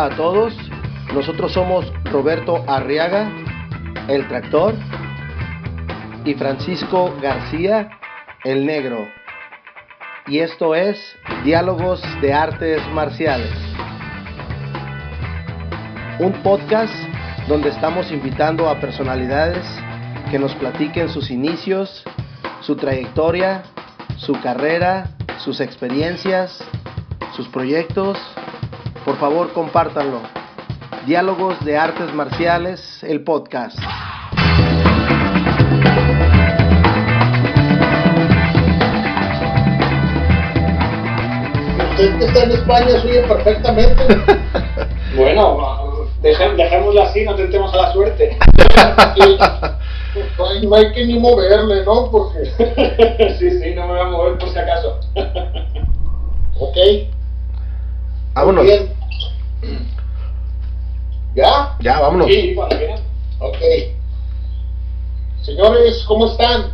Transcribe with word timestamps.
A 0.00 0.08
todos, 0.16 0.54
nosotros 1.12 1.52
somos 1.52 1.92
Roberto 2.04 2.64
Arriaga, 2.66 3.30
el 4.08 4.26
tractor, 4.28 4.74
y 6.24 6.32
Francisco 6.32 7.14
García, 7.20 7.90
el 8.44 8.64
negro. 8.64 9.06
Y 10.26 10.38
esto 10.38 10.74
es 10.74 10.98
Diálogos 11.44 12.00
de 12.22 12.32
Artes 12.32 12.80
Marciales. 12.94 13.52
Un 16.18 16.32
podcast 16.42 16.94
donde 17.46 17.68
estamos 17.68 18.10
invitando 18.10 18.70
a 18.70 18.80
personalidades 18.80 19.66
que 20.30 20.38
nos 20.38 20.54
platiquen 20.54 21.10
sus 21.10 21.30
inicios, 21.30 22.04
su 22.62 22.74
trayectoria, 22.74 23.64
su 24.16 24.32
carrera, 24.40 25.10
sus 25.40 25.60
experiencias, 25.60 26.64
sus 27.36 27.48
proyectos. 27.48 28.16
Por 29.04 29.16
favor, 29.18 29.52
compártanlo. 29.52 30.20
Diálogos 31.06 31.58
de 31.64 31.78
Artes 31.78 32.12
Marciales, 32.14 33.02
el 33.02 33.22
podcast. 33.24 33.78
Usted 41.92 42.18
que 42.18 42.24
está 42.26 42.42
en 42.44 42.50
España 42.52 43.00
suye 43.00 43.22
perfectamente. 43.22 44.02
Bueno, 45.16 45.58
deje- 46.22 46.54
dejémoslo 46.54 47.02
así, 47.02 47.24
no 47.24 47.34
tentemos 47.34 47.74
a 47.74 47.76
la 47.78 47.92
suerte. 47.92 48.38
No 50.36 50.44
hay, 50.48 50.66
no 50.66 50.74
hay 50.74 50.92
que 50.92 51.06
ni 51.06 51.20
moverle, 51.20 51.84
¿no? 51.84 52.10
Porque, 52.10 52.44
sí, 53.38 53.50
sí, 53.60 53.74
no 53.76 53.86
me 53.86 53.92
voy 53.92 54.00
a 54.00 54.04
mover 54.06 54.38
por 54.38 54.48
si 54.48 54.58
acaso. 54.58 54.98
ok. 56.58 56.76
Vámonos. 58.34 58.64
Bien. 58.64 58.92
¿Ya? 61.34 61.76
Ya, 61.80 62.00
vámonos. 62.00 62.26
Sí. 62.26 62.56
Ok. 63.38 63.56
Señores, 65.42 66.04
¿cómo 66.06 66.26
están? 66.26 66.72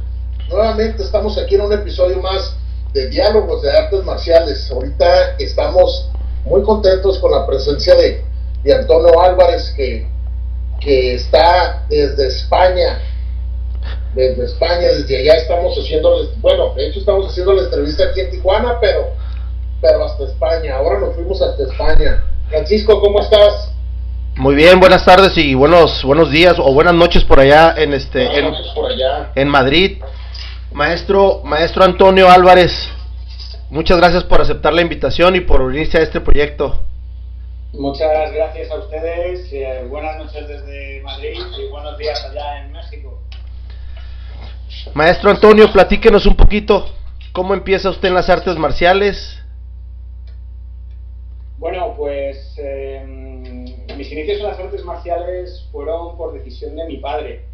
Nuevamente 0.48 1.02
estamos 1.02 1.36
aquí 1.38 1.56
en 1.56 1.62
un 1.62 1.72
episodio 1.72 2.20
más 2.20 2.56
de 2.92 3.08
Diálogos 3.08 3.62
de 3.62 3.70
Artes 3.70 4.04
Marciales. 4.04 4.70
Ahorita 4.70 5.36
estamos 5.38 6.10
muy 6.44 6.62
contentos 6.62 7.18
con 7.18 7.32
la 7.32 7.46
presencia 7.46 7.94
de, 7.94 8.24
de 8.62 8.74
Antonio 8.74 9.20
Álvarez, 9.20 9.72
que, 9.76 10.08
que 10.80 11.14
está 11.14 11.84
desde 11.88 12.28
España. 12.28 13.00
Desde 14.14 14.46
España, 14.46 14.88
desde 14.88 15.18
allá 15.18 15.34
estamos 15.34 15.76
haciendo, 15.78 16.30
bueno, 16.38 16.74
de 16.74 16.88
hecho 16.88 17.00
estamos 17.00 17.30
haciendo 17.30 17.52
la 17.52 17.64
entrevista 17.64 18.04
aquí 18.04 18.20
en 18.20 18.30
Tijuana, 18.30 18.78
pero, 18.80 19.10
pero 19.82 20.04
hasta 20.04 20.24
España. 20.24 20.76
Ahora 20.76 21.00
nos 21.00 21.14
fuimos 21.14 21.42
hasta 21.42 21.64
España. 21.64 22.24
Francisco, 22.48 23.00
¿cómo 23.00 23.20
estás? 23.20 23.72
Muy 24.36 24.54
bien, 24.54 24.78
buenas 24.80 25.04
tardes 25.04 25.36
y 25.38 25.54
buenos 25.54 26.04
buenos 26.04 26.30
días 26.30 26.56
o 26.58 26.72
buenas 26.72 26.94
noches 26.94 27.24
por 27.24 27.40
allá 27.40 27.74
en 27.76 27.94
este 27.94 28.24
en, 28.24 28.30
Buenas 28.44 28.52
noches 28.52 28.72
por 28.74 28.90
allá. 28.90 29.32
en 29.34 29.48
Madrid. 29.48 29.98
Maestro 30.72 31.40
maestro 31.44 31.84
Antonio 31.84 32.30
Álvarez, 32.30 32.90
muchas 33.70 33.96
gracias 33.96 34.24
por 34.24 34.40
aceptar 34.40 34.74
la 34.74 34.82
invitación 34.82 35.36
y 35.36 35.40
por 35.40 35.62
unirse 35.62 35.98
a 35.98 36.02
este 36.02 36.20
proyecto. 36.20 36.82
Muchas 37.72 38.32
gracias 38.32 38.70
a 38.70 38.76
ustedes. 38.76 39.52
eh, 39.52 39.84
buenas 39.88 40.16
noches 40.18 40.46
desde 40.46 41.00
Madrid 41.02 41.38
y 41.58 41.70
buenos 41.70 41.96
días 41.98 42.22
allá 42.30 42.64
en 42.64 42.72
México. 42.72 43.20
Maestro 44.94 45.30
Antonio, 45.30 45.72
platíquenos 45.72 46.26
un 46.26 46.36
poquito 46.36 46.86
cómo 47.32 47.54
empieza 47.54 47.90
usted 47.90 48.08
en 48.08 48.14
las 48.14 48.28
artes 48.30 48.56
marciales. 48.56 49.38
Bueno, 51.58 51.94
pues 51.96 52.54
eh, 52.58 53.02
mis 53.96 54.12
inicios 54.12 54.38
en 54.38 54.46
las 54.46 54.58
artes 54.58 54.84
marciales 54.84 55.66
fueron 55.72 56.16
por 56.16 56.34
decisión 56.34 56.76
de 56.76 56.84
mi 56.84 56.98
padre. 56.98 57.44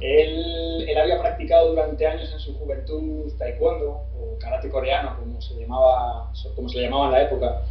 Él, 0.00 0.84
él 0.88 0.98
había 0.98 1.20
practicado 1.20 1.70
durante 1.70 2.06
años 2.06 2.30
en 2.32 2.40
su 2.40 2.58
juventud 2.58 3.32
taekwondo 3.38 4.02
o 4.18 4.38
karate 4.38 4.68
coreano, 4.68 5.16
como 5.18 5.40
se 5.40 5.54
llamaba, 5.54 6.32
como 6.54 6.68
se 6.68 6.78
le 6.78 6.84
llamaba 6.84 7.06
en 7.06 7.12
la 7.12 7.22
época, 7.22 7.62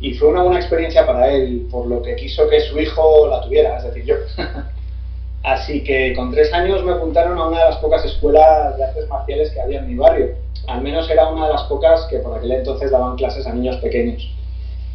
y 0.00 0.14
fue 0.14 0.28
una 0.28 0.42
buena 0.42 0.60
experiencia 0.60 1.06
para 1.06 1.32
él, 1.32 1.66
por 1.70 1.86
lo 1.86 2.02
que 2.02 2.14
quiso 2.16 2.48
que 2.48 2.60
su 2.60 2.78
hijo 2.78 3.26
la 3.28 3.40
tuviera, 3.40 3.78
es 3.78 3.84
decir, 3.84 4.04
yo. 4.04 4.16
Así 5.42 5.82
que 5.82 6.14
con 6.14 6.30
tres 6.30 6.52
años 6.52 6.84
me 6.84 6.92
apuntaron 6.92 7.36
a 7.38 7.48
una 7.48 7.58
de 7.58 7.64
las 7.64 7.76
pocas 7.78 8.04
escuelas 8.04 8.76
de 8.76 8.84
artes 8.84 9.08
marciales 9.08 9.50
que 9.50 9.60
había 9.60 9.80
en 9.80 9.88
mi 9.88 9.96
barrio. 9.96 10.34
Al 10.68 10.82
menos 10.82 11.10
era 11.10 11.28
una 11.28 11.46
de 11.46 11.52
las 11.52 11.64
pocas 11.64 12.06
que 12.06 12.18
por 12.18 12.36
aquel 12.36 12.52
entonces 12.52 12.92
daban 12.92 13.16
clases 13.16 13.46
a 13.46 13.52
niños 13.52 13.76
pequeños. 13.76 14.28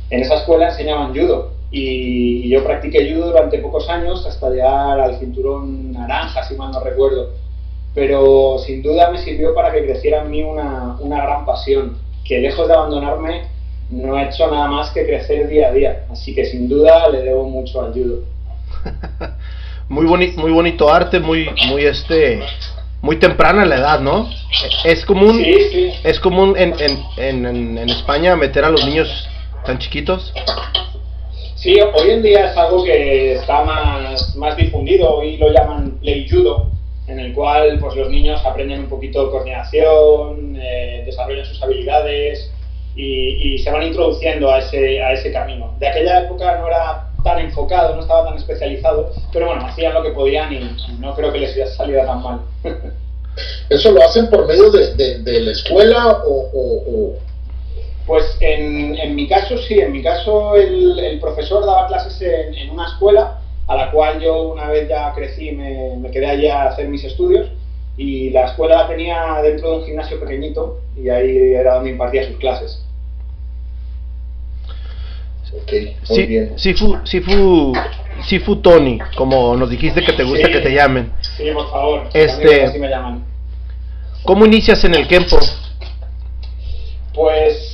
En 0.09 0.21
esa 0.21 0.35
escuela 0.35 0.69
enseñaban 0.69 1.13
judo 1.15 1.51
y 1.71 2.47
yo 2.49 2.63
practiqué 2.63 3.13
judo 3.13 3.27
durante 3.27 3.59
pocos 3.59 3.89
años 3.89 4.25
hasta 4.25 4.49
llegar 4.49 4.99
al 4.99 5.19
cinturón 5.19 5.91
naranja, 5.91 6.43
si 6.43 6.55
mal 6.55 6.71
no 6.71 6.79
recuerdo. 6.79 7.31
Pero 7.93 8.57
sin 8.59 8.81
duda 8.83 9.09
me 9.11 9.17
sirvió 9.17 9.53
para 9.53 9.71
que 9.71 9.83
creciera 9.83 10.21
en 10.21 10.31
mí 10.31 10.43
una, 10.43 10.95
una 10.99 11.21
gran 11.23 11.45
pasión, 11.45 11.97
que 12.23 12.39
lejos 12.39 12.67
de 12.67 12.73
abandonarme 12.73 13.47
no 13.89 14.15
ha 14.15 14.23
hecho 14.29 14.49
nada 14.51 14.67
más 14.67 14.91
que 14.91 15.05
crecer 15.05 15.47
día 15.47 15.69
a 15.69 15.71
día. 15.73 16.05
Así 16.11 16.33
que 16.35 16.45
sin 16.45 16.69
duda 16.69 17.09
le 17.09 17.21
debo 17.23 17.49
mucho 17.49 17.81
al 17.81 17.93
judo. 17.93 18.19
Muy 19.89 20.05
bonito, 20.05 20.41
muy 20.41 20.51
bonito 20.51 20.89
arte, 20.93 21.17
muy 21.21 21.47
muy 21.69 21.85
este 21.85 22.41
muy 23.01 23.15
temprana 23.19 23.63
en 23.63 23.69
la 23.69 23.77
edad, 23.77 23.99
¿no? 24.01 24.27
Es 24.83 25.05
común 25.05 25.37
Sí, 25.37 25.53
sí. 25.71 25.91
es 26.03 26.19
común 26.19 26.55
en, 26.57 26.73
en, 26.79 27.45
en- 27.45 27.77
en 27.77 27.89
España 27.89 28.35
meter 28.35 28.65
a 28.65 28.69
los 28.69 28.85
niños 28.85 29.07
tan 29.67 29.77
chiquitos. 29.79 30.33
Sí, 31.55 31.79
hoy 31.81 32.09
en 32.11 32.21
día 32.23 32.51
es 32.51 32.57
algo 32.57 32.83
que 32.83 33.33
está 33.33 33.61
más, 33.63 34.35
más 34.35 34.55
difundido, 34.55 35.17
hoy 35.17 35.37
lo 35.37 35.51
llaman 35.51 35.91
play 35.99 36.27
judo, 36.29 36.71
en 37.07 37.19
el 37.19 37.33
cual 37.33 37.77
pues, 37.79 37.95
los 37.95 38.09
niños 38.09 38.41
aprenden 38.45 38.81
un 38.81 38.89
poquito 38.89 39.25
de 39.25 39.31
coordinación, 39.31 40.55
eh, 40.59 41.03
desarrollan 41.05 41.45
sus 41.45 41.61
habilidades 41.61 42.49
y, 42.95 43.55
y 43.55 43.57
se 43.59 43.69
van 43.71 43.83
introduciendo 43.83 44.49
a 44.51 44.59
ese, 44.59 45.01
a 45.01 45.11
ese 45.13 45.31
camino. 45.31 45.75
De 45.79 45.87
aquella 45.87 46.21
época 46.21 46.57
no 46.57 46.67
era 46.67 47.09
tan 47.23 47.39
enfocado, 47.39 47.95
no 47.95 48.01
estaba 48.01 48.25
tan 48.29 48.37
especializado, 48.37 49.11
pero 49.33 49.47
bueno, 49.47 49.65
hacían 49.65 49.93
lo 49.93 50.03
que 50.03 50.11
podían 50.11 50.53
y, 50.53 50.59
no 50.99 51.13
creo 51.15 51.33
que 51.33 51.39
les 51.39 51.75
saliera 51.75 52.05
tan 52.05 52.23
mal. 52.23 52.41
¿Eso 53.69 53.91
lo 53.91 54.01
hacen 54.03 54.29
por 54.29 54.47
medio 54.47 54.71
de, 54.71 54.93
de- 54.95 55.19
de 55.19 55.39
la 55.41 55.51
escuela 55.51 56.07
o, 56.25 56.49
o- 56.53 56.83
o- 56.87 57.26
Pues 58.07 58.37
en, 58.39 58.95
en 58.97 59.15
mi 59.15 59.27
caso 59.27 59.57
sí, 59.57 59.79
en 59.79 59.91
mi 59.91 60.01
caso 60.01 60.55
el, 60.55 60.97
el 60.97 61.19
profesor 61.19 61.65
daba 61.65 61.87
clases 61.87 62.21
en, 62.21 62.53
en 62.55 62.69
una 62.69 62.87
escuela 62.87 63.41
a 63.67 63.75
la 63.75 63.91
cual 63.91 64.21
yo 64.21 64.43
una 64.53 64.69
vez 64.69 64.87
ya 64.87 65.13
crecí 65.13 65.51
me, 65.51 65.97
me 65.97 66.09
quedé 66.09 66.25
allí 66.27 66.47
a 66.47 66.67
hacer 66.67 66.87
mis 66.87 67.03
estudios 67.03 67.49
y 67.97 68.29
la 68.29 68.45
escuela 68.45 68.83
la 68.83 68.87
tenía 68.87 69.41
dentro 69.43 69.71
de 69.71 69.77
un 69.79 69.85
gimnasio 69.85 70.19
pequeñito 70.21 70.79
y 70.95 71.09
ahí 71.09 71.53
era 71.53 71.75
donde 71.75 71.89
impartía 71.89 72.25
sus 72.25 72.37
clases. 72.37 72.81
Ok, 75.53 75.71
muy 76.09 76.15
Sí, 76.17 76.25
bien. 76.27 76.57
Sifu, 76.59 76.97
Sifu, 77.05 77.73
Sifu 78.25 78.55
Tony, 78.57 78.99
como 79.17 79.55
nos 79.55 79.69
dijiste 79.69 80.01
que 80.03 80.13
te 80.13 80.23
gusta 80.23 80.47
Sí. 80.47 80.53
que 80.53 80.59
te 80.59 80.73
llamen. 80.73 81.11
Sí, 81.35 81.51
por 81.53 81.69
favor, 81.69 82.09
Este- 82.13 82.63
así 82.63 82.79
me 82.79 82.87
llaman. 82.89 83.25
¿Cómo 84.23 84.45
inicias 84.45 84.83
en 84.83 84.95
el 84.95 85.07
Kempo? 85.07 85.39
Pues, 87.13 87.66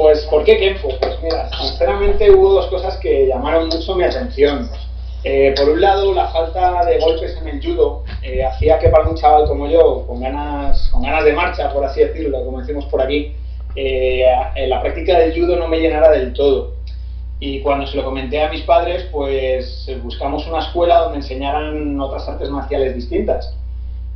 pues, 0.00 0.24
¿por 0.26 0.44
qué 0.44 0.56
Kenpo? 0.56 0.88
Pues 0.98 1.22
mira, 1.22 1.50
sinceramente 1.50 2.30
hubo 2.30 2.54
dos 2.54 2.66
cosas 2.68 2.96
que 2.96 3.26
llamaron 3.26 3.68
mucho 3.68 3.94
mi 3.94 4.04
atención. 4.04 4.70
Eh, 5.24 5.52
por 5.54 5.68
un 5.68 5.80
lado, 5.80 6.14
la 6.14 6.28
falta 6.28 6.86
de 6.86 6.98
golpes 6.98 7.36
en 7.38 7.48
el 7.48 7.62
judo 7.62 8.04
eh, 8.22 8.42
hacía 8.42 8.78
que 8.78 8.88
para 8.88 9.06
un 9.06 9.16
chaval 9.16 9.46
como 9.46 9.68
yo, 9.68 10.06
con 10.06 10.20
ganas, 10.20 10.88
con 10.90 11.02
ganas 11.02 11.24
de 11.24 11.34
marcha, 11.34 11.70
por 11.70 11.84
así 11.84 12.00
decirlo, 12.00 12.42
como 12.46 12.60
decimos 12.60 12.86
por 12.86 13.02
aquí, 13.02 13.34
eh, 13.76 14.24
la 14.66 14.80
práctica 14.80 15.18
del 15.18 15.38
judo 15.38 15.56
no 15.56 15.68
me 15.68 15.80
llenara 15.80 16.10
del 16.12 16.32
todo. 16.32 16.76
Y 17.38 17.60
cuando 17.60 17.86
se 17.86 17.98
lo 17.98 18.04
comenté 18.04 18.42
a 18.42 18.50
mis 18.50 18.62
padres, 18.62 19.06
pues 19.12 19.86
buscamos 20.02 20.46
una 20.46 20.60
escuela 20.60 21.00
donde 21.00 21.18
enseñaran 21.18 22.00
otras 22.00 22.26
artes 22.26 22.48
marciales 22.48 22.94
distintas. 22.94 23.54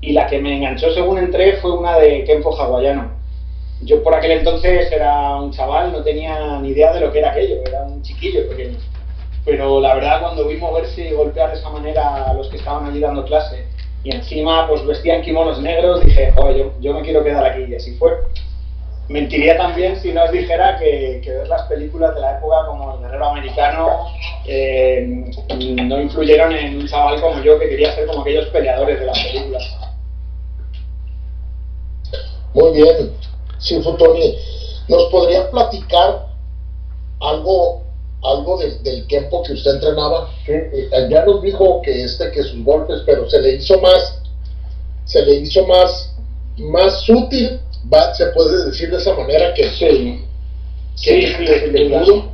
Y 0.00 0.12
la 0.12 0.26
que 0.26 0.38
me 0.38 0.56
enganchó 0.56 0.92
según 0.92 1.18
entré 1.18 1.58
fue 1.58 1.72
una 1.72 1.98
de 1.98 2.24
Kenpo 2.24 2.54
hawaiano. 2.58 3.23
Yo 3.84 4.02
por 4.02 4.14
aquel 4.14 4.32
entonces 4.32 4.90
era 4.90 5.36
un 5.36 5.50
chaval, 5.50 5.92
no 5.92 6.02
tenía 6.02 6.58
ni 6.60 6.70
idea 6.70 6.92
de 6.92 7.00
lo 7.00 7.12
que 7.12 7.18
era 7.18 7.30
aquello, 7.30 7.56
era 7.66 7.82
un 7.82 8.02
chiquillo 8.02 8.48
pequeño. 8.48 8.78
Pero 9.44 9.80
la 9.80 9.94
verdad 9.94 10.20
cuando 10.20 10.48
vi 10.48 10.56
moverse 10.56 11.08
y 11.08 11.12
golpear 11.12 11.50
de 11.50 11.58
esa 11.58 11.68
manera 11.68 12.30
a 12.30 12.34
los 12.34 12.48
que 12.48 12.56
estaban 12.56 12.86
allí 12.86 13.00
dando 13.00 13.24
clase 13.24 13.66
y 14.02 14.14
encima 14.14 14.66
pues 14.68 14.86
vestían 14.86 15.22
kimonos 15.22 15.60
negros, 15.60 16.04
dije, 16.04 16.32
joder, 16.32 16.56
yo, 16.56 16.72
yo 16.80 16.94
me 16.94 17.02
quiero 17.02 17.22
quedar 17.22 17.44
aquí 17.44 17.64
y 17.64 17.74
así 17.74 17.94
fue. 17.96 18.12
Mentiría 19.08 19.58
también 19.58 19.96
si 19.96 20.12
no 20.12 20.24
os 20.24 20.32
dijera 20.32 20.78
que, 20.78 21.20
que 21.22 21.30
ver 21.30 21.48
las 21.48 21.62
películas 21.62 22.14
de 22.14 22.22
la 22.22 22.38
época 22.38 22.66
como 22.66 22.94
El 22.94 23.00
Guerrero 23.00 23.26
Americano 23.26 24.06
eh, 24.46 25.26
no 25.82 26.00
influyeron 26.00 26.52
en 26.52 26.78
un 26.78 26.86
chaval 26.86 27.20
como 27.20 27.42
yo 27.42 27.58
que 27.58 27.68
quería 27.68 27.94
ser 27.94 28.06
como 28.06 28.22
aquellos 28.22 28.46
peleadores 28.46 28.98
de 28.98 29.06
las 29.06 29.18
películas. 29.18 29.76
Muy 32.54 32.72
bien. 32.72 33.23
Sí, 33.58 33.80
Tony, 33.82 34.36
¿nos 34.88 35.04
podría 35.04 35.50
platicar 35.50 36.26
algo 37.20 37.84
algo 38.24 38.58
del 38.58 39.06
tiempo 39.06 39.42
que 39.42 39.52
usted 39.52 39.74
entrenaba. 39.74 40.30
Eh, 40.46 40.88
ya 41.10 41.24
nos 41.24 41.42
dijo 41.42 41.82
que 41.82 42.04
este, 42.04 42.30
que 42.30 42.42
sus 42.42 42.64
golpes, 42.64 43.02
pero 43.04 43.28
se 43.28 43.40
le 43.40 43.54
hizo 43.54 43.78
más, 43.80 44.18
se 45.04 45.22
le 45.22 45.34
hizo 45.36 45.66
más, 45.66 46.14
más 46.56 47.02
sutil, 47.02 47.60
se 48.14 48.26
puede 48.28 48.66
decir 48.66 48.90
de 48.90 48.96
esa 48.96 49.14
manera 49.14 49.52
que 49.54 49.68
sí, 49.70 50.24
sí, 50.94 51.26
sin, 51.26 51.90
duda, 51.90 52.24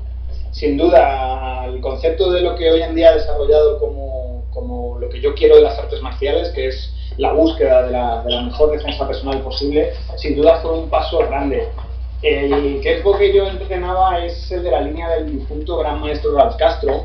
sin 0.53 0.77
duda, 0.77 1.67
el 1.67 1.81
concepto 1.81 2.31
de 2.31 2.43
lo 2.43 2.55
que 2.55 2.71
hoy 2.71 2.83
en 2.83 2.95
día 2.95 3.11
ha 3.11 3.15
desarrollado 3.15 3.79
como, 3.81 4.45
como 4.53 4.99
lo 4.99 5.09
que 5.09 5.21
yo 5.21 5.35
quiero 5.35 5.57
de 5.57 5.63
las 5.63 5.79
artes 5.79 6.01
marciales, 6.01 6.51
que 6.51 6.69
es 6.69 6.93
la 7.21 7.33
búsqueda 7.33 7.83
de 7.83 7.93
la, 7.93 8.23
de 8.23 8.31
la 8.31 8.43
mejor 8.43 8.73
defensa 8.73 9.07
personal 9.07 9.41
posible, 9.43 9.93
sin 10.17 10.37
duda 10.37 10.61
fue 10.63 10.73
un 10.73 10.89
paso 10.89 11.19
grande 11.19 11.69
el 12.23 12.81
Kempo 12.83 13.17
que 13.17 13.33
yo 13.33 13.47
entrenaba 13.47 14.23
es 14.23 14.51
el 14.53 14.63
de 14.63 14.71
la 14.71 14.83
línea 14.83 15.09
del 15.09 15.39
difunto 15.39 15.79
gran 15.79 16.01
maestro 16.01 16.35
Ralph 16.35 16.57
Castro. 16.57 17.05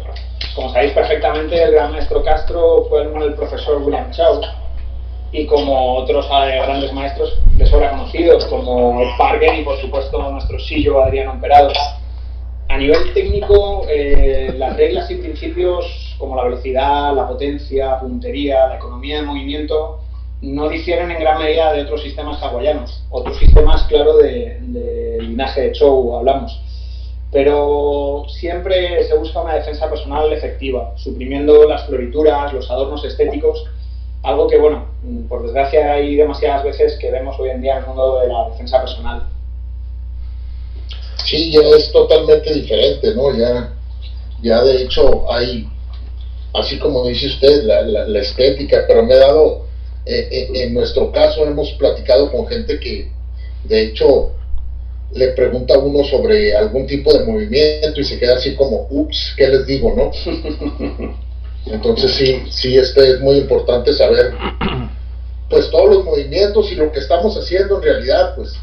Como 0.55 0.69
sabéis 0.73 0.91
perfectamente, 0.91 1.61
el 1.61 1.71
gran 1.71 1.93
maestro 1.93 2.21
Castro 2.21 2.85
fue 2.89 3.03
hermano 3.03 3.25
del 3.25 3.35
profesor 3.35 3.81
William 3.81 4.11
Chow. 4.11 4.41
Y 5.31 5.45
como 5.47 5.95
otros 5.95 6.25
eh, 6.25 6.59
grandes 6.65 6.91
maestros 6.91 7.39
de 7.53 7.65
sobra 7.65 7.91
conocidos, 7.91 8.45
como 8.45 8.99
Parker 9.17 9.55
y 9.55 9.63
por 9.63 9.77
supuesto 9.79 10.21
nuestro 10.31 10.59
sillo 10.59 11.01
Adriano 11.01 11.31
Emperado. 11.31 11.71
A 12.67 12.77
nivel 12.77 13.13
técnico, 13.13 13.85
eh, 13.89 14.53
las 14.57 14.75
reglas 14.75 15.09
y 15.11 15.15
principios 15.15 16.15
como 16.17 16.35
la 16.35 16.43
velocidad, 16.43 17.13
la 17.15 17.27
potencia, 17.27 17.99
puntería, 17.99 18.67
la 18.67 18.75
economía 18.75 19.17
de 19.17 19.27
movimiento, 19.27 20.01
no 20.41 20.69
difieren 20.69 21.11
en 21.11 21.19
gran 21.19 21.39
medida 21.39 21.73
de 21.73 21.83
otros 21.83 22.01
sistemas 22.03 22.41
hawaianos, 22.41 23.03
otros 23.09 23.37
sistemas, 23.37 23.83
claro, 23.83 24.17
de, 24.17 24.59
linaje 25.21 25.61
de 25.61 25.71
show 25.73 26.15
hablamos. 26.15 26.59
Pero 27.31 28.25
siempre 28.29 29.03
se 29.05 29.17
busca 29.17 29.41
una 29.41 29.55
defensa 29.55 29.89
personal 29.89 30.31
efectiva, 30.31 30.93
suprimiendo 30.97 31.67
las 31.67 31.85
florituras, 31.85 32.53
los 32.53 32.69
adornos 32.69 33.03
estéticos, 33.03 33.63
algo 34.23 34.47
que, 34.47 34.57
bueno, 34.57 34.85
por 35.27 35.43
desgracia 35.43 35.93
hay 35.93 36.15
demasiadas 36.15 36.63
veces 36.63 36.97
que 36.99 37.11
vemos 37.11 37.35
hoy 37.39 37.49
en 37.49 37.61
día 37.61 37.73
en 37.73 37.79
el 37.79 37.87
mundo 37.87 38.19
de 38.19 38.27
la 38.27 38.49
defensa 38.49 38.79
personal. 38.81 39.23
Sí, 41.25 41.51
ya 41.51 41.61
es 41.77 41.91
totalmente 41.91 42.53
diferente, 42.53 43.15
¿no? 43.15 43.35
Ya, 43.35 43.73
ya 44.41 44.63
de 44.63 44.83
hecho 44.83 45.31
hay, 45.31 45.67
así 46.53 46.77
como 46.77 47.05
dice 47.07 47.27
usted, 47.27 47.63
la, 47.63 47.81
la 47.81 48.19
estética, 48.19 48.83
pero 48.87 49.03
me 49.03 49.13
he 49.13 49.17
dado 49.17 49.64
eh, 50.05 50.27
eh, 50.31 50.49
en 50.53 50.73
nuestro 50.73 51.11
caso 51.11 51.45
hemos 51.45 51.71
platicado 51.73 52.31
con 52.31 52.47
gente 52.47 52.79
que 52.79 53.09
de 53.63 53.83
hecho 53.83 54.31
le 55.13 55.29
pregunta 55.29 55.75
a 55.75 55.79
uno 55.79 56.03
sobre 56.03 56.55
algún 56.55 56.85
tipo 56.85 57.13
de 57.13 57.25
movimiento 57.25 57.99
y 57.99 58.03
se 58.03 58.19
queda 58.19 58.35
así 58.35 58.55
como, 58.55 58.87
ups, 58.89 59.33
¿qué 59.37 59.47
les 59.47 59.65
digo, 59.65 59.93
no? 59.95 60.11
Entonces 61.65 62.11
sí, 62.11 62.43
sí, 62.49 62.77
este 62.77 63.13
es 63.13 63.19
muy 63.21 63.37
importante 63.37 63.93
saber 63.93 64.33
pues 65.49 65.69
todos 65.71 65.89
los 65.89 66.05
movimientos 66.05 66.71
y 66.71 66.75
lo 66.75 66.91
que 66.91 66.99
estamos 66.99 67.35
haciendo 67.37 67.77
en 67.77 67.83
realidad, 67.83 68.35
pues. 68.35 68.53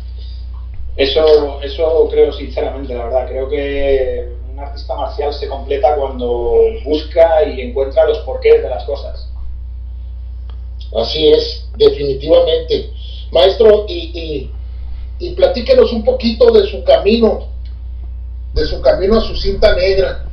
Eso, 0.96 1.60
eso 1.62 2.08
creo 2.10 2.32
sinceramente, 2.32 2.94
la 2.94 3.04
verdad, 3.04 3.28
creo 3.28 3.48
que 3.48 4.28
un 4.52 4.58
artista 4.58 4.94
marcial 4.94 5.32
se 5.32 5.48
completa 5.48 5.96
cuando 5.96 6.54
busca 6.84 7.44
y 7.44 7.62
encuentra 7.62 8.04
los 8.06 8.18
porqués 8.18 8.62
de 8.62 8.68
las 8.68 8.84
cosas. 8.84 9.31
Así 10.94 11.28
es, 11.28 11.64
definitivamente. 11.76 12.90
Maestro, 13.30 13.86
y, 13.88 14.50
y, 15.18 15.30
platíquenos 15.34 15.92
un 15.92 16.04
poquito 16.04 16.52
de 16.52 16.66
su 16.66 16.84
camino, 16.84 17.48
de 18.54 18.64
su 18.66 18.80
camino 18.82 19.16
a 19.16 19.20
su 19.20 19.34
cinta 19.36 19.74
negra. 19.74 20.26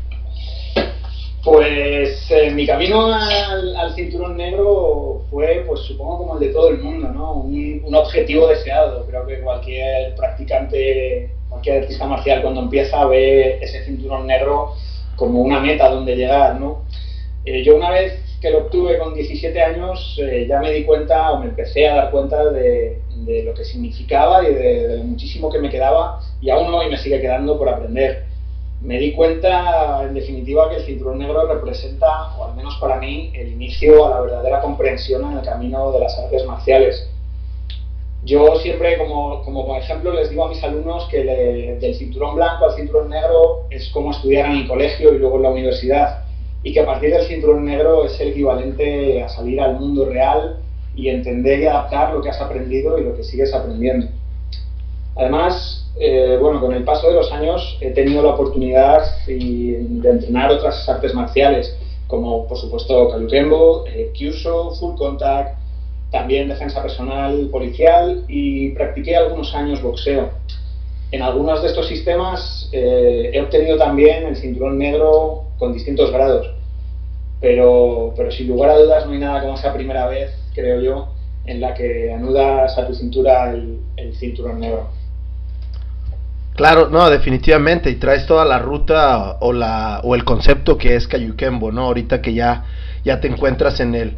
Pues 1.43 2.29
eh, 2.31 2.51
mi 2.51 2.67
camino 2.67 3.13
al, 3.13 3.95
cinturón 3.95 4.35
negro 4.35 5.21
fue, 5.31 5.63
pues 5.65 5.81
supongo 5.81 6.17
como 6.19 6.33
el 6.33 6.41
de 6.41 6.49
todo 6.49 6.69
el 6.69 6.79
mundo, 6.79 7.07
¿no? 7.07 7.33
Un, 7.33 7.95
objetivo 7.95 8.47
deseado. 8.47 9.05
Creo 9.07 9.25
que 9.25 9.39
cualquier 9.39 10.15
practicante, 10.15 11.31
cualquier 11.47 11.83
artista 11.83 12.05
marcial 12.05 12.41
cuando 12.41 12.61
empieza 12.61 13.05
ve 13.05 13.59
ese 13.61 13.85
cinturón 13.85 14.27
negro 14.27 14.73
como 15.15 15.41
una 15.41 15.59
meta 15.59 15.89
donde 15.89 16.15
llegar, 16.15 16.59
¿no? 16.59 16.83
Eh, 17.45 17.63
yo 17.63 17.77
una 17.77 17.89
vez 17.91 18.28
que 18.41 18.49
lo 18.49 18.59
obtuve 18.59 18.97
con 18.97 19.13
17 19.13 19.61
años, 19.61 20.17
eh, 20.21 20.45
ya 20.47 20.59
me 20.59 20.71
di 20.71 20.85
cuenta 20.85 21.31
o 21.31 21.39
me 21.39 21.47
empecé 21.47 21.87
a 21.87 21.95
dar 21.95 22.11
cuenta 22.11 22.49
de, 22.51 23.01
lo 23.45 23.53
que 23.53 23.63
significaba 23.63 24.47
y 24.47 24.53
de, 24.53 24.97
lo 24.97 25.03
muchísimo 25.03 25.51
que 25.51 25.59
me 25.59 25.69
quedaba 25.69 26.19
y 26.41 26.49
aún 26.49 26.73
hoy 26.73 26.89
me 26.89 26.97
sigue 26.97 27.21
quedando 27.21 27.57
por 27.57 27.69
aprender. 27.69 28.25
Me 28.81 28.97
di 28.97 29.11
cuenta, 29.11 30.03
en 30.03 30.13
definitiva, 30.13 30.69
que 30.69 30.77
el 30.77 30.83
cinturón 30.83 31.19
negro 31.19 31.45
representa, 31.53 32.37
o 32.37 32.45
al 32.45 32.55
menos 32.55 32.77
para 32.79 32.95
mí, 32.95 33.31
el 33.35 33.49
inicio 33.49 34.05
a 34.05 34.09
la 34.09 34.21
verdadera 34.21 34.61
comprensión 34.61 35.29
en 35.31 35.39
el 35.39 35.43
camino 35.43 35.91
de 35.91 35.99
las 35.99 36.17
artes 36.17 36.45
marciales. 36.45 37.09
Yo 38.23 38.55
siempre, 38.59 38.97
como, 38.97 39.43
como 39.43 39.65
por 39.65 39.77
ejemplo, 39.77 40.13
les 40.13 40.29
digo 40.29 40.45
a 40.45 40.49
mis 40.49 40.63
alumnos 40.63 41.07
que 41.11 41.23
del 41.79 41.95
cinturón 41.95 42.35
blanco 42.35 42.65
al 42.65 42.75
cinturón 42.75 43.09
negro 43.09 43.65
es 43.69 43.89
como 43.89 44.11
estudiar 44.11 44.45
en 44.45 44.57
el 44.57 44.67
colegio 44.67 45.13
y 45.13 45.19
luego 45.19 45.37
en 45.37 45.43
la 45.43 45.49
universidad 45.49 46.28
y 46.63 46.73
que 46.73 46.81
a 46.81 46.85
partir 46.85 47.11
del 47.11 47.25
cinturón 47.25 47.65
negro 47.65 48.05
es 48.05 48.19
el 48.19 48.29
equivalente 48.29 49.23
a 49.23 49.29
salir 49.29 49.61
al 49.61 49.79
mundo 49.79 50.05
real 50.05 50.57
y 50.95 51.09
entender 51.09 51.59
y 51.59 51.65
adaptar 51.65 52.13
lo 52.13 52.21
que 52.21 52.29
has 52.29 52.41
aprendido 52.41 52.97
y 52.97 53.03
lo 53.03 53.15
que 53.15 53.23
sigues 53.23 53.53
aprendiendo. 53.53 54.07
Además, 55.15 55.89
eh, 55.99 56.37
bueno, 56.39 56.59
con 56.59 56.73
el 56.73 56.83
paso 56.83 57.09
de 57.09 57.15
los 57.15 57.31
años 57.31 57.77
he 57.81 57.91
tenido 57.91 58.21
la 58.21 58.29
oportunidad 58.29 59.03
de 59.27 60.09
entrenar 60.09 60.51
otras 60.51 60.87
artes 60.87 61.13
marciales, 61.13 61.75
como 62.07 62.47
por 62.47 62.57
supuesto 62.57 63.09
Kayukembo, 63.09 63.85
eh, 63.87 64.11
Kyuso, 64.13 64.71
Full 64.75 64.95
Contact, 64.95 65.57
también 66.11 66.49
defensa 66.49 66.81
personal 66.81 67.49
policial 67.51 68.23
y 68.27 68.69
practiqué 68.71 69.15
algunos 69.15 69.53
años 69.53 69.81
boxeo. 69.81 70.29
En 71.11 71.21
algunos 71.21 71.61
de 71.61 71.67
estos 71.67 71.87
sistemas 71.87 72.69
eh, 72.71 73.31
he 73.33 73.41
obtenido 73.41 73.77
también 73.77 74.25
el 74.25 74.35
cinturón 74.37 74.77
negro 74.77 75.48
con 75.59 75.73
distintos 75.73 76.11
grados, 76.11 76.49
pero, 77.41 78.13
pero 78.15 78.31
sin 78.31 78.47
lugar 78.47 78.71
a 78.71 78.77
dudas 78.77 79.05
no 79.05 79.11
hay 79.11 79.19
nada 79.19 79.41
como 79.41 79.55
esa 79.55 79.73
primera 79.73 80.07
vez, 80.07 80.31
creo 80.55 80.81
yo, 80.81 81.09
en 81.45 81.61
la 81.61 81.73
que 81.73 82.11
anudas 82.13 82.77
a 82.77 82.87
tu 82.87 82.95
cintura 82.95 83.51
el, 83.51 83.79
cinturón 84.15 84.61
negro. 84.61 84.89
Claro, 86.55 86.89
no, 86.89 87.09
definitivamente, 87.09 87.89
y 87.89 87.95
traes 87.95 88.25
toda 88.25 88.43
la 88.43 88.59
ruta 88.59 89.37
o, 89.39 89.53
la, 89.53 90.01
o 90.03 90.15
el 90.15 90.23
concepto 90.23 90.77
que 90.77 90.95
es 90.95 91.07
Cayuquembo, 91.07 91.71
¿no? 91.71 91.83
Ahorita 91.83 92.21
que 92.21 92.33
ya, 92.33 92.65
ya 93.05 93.19
te 93.21 93.27
encuentras 93.27 93.79
en 93.79 93.95
él. 93.95 94.17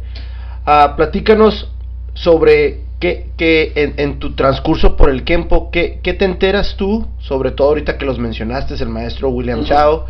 Uh, 0.66 0.96
platícanos 0.96 1.70
sobre 2.14 2.80
qué, 2.98 3.72
en, 3.74 3.94
en, 3.96 4.18
tu 4.18 4.34
transcurso 4.34 4.96
por 4.96 5.10
el 5.10 5.24
Kempo, 5.24 5.70
¿qué, 5.70 6.00
¿qué, 6.02 6.14
te 6.14 6.24
enteras 6.24 6.76
tú, 6.76 7.06
sobre 7.18 7.52
todo 7.52 7.68
ahorita 7.68 7.98
que 7.98 8.06
los 8.06 8.18
mencionaste, 8.18 8.74
el 8.74 8.88
maestro 8.88 9.28
William 9.30 9.64
Chao 9.64 10.06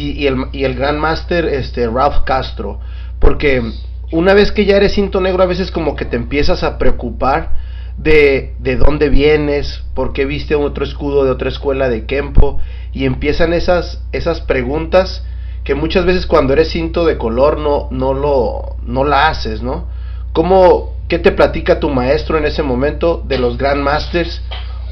y, 0.00 0.26
el, 0.26 0.46
y 0.52 0.64
el 0.64 0.74
gran 0.74 0.98
máster 0.98 1.44
este, 1.46 1.86
Ralph 1.88 2.24
Castro? 2.24 2.80
Porque 3.18 3.62
una 4.10 4.34
vez 4.34 4.52
que 4.52 4.64
ya 4.64 4.76
eres 4.76 4.94
cinto 4.94 5.20
negro, 5.20 5.42
a 5.42 5.46
veces 5.46 5.70
como 5.70 5.96
que 5.96 6.04
te 6.04 6.16
empiezas 6.16 6.62
a 6.62 6.78
preocupar 6.78 7.50
de, 7.96 8.54
de 8.58 8.76
dónde 8.76 9.08
vienes, 9.08 9.82
por 9.94 10.12
qué 10.12 10.24
viste 10.24 10.54
otro 10.54 10.84
escudo 10.84 11.24
de 11.24 11.30
otra 11.30 11.48
escuela 11.48 11.88
de 11.88 12.06
Kempo, 12.06 12.58
y 12.92 13.04
empiezan 13.04 13.52
esas, 13.52 14.02
esas 14.12 14.40
preguntas 14.40 15.24
que 15.64 15.74
muchas 15.74 16.04
veces 16.04 16.26
cuando 16.26 16.52
eres 16.52 16.70
cinto 16.70 17.04
de 17.04 17.16
color 17.16 17.58
no, 17.58 17.88
no, 17.90 18.14
lo, 18.14 18.76
no 18.84 19.04
la 19.04 19.28
haces, 19.28 19.62
¿no? 19.62 19.86
¿Cómo, 20.32 20.94
¿Qué 21.08 21.18
te 21.18 21.32
platica 21.32 21.78
tu 21.78 21.88
maestro 21.90 22.38
en 22.38 22.44
ese 22.44 22.62
momento 22.62 23.22
de 23.26 23.38
los 23.38 23.58
Grand 23.58 23.82
Masters 23.82 24.42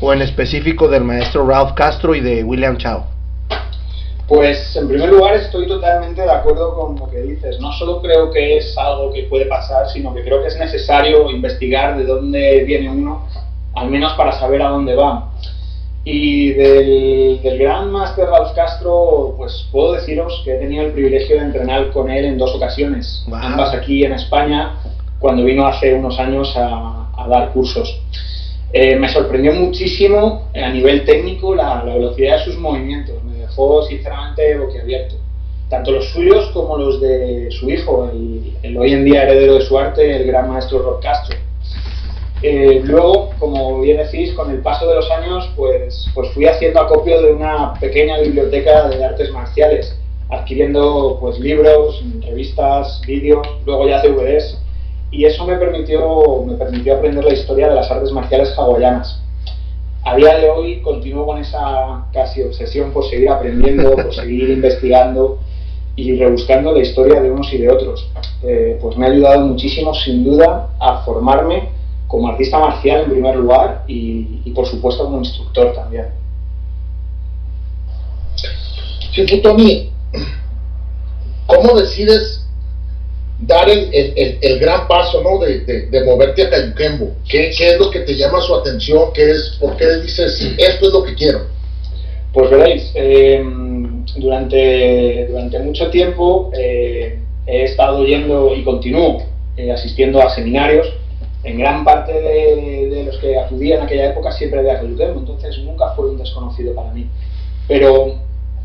o 0.00 0.12
en 0.12 0.22
específico 0.22 0.88
del 0.88 1.04
maestro 1.04 1.46
Ralph 1.46 1.72
Castro 1.74 2.14
y 2.14 2.20
de 2.20 2.44
William 2.44 2.76
Chao? 2.76 3.09
Pues 4.30 4.76
en 4.76 4.86
primer 4.86 5.08
lugar 5.08 5.34
estoy 5.34 5.66
totalmente 5.66 6.22
de 6.22 6.30
acuerdo 6.30 6.72
con 6.76 6.94
lo 6.94 7.10
que 7.10 7.20
dices. 7.20 7.58
No 7.58 7.72
solo 7.72 8.00
creo 8.00 8.30
que 8.30 8.58
es 8.58 8.78
algo 8.78 9.12
que 9.12 9.24
puede 9.24 9.46
pasar, 9.46 9.88
sino 9.88 10.14
que 10.14 10.22
creo 10.22 10.40
que 10.40 10.46
es 10.46 10.56
necesario 10.56 11.28
investigar 11.28 11.98
de 11.98 12.04
dónde 12.04 12.62
viene 12.62 12.88
uno, 12.88 13.26
al 13.74 13.90
menos 13.90 14.12
para 14.12 14.30
saber 14.30 14.62
a 14.62 14.68
dónde 14.68 14.94
va. 14.94 15.32
Y 16.04 16.52
del, 16.52 17.40
del 17.42 17.58
gran 17.58 17.90
Master 17.90 18.26
Ralph 18.26 18.54
Castro, 18.54 19.34
pues 19.36 19.66
puedo 19.72 19.94
deciros 19.94 20.42
que 20.44 20.54
he 20.54 20.58
tenido 20.60 20.84
el 20.84 20.92
privilegio 20.92 21.34
de 21.34 21.46
entrenar 21.46 21.90
con 21.90 22.08
él 22.08 22.24
en 22.24 22.38
dos 22.38 22.54
ocasiones, 22.54 23.26
ambas 23.32 23.74
aquí 23.74 24.04
en 24.04 24.12
España, 24.12 24.76
cuando 25.18 25.42
vino 25.42 25.66
hace 25.66 25.92
unos 25.92 26.20
años 26.20 26.54
a, 26.56 27.08
dar 27.28 27.52
cursos. 27.52 28.00
Eh, 28.72 28.94
me 28.94 29.08
sorprendió 29.08 29.52
muchísimo 29.54 30.48
a 30.54 30.70
nivel 30.70 31.04
técnico 31.04 31.52
la, 31.52 31.82
velocidad 31.82 32.38
de 32.38 32.44
sus 32.44 32.56
movimientos, 32.56 33.16
dejó 33.50 33.82
sinceramente 33.82 34.56
boquiabierto. 34.56 35.16
Tanto 35.68 35.92
los 35.92 36.08
suyos 36.10 36.50
como 36.52 36.76
los 36.78 37.00
de 37.00 37.48
su 37.50 37.70
hijo, 37.70 38.10
el, 38.62 38.76
hoy 38.76 38.92
en 38.92 39.04
día 39.04 39.22
heredero 39.22 39.54
de 39.54 39.60
su 39.60 39.78
arte, 39.78 40.16
el 40.16 40.26
gran 40.26 40.48
maestro 40.48 40.80
Rob 40.80 41.00
Castro. 41.00 41.36
Eh, 42.42 42.80
luego, 42.84 43.30
como 43.38 43.80
bien 43.80 43.98
decís, 43.98 44.32
con 44.32 44.50
el 44.50 44.62
paso 44.62 44.88
de 44.88 44.94
los 44.96 45.10
años, 45.10 45.48
pues, 45.56 46.06
pues 46.14 46.30
fui 46.30 46.46
haciendo 46.46 46.80
acopio 46.80 47.20
de 47.22 47.32
una 47.34 47.74
pequeña 47.74 48.18
biblioteca 48.18 48.88
de 48.88 49.04
artes 49.04 49.30
marciales 49.30 49.94
adquiriendo 50.30 51.18
pues 51.20 51.38
libros, 51.38 52.02
revistas, 52.26 53.00
vídeos, 53.06 53.46
luego 53.66 53.88
ya 53.88 54.02
DVDs, 54.02 54.58
y 55.10 55.24
eso 55.24 55.44
me 55.44 55.56
permitió, 55.56 56.44
me 56.46 56.54
permitió 56.54 56.94
aprender 56.94 57.24
la 57.24 57.32
historia 57.32 57.68
de 57.68 57.74
las 57.74 57.90
artes 57.90 58.12
marciales 58.12 58.54
hawaianas. 58.56 59.20
A 60.02 60.16
día 60.16 60.38
de 60.38 60.48
hoy 60.48 60.80
continúo 60.80 61.26
con 61.26 61.38
esa 61.38 62.06
casi 62.12 62.42
obsesión 62.42 62.90
por 62.90 63.08
seguir 63.08 63.28
aprendiendo, 63.28 63.90
por 63.96 64.14
seguir 64.14 64.48
investigando 64.50 65.38
y 65.94 66.16
rebuscando 66.16 66.72
la 66.72 66.80
historia 66.80 67.20
de 67.20 67.30
unos 67.30 67.52
y 67.52 67.58
de 67.58 67.70
otros. 67.70 68.08
Eh, 68.42 68.78
pues 68.80 68.96
me 68.96 69.06
ha 69.06 69.10
ayudado 69.10 69.46
muchísimo, 69.46 69.92
sin 69.94 70.24
duda, 70.24 70.70
a 70.80 71.02
formarme 71.04 71.68
como 72.06 72.28
artista 72.28 72.58
marcial 72.58 73.02
en 73.02 73.10
primer 73.10 73.36
lugar 73.36 73.84
y, 73.86 74.40
y 74.44 74.50
por 74.52 74.66
supuesto 74.66 75.04
como 75.04 75.18
instructor 75.18 75.74
también. 75.74 76.06
Sí, 79.12 79.26
tú, 79.26 79.40
Tony, 79.42 79.90
¿cómo 81.46 81.78
decides 81.78 82.39
dar 83.40 83.68
el, 83.68 83.88
el, 83.92 84.38
el, 84.40 84.58
gran 84.58 84.86
paso 84.86 85.22
¿no? 85.22 85.38
de, 85.38 85.60
de, 85.60 85.86
de 85.86 86.04
moverte 86.04 86.42
a 86.42 86.50
Cayuquembo? 86.50 87.14
¿Qué, 87.28 87.50
¿Qué, 87.56 87.70
es 87.70 87.78
lo 87.78 87.90
que 87.90 88.00
te 88.00 88.14
llama 88.14 88.40
su 88.40 88.54
atención? 88.54 89.12
¿Qué 89.14 89.30
es, 89.30 89.56
¿Por 89.60 89.76
qué 89.76 89.86
dices, 90.02 90.54
esto 90.58 90.86
es 90.86 90.92
lo 90.92 91.02
que 91.02 91.14
quiero? 91.14 91.46
Pues 92.32 92.50
veréis, 92.50 92.90
eh, 92.94 93.42
durante, 94.16 95.26
durante 95.28 95.58
mucho 95.60 95.90
tiempo 95.90 96.50
eh, 96.56 97.18
he 97.46 97.64
estado 97.64 98.04
yendo 98.04 98.54
y 98.54 98.62
continúo 98.62 99.22
eh, 99.56 99.72
asistiendo 99.72 100.20
a 100.22 100.30
seminarios. 100.30 100.88
En 101.42 101.58
gran 101.58 101.84
parte 101.84 102.12
de, 102.12 102.90
de, 102.90 103.04
los 103.04 103.16
que 103.16 103.38
acudía 103.38 103.76
en 103.76 103.82
aquella 103.82 104.10
época 104.10 104.30
siempre 104.32 104.62
de 104.62 104.74
Cayuquembo, 104.74 105.20
entonces 105.20 105.56
nunca 105.64 105.94
fue 105.96 106.10
un 106.10 106.18
desconocido 106.18 106.74
para 106.74 106.92
mí. 106.92 107.06
Pero 107.66 108.16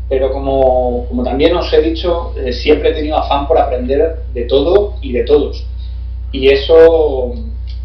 pero 0.08 0.32
como, 0.32 1.06
como, 1.08 1.22
también 1.24 1.56
os 1.56 1.72
he 1.72 1.82
dicho, 1.82 2.32
eh, 2.36 2.52
siempre 2.52 2.90
he 2.90 2.94
tenido 2.94 3.16
afán 3.16 3.46
por 3.46 3.58
aprender 3.58 4.16
de 4.32 4.44
todo 4.44 4.94
y 5.02 5.12
de 5.12 5.24
todos. 5.24 5.66
Y 6.32 6.48
eso, 6.48 7.34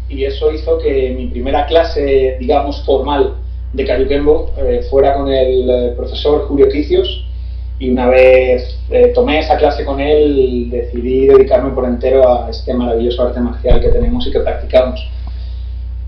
y 0.08 0.24
eso 0.24 0.52
hizo 0.52 0.78
que 0.78 1.14
mi 1.16 1.26
primera 1.26 1.66
clase, 1.66 2.36
digamos, 2.38 2.84
formal 2.84 3.34
de 3.72 3.86
Cayuquembo 3.86 4.50
eh, 4.58 4.82
fuera 4.90 5.14
con 5.14 5.28
el 5.28 5.68
eh, 5.68 5.92
profesor 5.96 6.46
Julio 6.46 6.68
Quicios. 6.68 7.26
Y 7.78 7.90
una 7.90 8.08
vez 8.08 8.78
eh, 8.90 9.08
tomé 9.14 9.40
esa 9.40 9.56
clase 9.56 9.84
con 9.84 9.98
él, 9.98 10.68
decidí 10.70 11.26
dedicarme 11.26 11.70
por 11.70 11.84
entero 11.84 12.28
a 12.28 12.50
este 12.50 12.72
maravilloso 12.74 13.22
arte 13.24 13.40
marcial 13.40 13.80
que 13.80 13.88
tenemos 13.88 14.26
y 14.26 14.30
que 14.30 14.40
practicamos. 14.40 15.00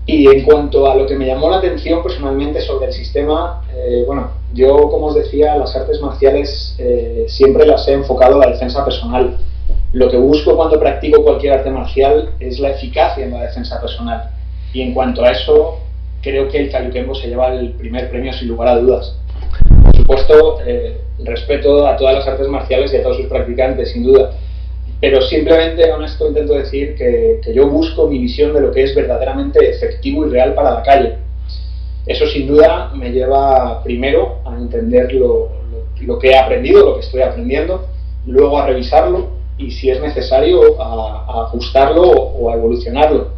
Y 0.07 0.27
en 0.27 0.43
cuanto 0.43 0.89
a 0.89 0.95
lo 0.95 1.07
que 1.07 1.15
me 1.15 1.25
llamó 1.25 1.49
la 1.49 1.57
atención 1.57 2.03
personalmente 2.03 2.61
sobre 2.61 2.87
el 2.87 2.93
sistema, 2.93 3.63
eh, 3.75 4.03
bueno, 4.05 4.29
yo 4.53 4.89
como 4.89 5.07
os 5.07 5.15
decía, 5.15 5.57
las 5.57 5.75
artes 5.75 5.99
marciales 5.99 6.75
eh, 6.77 7.25
siempre 7.27 7.65
las 7.65 7.87
he 7.87 7.93
enfocado 7.93 8.35
a 8.35 8.45
la 8.45 8.51
defensa 8.51 8.85
personal. 8.85 9.37
Lo 9.93 10.09
que 10.09 10.17
busco 10.17 10.55
cuando 10.55 10.79
practico 10.79 11.23
cualquier 11.23 11.53
arte 11.53 11.71
marcial 11.71 12.31
es 12.39 12.59
la 12.59 12.71
eficacia 12.71 13.25
en 13.25 13.31
la 13.31 13.41
defensa 13.43 13.81
personal. 13.81 14.29
Y 14.73 14.81
en 14.81 14.93
cuanto 14.93 15.23
a 15.23 15.31
eso, 15.31 15.79
creo 16.21 16.49
que 16.49 16.59
el 16.59 16.69
Kayukembo 16.69 17.15
se 17.15 17.27
lleva 17.27 17.53
el 17.55 17.71
primer 17.71 18.09
premio 18.11 18.31
sin 18.33 18.49
lugar 18.49 18.67
a 18.67 18.77
dudas. 18.77 19.17
Por 19.85 19.95
supuesto, 19.95 20.57
eh, 20.67 21.01
respeto 21.23 21.87
a 21.87 21.97
todas 21.97 22.13
las 22.13 22.27
artes 22.27 22.47
marciales 22.47 22.93
y 22.93 22.97
a 22.97 23.03
todos 23.03 23.17
sus 23.17 23.27
practicantes, 23.27 23.91
sin 23.91 24.03
duda 24.03 24.31
pero 25.01 25.21
simplemente 25.21 25.89
con 25.89 26.03
esto 26.03 26.27
intento 26.27 26.53
decir 26.53 26.95
que, 26.95 27.41
que, 27.43 27.53
yo 27.53 27.67
busco 27.67 28.07
mi 28.07 28.19
visión 28.19 28.53
de 28.53 28.61
lo 28.61 28.71
que 28.71 28.83
es 28.83 28.95
verdaderamente 28.95 29.69
efectivo 29.69 30.25
y 30.25 30.29
real 30.29 30.53
para 30.53 30.73
la 30.73 30.83
calle. 30.83 31.17
Eso 32.05 32.25
sin 32.27 32.47
duda 32.47 32.91
me 32.95 33.11
lleva 33.11 33.83
primero 33.83 34.39
a 34.45 34.55
entender 34.55 35.11
lo, 35.13 35.49
lo, 36.01 36.19
que 36.19 36.29
he 36.29 36.37
aprendido, 36.37 36.85
lo 36.85 36.93
que 36.95 37.01
estoy 37.01 37.21
aprendiendo, 37.21 37.87
luego 38.25 38.57
a 38.57 38.67
revisarlo 38.67 39.29
y 39.57 39.71
si 39.71 39.89
es 39.89 39.99
necesario 40.01 40.81
a, 40.81 41.25
a 41.27 41.45
ajustarlo 41.45 42.03
o, 42.03 42.49
a 42.49 42.55
evolucionarlo. 42.55 43.29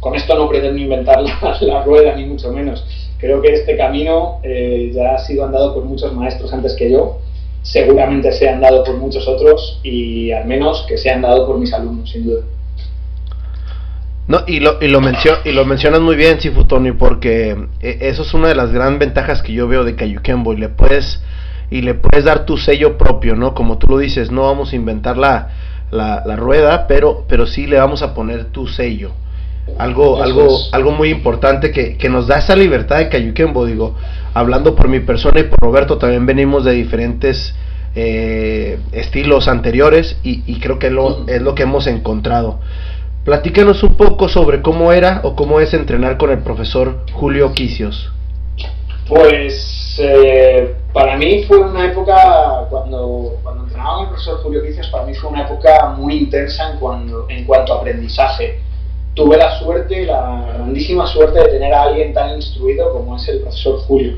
Con 0.00 0.14
esto 0.14 0.36
no 0.36 0.48
pretendo 0.48 0.78
inventar 0.78 1.22
la, 1.42 1.58
la, 1.60 1.84
rueda 1.84 2.16
ni 2.16 2.24
mucho 2.24 2.52
menos. 2.52 2.84
Creo 3.18 3.40
que 3.40 3.52
este 3.52 3.76
camino 3.76 4.40
eh, 4.42 4.90
ya 4.92 5.14
ha 5.14 5.18
sido 5.18 5.44
andado 5.44 5.74
por 5.74 5.84
muchos 5.84 6.12
maestros 6.12 6.52
antes 6.52 6.74
que 6.74 6.90
yo 6.90 7.18
seguramente 7.62 8.32
se 8.32 8.48
han 8.48 8.60
dado 8.60 8.84
por 8.84 8.96
muchos 8.96 9.26
otros 9.28 9.80
y 9.82 10.30
al 10.32 10.46
menos 10.46 10.84
que 10.88 10.96
se 10.96 11.10
han 11.10 11.22
dado 11.22 11.46
por 11.46 11.58
mis 11.58 11.72
alumnos, 11.72 12.10
sin 12.10 12.24
duda. 12.24 12.42
No, 14.26 14.40
y 14.46 14.60
lo, 14.60 14.76
y 14.82 14.88
lo, 14.88 15.00
y 15.44 15.52
lo 15.52 15.64
mencionas 15.64 16.00
muy 16.00 16.14
bien, 16.14 16.38
Sifutoni, 16.38 16.92
porque 16.92 17.56
eso 17.80 18.22
es 18.22 18.34
una 18.34 18.48
de 18.48 18.54
las 18.54 18.72
grandes 18.72 19.00
ventajas 19.00 19.42
que 19.42 19.54
yo 19.54 19.66
veo 19.68 19.84
de 19.84 19.96
Cayuquembo 19.96 20.52
y 20.52 20.58
le 20.58 20.68
puedes 20.68 21.22
y 21.70 21.82
le 21.82 21.94
puedes 21.94 22.24
dar 22.24 22.44
tu 22.46 22.56
sello 22.56 22.96
propio, 22.96 23.36
¿no? 23.36 23.54
Como 23.54 23.78
tú 23.78 23.86
lo 23.88 23.98
dices, 23.98 24.30
no 24.30 24.42
vamos 24.42 24.72
a 24.72 24.76
inventar 24.76 25.16
la, 25.16 25.48
la, 25.90 26.22
la 26.24 26.36
rueda, 26.36 26.86
pero, 26.86 27.24
pero 27.28 27.46
sí 27.46 27.66
le 27.66 27.78
vamos 27.78 28.02
a 28.02 28.14
poner 28.14 28.46
tu 28.46 28.66
sello. 28.66 29.12
Algo, 29.78 30.22
algo, 30.22 30.58
algo 30.72 30.90
muy 30.92 31.10
importante 31.10 31.70
que, 31.70 31.96
que, 31.96 32.08
nos 32.08 32.26
da 32.26 32.38
esa 32.38 32.56
libertad 32.56 32.98
de 32.98 33.08
Cayuquembo, 33.08 33.66
digo, 33.66 33.94
hablando 34.34 34.74
por 34.74 34.88
mi 34.88 35.00
persona 35.00 35.40
y 35.40 35.44
por 35.44 35.58
Roberto, 35.60 35.98
también 35.98 36.26
venimos 36.26 36.64
de 36.64 36.72
diferentes 36.72 37.54
eh, 37.94 38.78
estilos 38.92 39.48
anteriores 39.48 40.18
y, 40.22 40.42
y 40.46 40.60
creo 40.60 40.78
que 40.78 40.90
lo, 40.90 41.26
es 41.28 41.42
lo 41.42 41.54
que 41.54 41.64
hemos 41.64 41.86
encontrado. 41.86 42.60
Platícanos 43.24 43.82
un 43.82 43.96
poco 43.96 44.28
sobre 44.28 44.62
cómo 44.62 44.92
era 44.92 45.20
o 45.22 45.36
cómo 45.36 45.60
es 45.60 45.74
entrenar 45.74 46.16
con 46.16 46.30
el 46.30 46.38
profesor 46.38 47.00
Julio 47.12 47.52
Quicios. 47.52 48.10
Pues 49.08 49.96
eh, 49.98 50.74
para 50.92 51.16
mí 51.16 51.44
fue 51.44 51.58
una 51.58 51.86
época, 51.86 52.66
cuando, 52.70 53.38
cuando 53.42 53.64
entrenaba 53.64 53.94
con 53.96 54.02
el 54.04 54.08
profesor 54.10 54.42
Julio 54.42 54.62
Quicios, 54.62 54.88
para 54.88 55.04
mí 55.04 55.14
fue 55.14 55.30
una 55.30 55.42
época 55.42 55.94
muy 55.96 56.16
intensa 56.16 56.72
en, 56.72 56.78
cuando, 56.78 57.26
en 57.28 57.44
cuanto 57.44 57.74
a 57.74 57.78
aprendizaje 57.78 58.60
tuve 59.18 59.36
la 59.36 59.58
suerte, 59.58 60.06
la 60.06 60.52
grandísima 60.54 61.04
suerte 61.04 61.40
de 61.40 61.48
tener 61.48 61.74
a 61.74 61.82
alguien 61.82 62.14
tan 62.14 62.36
instruido 62.36 62.92
como 62.92 63.16
es 63.16 63.28
el 63.28 63.40
profesor 63.40 63.80
Julio. 63.80 64.12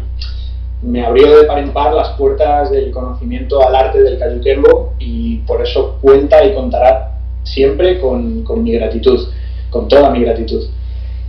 Me 0.82 1.02
abrió 1.02 1.38
de 1.38 1.44
par 1.44 1.58
en 1.58 1.72
par 1.72 1.94
las 1.94 2.10
puertas 2.10 2.70
del 2.70 2.90
conocimiento 2.90 3.66
al 3.66 3.74
arte 3.74 4.02
del 4.02 4.18
cayuquembo 4.18 4.92
y 4.98 5.38
por 5.38 5.62
eso 5.62 5.96
cuenta 6.02 6.44
y 6.44 6.52
contará 6.52 7.18
siempre 7.44 7.98
con, 7.98 8.44
con 8.44 8.62
mi 8.62 8.72
gratitud, 8.72 9.26
con 9.70 9.88
toda 9.88 10.10
mi 10.10 10.20
gratitud. 10.22 10.68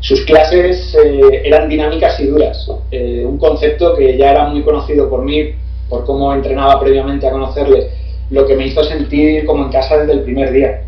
Sus 0.01 0.25
clases 0.25 0.93
eh, 1.05 1.41
eran 1.45 1.69
dinámicas 1.69 2.19
y 2.19 2.27
duras, 2.27 2.69
eh, 2.91 3.23
un 3.25 3.37
concepto 3.37 3.95
que 3.95 4.17
ya 4.17 4.31
era 4.31 4.47
muy 4.47 4.63
conocido 4.63 5.09
por 5.09 5.23
mí, 5.23 5.51
por 5.87 6.03
cómo 6.03 6.33
entrenaba 6.33 6.77
previamente 6.77 7.25
a 7.25 7.31
conocerle, 7.31 7.87
lo 8.31 8.45
que 8.45 8.55
me 8.55 8.67
hizo 8.67 8.83
sentir 8.83 9.45
como 9.45 9.63
en 9.63 9.71
casa 9.71 9.97
desde 9.97 10.13
el 10.13 10.23
primer 10.23 10.51
día 10.51 10.81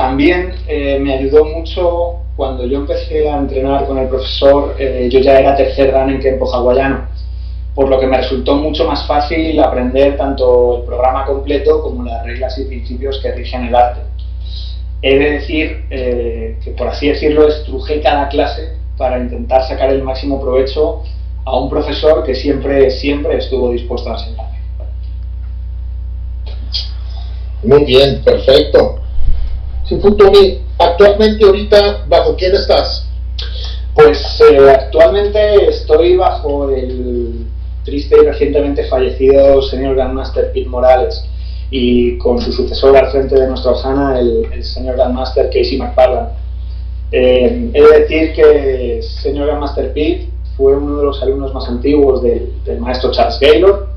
también 0.00 0.54
eh, 0.66 0.98
me 0.98 1.12
ayudó 1.12 1.44
mucho 1.44 2.20
cuando 2.34 2.64
yo 2.64 2.78
empecé 2.78 3.28
a 3.28 3.36
entrenar 3.36 3.86
con 3.86 3.98
el 3.98 4.08
profesor, 4.08 4.74
eh, 4.78 5.10
yo 5.12 5.20
ya 5.20 5.38
era 5.38 5.54
tercer 5.54 5.92
dan 5.92 6.08
en 6.08 6.20
Kempo 6.20 6.50
hawaiano, 6.50 7.06
por 7.74 7.90
lo 7.90 8.00
que 8.00 8.06
me 8.06 8.16
resultó 8.16 8.54
mucho 8.54 8.86
más 8.86 9.06
fácil 9.06 9.60
aprender 9.60 10.16
tanto 10.16 10.78
el 10.78 10.84
programa 10.84 11.26
completo 11.26 11.82
como 11.82 12.02
las 12.02 12.24
reglas 12.24 12.56
y 12.56 12.64
principios 12.64 13.20
que 13.20 13.32
rigen 13.32 13.66
el 13.66 13.74
arte. 13.74 14.00
He 15.02 15.18
de 15.18 15.30
decir 15.32 15.84
eh, 15.90 16.56
que, 16.64 16.70
por 16.70 16.88
así 16.88 17.08
decirlo, 17.08 17.46
estrujé 17.46 18.00
cada 18.00 18.30
clase 18.30 18.76
para 18.96 19.18
intentar 19.18 19.68
sacar 19.68 19.90
el 19.90 20.02
máximo 20.02 20.40
provecho 20.40 21.02
a 21.44 21.58
un 21.58 21.68
profesor 21.68 22.24
que 22.24 22.34
siempre, 22.34 22.90
siempre 22.90 23.36
estuvo 23.36 23.70
dispuesto 23.70 24.08
a 24.08 24.14
enseñarme. 24.14 24.60
Muy 27.64 27.84
bien, 27.84 28.22
perfecto. 28.24 28.99
Tony, 29.98 30.58
actualmente 30.78 31.44
ahorita, 31.44 32.04
¿bajo 32.08 32.36
quién 32.36 32.54
estás? 32.54 33.06
Pues 33.94 34.40
eh, 34.40 34.70
actualmente 34.70 35.68
estoy 35.68 36.16
bajo 36.16 36.70
el 36.70 37.46
triste 37.84 38.16
y 38.22 38.26
recientemente 38.26 38.84
fallecido 38.84 39.60
señor 39.62 39.96
Grandmaster 39.96 40.52
Pete 40.52 40.68
Morales 40.68 41.24
y 41.72 42.16
con 42.18 42.40
su 42.40 42.52
sucesor 42.52 42.96
al 42.96 43.10
frente 43.10 43.34
de 43.34 43.48
nuestra 43.48 43.72
Ojana, 43.72 44.20
el, 44.20 44.46
el 44.52 44.62
señor 44.62 44.96
Grandmaster 44.96 45.46
Casey 45.46 45.76
McFarland. 45.76 46.28
Eh, 47.10 47.70
he 47.74 47.82
de 47.82 48.00
decir 48.00 48.32
que 48.32 48.98
el 48.98 49.02
señor 49.02 49.48
Grandmaster 49.48 49.92
Pete 49.92 50.28
fue 50.56 50.76
uno 50.76 50.98
de 50.98 51.04
los 51.04 51.20
alumnos 51.22 51.52
más 51.52 51.68
antiguos 51.68 52.22
del, 52.22 52.52
del 52.64 52.78
maestro 52.78 53.10
Charles 53.10 53.40
Gaylord. 53.40 53.88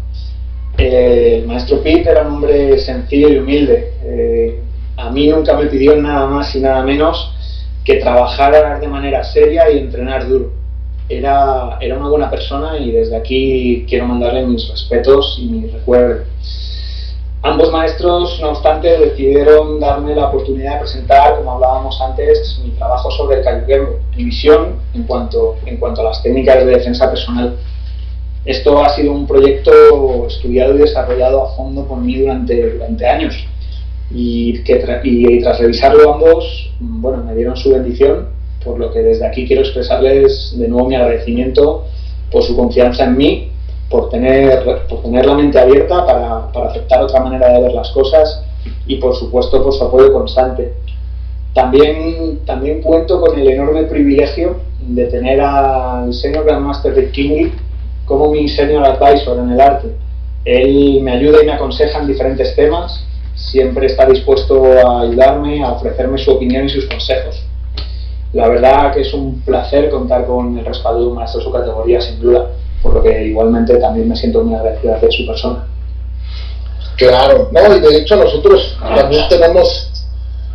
Eh, 0.79 1.39
el 1.41 1.47
maestro 1.47 1.83
Pete 1.83 2.09
era 2.09 2.23
un 2.23 2.35
hombre 2.35 2.79
sencillo 2.79 3.29
y 3.29 3.38
humilde. 3.38 3.93
Eh, 4.03 4.59
a 4.97 5.09
mí 5.09 5.27
nunca 5.27 5.55
me 5.55 5.65
pidió 5.65 5.95
nada 5.95 6.27
más 6.27 6.55
y 6.55 6.59
nada 6.59 6.83
menos 6.83 7.31
que 7.83 7.95
trabajar 7.95 8.79
de 8.79 8.88
manera 8.88 9.23
seria 9.23 9.69
y 9.71 9.79
entrenar 9.79 10.27
duro. 10.27 10.51
Era, 11.09 11.77
era 11.81 11.97
una 11.97 12.09
buena 12.09 12.29
persona 12.29 12.77
y 12.77 12.91
desde 12.91 13.15
aquí 13.15 13.85
quiero 13.89 14.07
mandarle 14.07 14.45
mis 14.45 14.69
respetos 14.69 15.38
y 15.39 15.45
mi 15.45 15.67
recuerdo. 15.67 16.23
Ambos 17.41 17.73
maestros, 17.73 18.39
no 18.39 18.51
obstante, 18.51 18.88
decidieron 18.97 19.77
darme 19.81 20.15
la 20.15 20.27
oportunidad 20.27 20.75
de 20.75 20.79
presentar, 20.79 21.35
como 21.35 21.51
hablábamos 21.51 22.00
antes, 22.00 22.57
mi 22.63 22.69
trabajo 22.71 23.12
sobre 23.12 23.39
el 23.39 23.43
cayuquembo, 23.43 24.00
mi 24.15 24.23
visión 24.25 24.75
en 24.93 25.03
cuanto, 25.03 25.57
en 25.65 25.75
cuanto 25.75 26.00
a 26.01 26.05
las 26.05 26.23
técnicas 26.23 26.65
de 26.65 26.67
defensa 26.67 27.09
personal. 27.09 27.57
Esto 28.45 28.81
ha 28.81 28.89
sido 28.95 29.12
un 29.12 29.27
proyecto 29.27 30.25
estudiado 30.27 30.75
y 30.75 30.77
desarrollado 30.79 31.43
a 31.43 31.55
fondo 31.55 31.85
por 31.85 31.97
mí 31.97 32.17
durante, 32.17 32.75
durante 32.75 33.05
años 33.05 33.45
y, 34.13 34.63
que 34.63 34.75
tras 34.75 35.60
revisarlo 35.60 36.13
ambos, 36.13 36.72
bueno, 36.79 37.24
me 37.24 37.36
dieron 37.36 37.58
su 37.58 37.72
bendición, 37.72 38.27
por 38.63 38.79
lo 38.79 38.91
que 38.91 39.00
desde 39.00 39.25
aquí 39.25 39.48
quiero 39.48 39.63
expresarles 39.63 40.55
de 40.58 40.67
nuevo 40.67 40.88
mi 40.88 40.96
agradecimiento 40.96 41.86
por 42.32 42.43
su 42.43 42.55
confianza 42.55 43.05
en 43.05 43.17
mí, 43.17 43.50
por 43.89 44.10
tener, 44.10 44.63
por 44.88 45.01
tener 45.01 45.25
la 45.25 45.36
mente 45.36 45.60
abierta 45.60 46.05
para, 46.05 46.51
para 46.51 46.70
aceptar 46.70 47.01
otra 47.01 47.22
manera 47.22 47.50
de 47.53 47.62
ver 47.62 47.74
las 47.74 47.91
cosas 47.91 48.43
y 48.88 48.96
por 48.96 49.15
supuesto 49.15 49.63
por 49.63 49.74
su 49.74 49.84
apoyo 49.84 50.13
constante. 50.13 50.74
También, 51.53 52.39
también 52.46 52.82
cuento 52.82 53.22
con 53.22 53.38
el 53.39 53.48
enorme 53.48 53.84
privilegio 53.84 54.58
de 54.79 55.05
tener 55.05 55.39
al 55.39 56.13
señor 56.13 56.46
Grandmaster 56.46 56.96
Rick 56.96 57.12
Kingley 57.12 57.51
como 58.05 58.32
mi 58.32 58.50
senior 58.50 58.84
advisor 58.86 59.38
en 59.39 59.51
el 59.51 59.62
arte. 59.62 59.89
Él 60.46 61.00
me 61.01 61.12
ayuda 61.12 61.41
y 61.41 61.46
me 61.46 61.53
aconseja 61.53 62.00
en 62.00 62.08
diferentes 62.08 62.55
temas, 62.55 63.05
siempre 63.51 63.88
está 63.88 64.05
dispuesto 64.05 64.63
a 64.63 65.01
ayudarme, 65.01 65.63
a 65.63 65.73
ofrecerme 65.73 66.17
su 66.17 66.31
opinión 66.31 66.65
y 66.65 66.69
sus 66.69 66.85
consejos. 66.85 67.43
La 68.33 68.47
verdad 68.47 68.93
que 68.93 69.01
es 69.01 69.13
un 69.13 69.41
placer 69.41 69.89
contar 69.89 70.25
con 70.25 70.57
el 70.57 70.65
respaldo 70.65 71.01
de 71.01 71.07
un 71.07 71.15
maestro 71.15 71.39
de 71.39 71.45
su 71.45 71.51
categoría, 71.51 72.01
sin 72.01 72.19
duda, 72.19 72.50
por 72.81 72.95
lo 72.95 73.03
que 73.03 73.27
igualmente 73.27 73.77
también 73.77 74.09
me 74.09 74.15
siento 74.15 74.43
muy 74.43 74.55
agradecido 74.55 74.97
de 75.00 75.12
su 75.12 75.27
persona. 75.27 75.67
Claro, 76.97 77.50
no, 77.51 77.75
y 77.75 77.79
de 77.79 77.97
hecho 77.97 78.15
nosotros 78.15 78.77
también 78.79 79.27
tenemos 79.29 79.91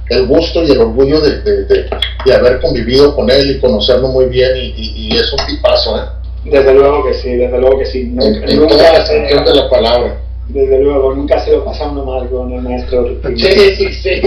el 0.08 0.26
gusto 0.26 0.62
y 0.62 0.70
el 0.70 0.80
orgullo 0.80 1.20
de, 1.20 1.64
de, 1.64 2.34
haber 2.34 2.60
convivido 2.60 3.14
con 3.14 3.30
él 3.30 3.50
y 3.50 3.60
conocerlo 3.60 4.08
muy 4.08 4.26
bien 4.26 4.50
y, 4.56 5.14
es 5.16 5.32
un 5.32 5.46
tipazo, 5.46 5.98
¿eh? 5.98 6.06
Desde 6.44 6.72
luego 6.72 7.04
que 7.04 7.14
sí, 7.14 7.36
desde 7.36 7.58
luego 7.58 7.78
que 7.78 7.86
sí. 7.86 8.04
Nunca, 8.04 8.26
en, 8.26 9.38
en 9.38 9.44
de 9.44 9.54
la 9.54 9.68
palabra. 9.68 10.16
Desde 10.48 10.82
luego, 10.82 11.14
nunca 11.14 11.38
se 11.44 11.52
lo 11.52 11.64
pasando 11.64 12.06
mal 12.06 12.28
con 12.30 12.50
el 12.50 12.62
maestro. 12.62 13.06
Sí, 13.36 13.74
sí, 13.76 13.92
sí. 13.92 14.20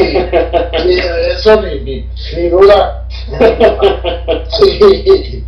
eso 1.29 1.61
ni, 1.63 1.79
ni, 1.79 2.05
ni 2.37 2.49
duda. 2.49 3.07
Sí. 4.49 5.43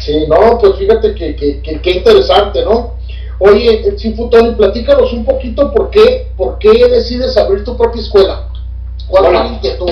sí, 0.00 0.26
no, 0.28 0.58
pues 0.58 0.76
fíjate 0.78 1.14
que, 1.14 1.36
que, 1.36 1.60
que, 1.60 1.80
que 1.80 1.90
interesante, 1.90 2.64
¿no? 2.64 2.94
Oye, 3.38 3.82
Tony, 4.30 4.54
platícanos 4.54 5.12
un 5.12 5.24
poquito 5.24 5.72
por 5.72 5.90
qué, 5.90 6.26
por 6.36 6.58
qué 6.58 6.88
decides 6.88 7.36
abrir 7.36 7.64
tu 7.64 7.76
propia 7.76 8.02
escuela. 8.02 8.48
¿Cuál 9.06 9.26
es 9.26 9.32
la 9.32 9.46
inquietud? 9.46 9.90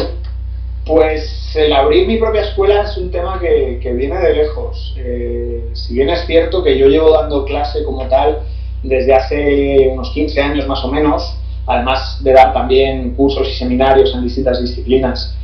Pues 0.84 1.54
el 1.54 1.72
abrir 1.72 2.06
mi 2.06 2.18
propia 2.18 2.42
escuela 2.42 2.82
es 2.82 2.96
un 2.96 3.10
tema 3.10 3.38
que, 3.40 3.78
que 3.82 3.92
viene 3.92 4.18
de 4.18 4.34
lejos. 4.34 4.94
Eh, 4.98 5.70
si 5.72 5.94
bien 5.94 6.10
es 6.10 6.26
cierto 6.26 6.62
que 6.62 6.76
yo 6.76 6.88
llevo 6.88 7.12
dando 7.12 7.44
clase 7.44 7.84
como 7.84 8.06
tal 8.08 8.40
desde 8.82 9.14
hace 9.14 9.88
unos 9.92 10.10
15 10.10 10.40
años 10.40 10.66
más 10.66 10.84
o 10.84 10.88
menos, 10.88 11.36
además 11.66 12.18
de 12.22 12.32
dar 12.32 12.52
también 12.52 13.14
cursos 13.14 13.48
y 13.48 13.52
seminarios 13.52 14.14
en 14.14 14.22
distintas 14.22 14.60
disciplinas. 14.60 15.34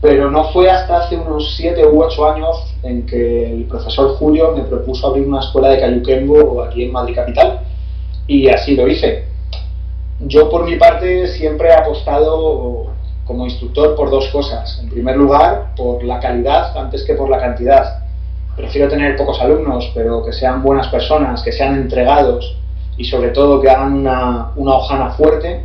Pero 0.00 0.30
no 0.30 0.52
fue 0.52 0.70
hasta 0.70 0.98
hace 0.98 1.16
unos 1.16 1.54
7 1.56 1.86
u 1.86 2.02
8 2.02 2.32
años 2.32 2.74
en 2.82 3.06
que 3.06 3.52
el 3.52 3.64
profesor 3.64 4.16
Julio 4.16 4.52
me 4.54 4.64
propuso 4.64 5.06
abrir 5.06 5.26
una 5.26 5.40
escuela 5.40 5.68
de 5.68 5.80
Cayuquembo 5.80 6.62
aquí 6.62 6.84
en 6.84 6.92
Madrid 6.92 7.14
Capital 7.14 7.60
y 8.26 8.48
así 8.48 8.76
lo 8.76 8.86
hice. 8.86 9.24
Yo 10.20 10.50
por 10.50 10.64
mi 10.64 10.76
parte 10.76 11.26
siempre 11.28 11.68
he 11.68 11.72
apostado 11.72 12.86
como 13.24 13.46
instructor 13.46 13.96
por 13.96 14.10
dos 14.10 14.28
cosas. 14.28 14.78
En 14.82 14.90
primer 14.90 15.16
lugar, 15.16 15.74
por 15.76 16.04
la 16.04 16.20
calidad 16.20 16.76
antes 16.76 17.04
que 17.04 17.14
por 17.14 17.30
la 17.30 17.38
cantidad. 17.38 18.00
Prefiero 18.56 18.88
tener 18.88 19.16
pocos 19.16 19.40
alumnos, 19.40 19.90
pero 19.94 20.24
que 20.24 20.32
sean 20.32 20.62
buenas 20.62 20.88
personas, 20.88 21.42
que 21.42 21.50
sean 21.50 21.74
entregados 21.76 22.56
y 22.96 23.04
sobre 23.04 23.30
todo 23.30 23.60
que 23.60 23.68
hagan 23.68 23.94
una, 23.94 24.52
una 24.56 24.74
hojana 24.74 25.10
fuerte, 25.10 25.64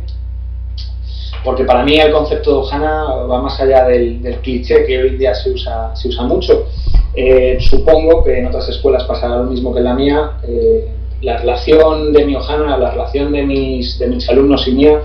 porque 1.44 1.64
para 1.64 1.84
mí 1.84 1.96
el 1.96 2.12
concepto 2.12 2.50
de 2.50 2.56
hojana 2.58 3.04
va 3.04 3.40
más 3.40 3.58
allá 3.60 3.84
del, 3.84 4.20
del 4.22 4.36
cliché 4.36 4.84
que 4.84 5.02
hoy 5.02 5.08
en 5.10 5.18
día 5.18 5.34
se 5.34 5.50
usa, 5.50 5.94
se 5.96 6.08
usa 6.08 6.24
mucho. 6.24 6.66
Eh, 7.14 7.58
supongo 7.60 8.22
que 8.22 8.38
en 8.38 8.46
otras 8.46 8.68
escuelas 8.68 9.04
pasará 9.04 9.38
lo 9.38 9.44
mismo 9.44 9.72
que 9.72 9.78
en 9.78 9.84
la 9.84 9.94
mía. 9.94 10.32
Eh, 10.46 10.88
la 11.22 11.38
relación 11.38 12.12
de 12.12 12.24
mi 12.24 12.34
hojana, 12.34 12.76
la 12.76 12.90
relación 12.90 13.32
de 13.32 13.42
mis, 13.42 13.98
de 13.98 14.08
mis 14.08 14.28
alumnos 14.28 14.66
y 14.68 14.72
mía, 14.72 15.00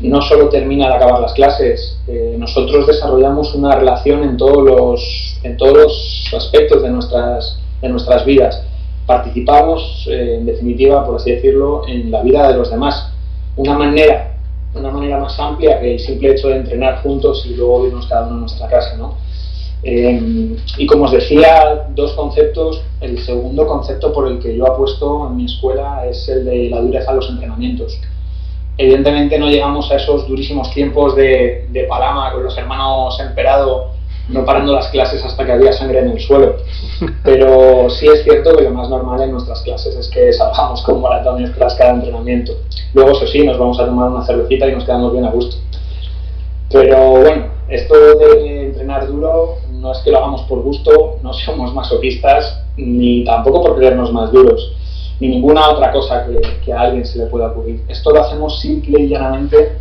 no 0.00 0.22
solo 0.22 0.48
termina 0.48 0.86
al 0.86 0.92
acabar 0.94 1.20
las 1.20 1.32
clases, 1.34 1.98
eh, 2.08 2.34
nosotros 2.38 2.86
desarrollamos 2.86 3.54
una 3.54 3.76
relación 3.76 4.22
en 4.22 4.36
todos 4.36 4.64
los, 4.64 5.38
en 5.42 5.56
todos 5.56 5.76
los 5.76 6.34
aspectos 6.36 6.82
de 6.82 6.88
nuestras, 6.88 7.58
de 7.82 7.88
nuestras 7.88 8.24
vidas 8.24 8.62
participamos, 9.10 10.06
eh, 10.08 10.36
en 10.38 10.46
definitiva, 10.46 11.04
por 11.04 11.16
así 11.16 11.32
decirlo, 11.32 11.82
en 11.88 12.12
la 12.12 12.22
vida 12.22 12.48
de 12.48 12.56
los 12.56 12.70
demás. 12.70 13.12
Una 13.56 13.76
manera, 13.76 14.36
una 14.72 14.92
manera 14.92 15.18
más 15.18 15.36
amplia 15.40 15.80
que 15.80 15.94
el 15.94 15.98
simple 15.98 16.30
hecho 16.30 16.46
de 16.46 16.58
entrenar 16.58 17.02
juntos 17.02 17.44
y 17.44 17.56
luego 17.56 17.88
irnos 17.88 18.06
cada 18.06 18.28
uno 18.28 18.36
a 18.36 18.40
nuestra 18.42 18.68
casa, 18.68 18.96
¿no? 18.96 19.16
Eh, 19.82 20.56
y 20.78 20.86
como 20.86 21.06
os 21.06 21.10
decía, 21.10 21.88
dos 21.92 22.12
conceptos. 22.12 22.82
El 23.00 23.18
segundo 23.18 23.66
concepto 23.66 24.12
por 24.12 24.28
el 24.28 24.38
que 24.38 24.56
yo 24.56 24.64
apuesto 24.68 25.26
en 25.26 25.38
mi 25.38 25.46
escuela 25.46 26.06
es 26.06 26.28
el 26.28 26.44
de 26.44 26.70
la 26.70 26.80
dureza 26.80 27.10
de 27.10 27.16
los 27.16 27.30
entrenamientos. 27.30 27.98
Evidentemente 28.78 29.40
no 29.40 29.48
llegamos 29.48 29.90
a 29.90 29.96
esos 29.96 30.28
durísimos 30.28 30.70
tiempos 30.72 31.16
de, 31.16 31.66
de 31.70 31.84
Palama 31.84 32.32
con 32.32 32.44
los 32.44 32.56
hermanos 32.56 33.18
Emperado 33.18 33.90
no 34.30 34.44
parando 34.44 34.72
las 34.72 34.88
clases 34.88 35.24
hasta 35.24 35.44
que 35.44 35.52
había 35.52 35.72
sangre 35.72 36.00
en 36.00 36.10
el 36.10 36.20
suelo. 36.20 36.56
Pero 37.24 37.90
sí 37.90 38.06
es 38.06 38.22
cierto 38.22 38.56
que 38.56 38.64
lo 38.64 38.70
más 38.70 38.88
normal 38.88 39.22
en 39.22 39.32
nuestras 39.32 39.60
clases 39.62 39.96
es 39.96 40.08
que 40.08 40.32
salgamos 40.32 40.82
con 40.82 41.00
maratones 41.00 41.52
tras 41.54 41.74
cada 41.74 41.92
entrenamiento. 41.92 42.52
Luego, 42.94 43.12
eso 43.12 43.26
sí, 43.26 43.44
nos 43.44 43.58
vamos 43.58 43.78
a 43.80 43.86
tomar 43.86 44.10
una 44.10 44.24
cervecita 44.24 44.66
y 44.68 44.72
nos 44.72 44.84
quedamos 44.84 45.12
bien 45.12 45.24
a 45.24 45.30
gusto. 45.30 45.56
Pero 46.70 47.20
bueno, 47.20 47.46
esto 47.68 47.94
de 47.94 48.66
entrenar 48.66 49.08
duro 49.08 49.56
no 49.72 49.92
es 49.92 49.98
que 49.98 50.10
lo 50.10 50.18
hagamos 50.18 50.42
por 50.42 50.62
gusto, 50.62 51.18
no 51.22 51.32
somos 51.32 51.74
masoquistas, 51.74 52.62
ni 52.76 53.24
tampoco 53.24 53.62
por 53.62 53.76
creernos 53.76 54.12
más 54.12 54.30
duros, 54.30 54.72
ni 55.18 55.28
ninguna 55.28 55.68
otra 55.70 55.90
cosa 55.90 56.26
que, 56.26 56.40
que 56.64 56.72
a 56.72 56.80
alguien 56.80 57.04
se 57.04 57.18
le 57.18 57.26
pueda 57.26 57.48
ocurrir. 57.48 57.82
Esto 57.88 58.12
lo 58.12 58.20
hacemos 58.20 58.60
simple 58.60 59.00
y 59.00 59.08
llanamente 59.08 59.72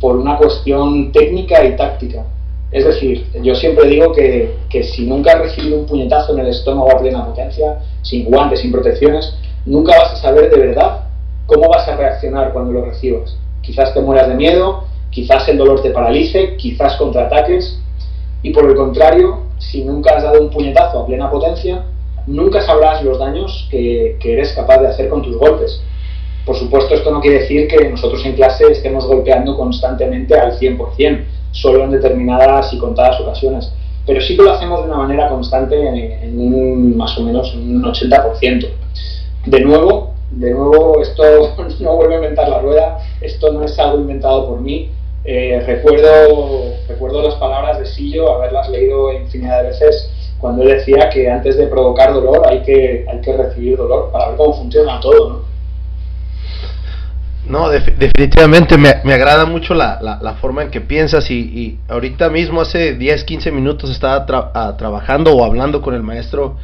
por 0.00 0.16
una 0.16 0.38
cuestión 0.38 1.12
técnica 1.12 1.62
y 1.62 1.76
táctica 1.76 2.24
es 2.72 2.84
decir, 2.84 3.26
yo 3.42 3.54
siempre 3.56 3.88
digo 3.88 4.12
que, 4.12 4.54
que, 4.68 4.84
si 4.84 5.04
nunca 5.06 5.32
has 5.32 5.40
recibido 5.40 5.78
un 5.78 5.86
puñetazo 5.86 6.34
en 6.34 6.40
el 6.40 6.48
estómago 6.48 6.92
a 6.92 7.00
plena 7.00 7.26
potencia, 7.26 7.80
sin 8.02 8.26
guantes, 8.26 8.60
sin 8.60 8.70
protecciones, 8.70 9.34
nunca 9.66 9.98
vas 9.98 10.12
a 10.12 10.16
saber 10.16 10.50
de 10.50 10.66
verdad 10.66 11.00
cómo 11.46 11.68
vas 11.68 11.88
a 11.88 11.96
reaccionar 11.96 12.52
cuando 12.52 12.72
lo 12.72 12.84
recibas. 12.84 13.36
Quizás 13.60 13.92
te 13.92 14.00
mueras 14.00 14.28
de 14.28 14.34
miedo, 14.34 14.84
quizás 15.10 15.48
el 15.48 15.58
dolor 15.58 15.82
te 15.82 15.90
paralice, 15.90 16.56
quizás 16.56 16.96
contraataques. 16.96 17.80
Y 18.42 18.50
por 18.50 18.70
el 18.70 18.76
contrario, 18.76 19.46
si 19.58 19.82
nunca 19.82 20.16
has 20.16 20.22
dado 20.22 20.40
un 20.40 20.50
puñetazo 20.50 21.00
a 21.00 21.06
plena 21.06 21.28
potencia, 21.28 21.84
nunca 22.28 22.60
sabrás 22.60 23.02
los 23.02 23.18
daños 23.18 23.66
que, 23.68 24.16
que 24.20 24.34
eres 24.34 24.52
capaz 24.52 24.78
de 24.78 24.86
hacer 24.86 25.08
con 25.08 25.22
tus 25.22 25.36
golpes. 25.36 25.82
Por 26.46 26.56
supuesto, 26.56 26.94
esto 26.94 27.10
no 27.10 27.20
quiere 27.20 27.40
decir 27.40 27.66
que 27.66 27.88
nosotros 27.88 28.24
en 28.24 28.34
clase 28.34 28.70
estemos 28.70 29.06
golpeando 29.06 29.56
constantemente 29.56 30.38
al 30.38 30.56
100% 30.56 31.24
solo 31.52 31.84
en 31.84 31.90
determinadas 31.90 32.72
y 32.72 32.78
contadas 32.78 33.20
ocasiones. 33.20 33.72
Pero 34.06 34.20
sí 34.20 34.36
que 34.36 34.42
lo 34.42 34.52
hacemos 34.52 34.80
de 34.80 34.86
una 34.86 34.98
manera 34.98 35.28
constante 35.28 35.76
en, 35.76 36.38
un, 36.38 36.96
más 36.96 37.16
o 37.18 37.22
menos 37.22 37.52
en 37.54 37.76
un 37.76 37.82
80%. 37.82 38.68
De 39.46 39.60
nuevo, 39.60 40.14
de 40.30 40.50
nuevo, 40.50 41.00
esto 41.00 41.22
no 41.80 41.96
vuelve 41.96 42.14
a 42.14 42.18
inventar 42.18 42.48
la 42.48 42.60
rueda, 42.60 42.98
esto 43.20 43.52
no 43.52 43.64
es 43.64 43.78
algo 43.78 43.98
inventado 43.98 44.46
por 44.46 44.60
mí. 44.60 44.90
Eh, 45.24 45.62
recuerdo, 45.66 46.72
recuerdo 46.88 47.22
las 47.22 47.34
palabras 47.34 47.78
de 47.78 47.86
Sillo, 47.86 48.32
haberlas 48.32 48.70
leído 48.70 49.12
infinidad 49.12 49.62
de 49.62 49.68
veces, 49.68 50.10
cuando 50.38 50.62
él 50.62 50.68
decía 50.68 51.10
que 51.10 51.28
antes 51.28 51.58
de 51.58 51.66
provocar 51.66 52.14
dolor 52.14 52.42
hay 52.48 52.62
que, 52.62 53.04
hay 53.06 53.20
que 53.20 53.36
recibir 53.36 53.76
dolor 53.76 54.10
para 54.10 54.28
ver 54.28 54.36
cómo 54.36 54.54
funciona 54.54 54.98
todo. 55.00 55.42
No, 57.50 57.68
definitivamente 57.68 58.78
me, 58.78 59.00
me, 59.02 59.12
agrada 59.12 59.44
mucho 59.44 59.74
la, 59.74 59.98
la, 60.00 60.34
forma 60.34 60.62
en 60.62 60.70
que 60.70 60.80
piensas 60.80 61.28
y, 61.32 61.78
ahorita 61.88 62.30
mismo 62.30 62.60
hace 62.60 62.94
10, 62.94 63.24
15 63.24 63.50
minutos 63.50 63.90
estaba 63.90 64.24
ah, 64.54 64.76
trabajando 64.78 65.34
o 65.34 65.44
hablando 65.44 65.82
con 65.82 65.94
el 65.94 66.02
maestro 66.04 66.58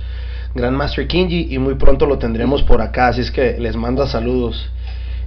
Grandmaster 0.55 1.09
Kinji 1.09 1.49
y 1.51 1.59
muy 1.59 1.75
pronto 1.75 2.07
lo 2.07 2.18
tendremos 2.18 2.62
por 2.62 2.81
acá, 2.81 3.09
así 3.09 3.22
es 3.22 3.33
que 3.33 3.59
les 3.59 3.75
mando 3.75 4.07
saludos. 4.07 4.70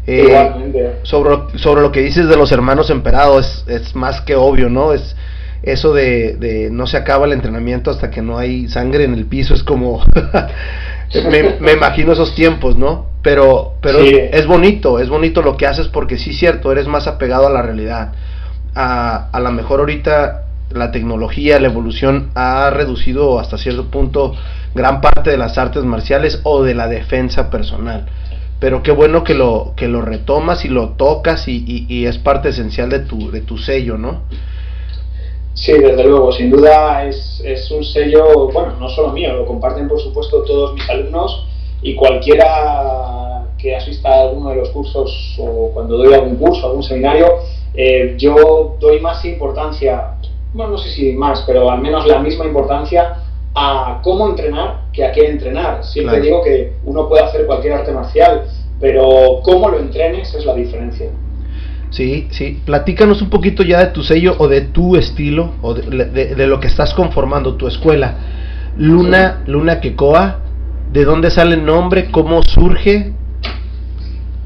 Eh, 0.08 0.96
sobre, 1.04 1.60
sobre 1.60 1.82
lo 1.82 1.92
que 1.92 2.04
dices 2.04 2.30
de 2.30 2.38
los 2.38 2.54
hermanos 2.54 2.90
Emperado 2.90 3.38
es, 3.38 3.66
es 3.68 3.94
más 3.96 4.22
que 4.22 4.36
obvio, 4.36 4.70
¿no? 4.70 4.94
Es 4.94 5.18
eso 5.62 5.94
de, 5.94 6.38
de 6.38 6.70
no 6.72 6.88
se 6.88 6.96
acaba 6.96 7.26
el 7.26 7.34
entrenamiento 7.34 7.92
hasta 7.92 8.10
que 8.10 8.22
no 8.22 8.38
hay 8.38 8.70
sangre 8.70 9.04
en 9.04 9.14
el 9.14 9.26
piso, 9.26 9.54
es 9.54 9.64
como 9.64 10.02
me, 11.60 11.74
imagino 11.74 12.14
esos 12.14 12.36
tiempos, 12.36 12.78
¿no? 12.78 13.08
Pero, 13.22 13.74
pero 13.82 14.00
es 14.00 14.48
bonito, 14.48 15.00
es 15.00 15.10
bonito 15.10 15.42
lo 15.42 15.58
que 15.58 15.68
haces 15.68 15.88
porque 15.88 16.18
sí 16.18 16.32
es 16.32 16.40
cierto, 16.40 16.72
eres 16.72 16.88
más 16.88 17.08
apegado 17.08 17.48
a 17.48 17.50
la 17.50 17.62
realidad. 17.62 18.14
A, 18.76 19.30
a 19.32 19.40
lo 19.40 19.52
mejor 19.52 19.80
ahorita 19.80 20.44
la 20.72 20.92
tecnología, 20.92 21.60
la 21.60 21.68
evolución 21.68 22.30
ha 22.36 22.70
reducido 22.70 23.40
hasta 23.40 23.58
cierto 23.58 23.86
punto 23.86 24.36
gran 24.76 25.02
parte 25.02 25.32
de 25.32 25.38
las 25.38 25.58
artes 25.58 25.84
marciales 25.84 26.42
o 26.44 26.64
de 26.64 26.76
la 26.76 26.88
defensa 26.88 27.50
personal. 27.50 28.06
Pero 28.60 28.84
qué 28.84 28.92
bueno 28.92 29.24
que 29.24 29.34
lo, 29.34 29.74
que 29.76 29.88
lo 29.88 30.02
retomas 30.02 30.66
y 30.66 30.68
lo 30.68 30.90
tocas 30.90 31.48
y, 31.48 31.86
y, 31.88 32.06
es 32.06 32.18
parte 32.18 32.50
esencial 32.50 32.90
de 32.90 33.00
tu, 33.00 33.32
de 33.32 33.42
tu 33.42 33.58
sello, 33.58 33.98
¿no? 33.98 34.24
Sí, 35.60 35.74
desde 35.74 36.06
luego, 36.06 36.32
sin 36.32 36.50
duda 36.50 37.04
es, 37.06 37.42
es 37.44 37.70
un 37.70 37.84
sello, 37.84 38.50
bueno, 38.54 38.78
no 38.80 38.88
solo 38.88 39.10
mío, 39.10 39.34
lo 39.34 39.46
comparten 39.46 39.90
por 39.90 40.00
supuesto 40.00 40.42
todos 40.44 40.74
mis 40.74 40.90
alumnos 40.90 41.46
y 41.82 41.96
cualquiera 41.96 43.46
que 43.58 43.76
asista 43.76 44.08
a 44.08 44.22
alguno 44.30 44.52
de 44.52 44.56
los 44.56 44.70
cursos 44.70 45.36
o 45.38 45.72
cuando 45.74 45.98
doy 45.98 46.14
algún 46.14 46.38
curso, 46.38 46.66
algún 46.66 46.82
seminario, 46.82 47.40
eh, 47.74 48.16
yo 48.18 48.78
doy 48.80 49.02
más 49.02 49.26
importancia, 49.26 50.16
bueno, 50.54 50.72
no 50.72 50.78
sé 50.78 50.92
si 50.92 51.12
más, 51.12 51.44
pero 51.46 51.70
al 51.70 51.82
menos 51.82 52.08
la 52.08 52.20
misma 52.20 52.46
importancia 52.46 53.18
a 53.54 54.00
cómo 54.02 54.30
entrenar 54.30 54.84
que 54.94 55.04
a 55.04 55.12
qué 55.12 55.28
entrenar. 55.28 55.84
Siempre 55.84 56.22
digo 56.22 56.42
que 56.42 56.72
uno 56.86 57.10
puede 57.10 57.24
hacer 57.24 57.46
cualquier 57.46 57.74
arte 57.74 57.92
marcial, 57.92 58.46
pero 58.80 59.42
cómo 59.44 59.68
lo 59.68 59.78
entrenes 59.78 60.34
es 60.34 60.46
la 60.46 60.54
diferencia. 60.56 61.10
Sí, 61.90 62.28
sí. 62.32 62.62
Platícanos 62.66 63.22
un 63.22 63.30
poquito 63.30 63.64
ya 63.64 63.80
de 63.80 63.88
tu 63.88 64.04
sello 64.04 64.36
o 64.38 64.48
de 64.48 64.62
tu 64.62 64.96
estilo 64.96 65.54
o 65.62 65.74
de, 65.74 66.48
lo 66.48 66.60
que 66.60 66.68
estás 66.68 66.94
conformando, 66.94 67.56
tu 67.56 67.68
escuela. 67.68 68.16
Luna, 68.78 69.44
Luna 69.48 69.80
Kekoa, 69.80 70.40
¿de 70.92 71.04
dónde 71.04 71.32
sale 71.32 71.56
el 71.56 71.66
nombre? 71.66 72.12
¿Cómo 72.12 72.44
surge? 72.44 73.14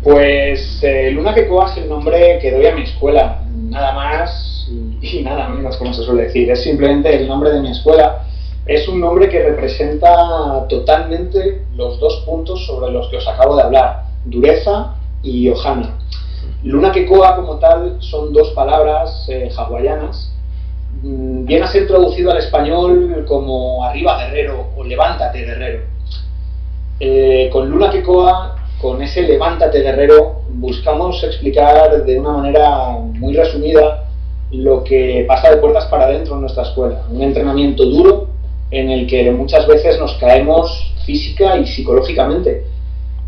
Pues 0.01 0.79
eh, 0.83 1.11
Luna 1.11 1.33
Kekoa 1.33 1.71
es 1.71 1.77
el 1.77 1.89
nombre 1.89 2.39
que 2.41 2.51
doy 2.51 2.65
a 2.65 2.75
mi 2.75 2.83
escuela, 2.83 3.43
nada 3.69 3.93
más 3.93 4.67
y, 4.69 5.19
y 5.19 5.23
nada 5.23 5.49
menos, 5.49 5.77
como 5.77 5.93
se 5.93 6.03
suele 6.03 6.23
decir. 6.23 6.49
Es 6.49 6.63
simplemente 6.63 7.13
el 7.13 7.27
nombre 7.27 7.51
de 7.51 7.61
mi 7.61 7.71
escuela 7.71 8.23
es 8.65 8.87
un 8.87 9.01
nombre 9.01 9.27
que 9.27 9.43
representa 9.43 10.67
totalmente 10.69 11.65
los 11.75 11.99
dos 11.99 12.23
puntos 12.25 12.65
sobre 12.65 12.93
los 12.93 13.09
que 13.09 13.17
os 13.17 13.27
acabo 13.27 13.57
de 13.57 13.63
hablar, 13.63 14.05
dureza 14.23 14.95
y 15.21 15.49
ohana. 15.49 15.97
Luna 16.63 16.91
Kekoa 16.93 17.35
como 17.35 17.57
tal 17.59 17.97
son 17.99 18.31
dos 18.31 18.51
palabras 18.51 19.25
eh, 19.27 19.49
hawaianas, 19.55 20.33
mm, 21.01 21.45
viene 21.45 21.65
a 21.65 21.67
ser 21.67 21.87
traducido 21.87 22.31
al 22.31 22.37
español 22.37 23.25
como 23.27 23.83
arriba 23.83 24.17
guerrero 24.23 24.67
o 24.77 24.83
levántate 24.83 25.39
guerrero. 25.39 25.81
Eh, 27.01 27.49
con 27.51 27.69
Luna 27.69 27.89
Kekoa, 27.89 28.55
con 28.81 29.01
ese 29.01 29.23
levántate 29.23 29.81
guerrero, 29.81 30.43
buscamos 30.49 31.21
explicar 31.23 32.05
de 32.05 32.19
una 32.19 32.31
manera 32.31 32.91
muy 32.97 33.33
resumida 33.33 34.05
lo 34.51 34.83
que 34.83 35.25
pasa 35.27 35.49
de 35.49 35.57
puertas 35.57 35.85
para 35.87 36.05
adentro 36.05 36.35
en 36.35 36.41
nuestra 36.41 36.63
escuela. 36.63 37.03
Un 37.09 37.21
entrenamiento 37.21 37.85
duro, 37.85 38.27
en 38.71 38.89
el 38.89 39.05
que 39.07 39.29
muchas 39.31 39.67
veces 39.67 39.99
nos 39.99 40.13
caemos 40.13 40.93
física 41.05 41.57
y 41.57 41.65
psicológicamente. 41.65 42.72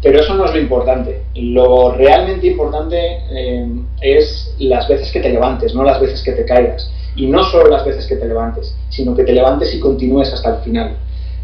Pero 0.05 0.19
eso 0.19 0.35
no 0.35 0.45
es 0.45 0.53
lo 0.53 0.59
importante. 0.59 1.23
Lo 1.33 1.91
realmente 1.93 2.45
importante 2.45 2.95
eh, 3.31 3.67
es 4.01 4.55
las 4.59 4.87
veces 4.87 5.11
que 5.11 5.19
te 5.19 5.29
levantes, 5.29 5.73
no 5.73 5.83
las 5.83 5.99
veces 5.99 6.21
que 6.21 6.33
te 6.33 6.45
caigas. 6.45 6.91
Y 7.15 7.25
no 7.25 7.43
solo 7.43 7.71
las 7.71 7.83
veces 7.83 8.05
que 8.05 8.15
te 8.17 8.27
levantes, 8.27 8.77
sino 8.89 9.15
que 9.15 9.23
te 9.23 9.33
levantes 9.33 9.73
y 9.73 9.79
continúes 9.79 10.31
hasta 10.31 10.57
el 10.57 10.63
final. 10.63 10.97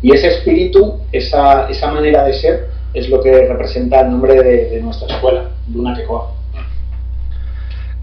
Y 0.03 0.13
ese 0.13 0.27
espíritu, 0.27 0.99
esa, 1.11 1.69
esa 1.71 1.91
manera 1.91 2.23
de 2.23 2.33
ser, 2.33 2.67
es 2.93 3.09
lo 3.09 3.19
que 3.19 3.47
representa 3.47 4.01
el 4.01 4.11
nombre 4.11 4.35
de, 4.43 4.79
nuestra 4.79 5.07
escuela, 5.07 5.49
Luna 5.73 5.95
Kekoa. 5.95 6.31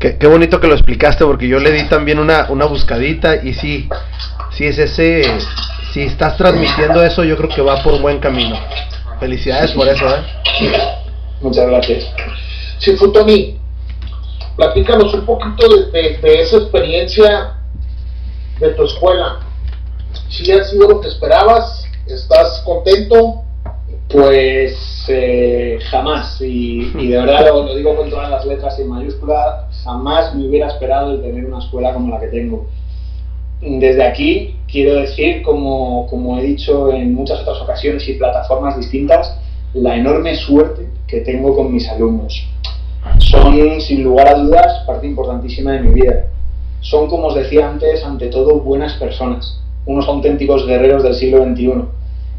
Qué, 0.00 0.18
qué, 0.18 0.26
bonito 0.26 0.60
que 0.60 0.66
lo 0.66 0.74
explicaste, 0.74 1.24
porque 1.24 1.46
yo 1.46 1.60
le 1.60 1.70
di 1.70 1.88
también 1.88 2.18
una, 2.18 2.50
una 2.50 2.64
buscadita 2.64 3.36
y 3.36 3.54
sí, 3.54 3.88
sí 4.50 4.66
es 4.66 4.78
ese 4.78 5.22
si 5.92 6.02
estás 6.02 6.36
transmitiendo 6.36 7.04
eso, 7.04 7.22
yo 7.22 7.36
creo 7.36 7.48
que 7.48 7.62
va 7.62 7.80
por 7.82 8.00
buen 8.00 8.18
camino. 8.18 8.56
Felicidades 9.20 9.72
por 9.72 9.88
eso, 9.88 10.06
¿eh? 10.06 10.22
Muchas 11.40 11.66
gracias. 11.66 12.06
Sí, 12.78 12.96
Futoni, 12.96 13.58
platícanos 14.56 15.12
un 15.14 15.26
poquito 15.26 15.68
de, 15.92 16.18
esa 16.22 16.58
experiencia 16.58 17.54
de 18.60 18.70
tu 18.70 18.84
escuela. 18.84 19.40
Si 20.28 20.50
ha 20.52 20.62
sido 20.64 20.88
lo 20.88 21.00
que 21.00 21.08
esperabas, 21.08 21.84
¿estás 22.06 22.62
contento? 22.64 23.42
Pues 24.08 25.04
eh, 25.08 25.78
jamás, 25.90 26.40
y, 26.40 26.90
de 26.90 27.18
verdad 27.18 27.46
lo, 27.48 27.64
lo, 27.64 27.74
digo 27.74 27.94
con 27.96 28.08
todas 28.08 28.30
las 28.30 28.46
letras 28.46 28.78
en 28.78 28.88
mayúscula, 28.88 29.68
jamás 29.84 30.34
me 30.34 30.46
hubiera 30.46 30.68
esperado 30.68 31.12
el 31.12 31.22
tener 31.22 31.44
una 31.44 31.58
escuela 31.58 31.92
como 31.92 32.14
la 32.14 32.20
que 32.20 32.28
tengo. 32.28 32.66
Desde 33.60 34.04
aquí 34.04 34.56
quiero 34.70 34.94
decir, 34.94 35.42
como, 35.42 36.06
como 36.08 36.38
he 36.38 36.42
dicho 36.42 36.92
en 36.92 37.14
muchas 37.14 37.40
otras 37.40 37.60
ocasiones 37.60 38.08
y 38.08 38.14
plataformas 38.14 38.76
distintas, 38.76 39.36
la 39.74 39.96
enorme 39.96 40.36
suerte 40.36 40.88
que 41.06 41.20
tengo 41.20 41.54
con 41.56 41.72
mis 41.72 41.88
alumnos. 41.88 42.46
Son, 43.18 43.80
sin 43.80 44.04
lugar 44.04 44.28
a 44.28 44.38
dudas, 44.38 44.84
parte 44.86 45.06
importantísima 45.06 45.72
de 45.72 45.80
mi 45.80 45.94
vida. 46.00 46.26
Son, 46.80 47.08
como 47.08 47.28
os 47.28 47.34
decía 47.34 47.68
antes, 47.68 48.04
ante 48.04 48.28
todo 48.28 48.60
buenas 48.60 48.94
personas, 48.94 49.60
unos 49.86 50.06
auténticos 50.06 50.66
guerreros 50.66 51.02
del 51.02 51.14
siglo 51.14 51.44
XXI 51.44 51.72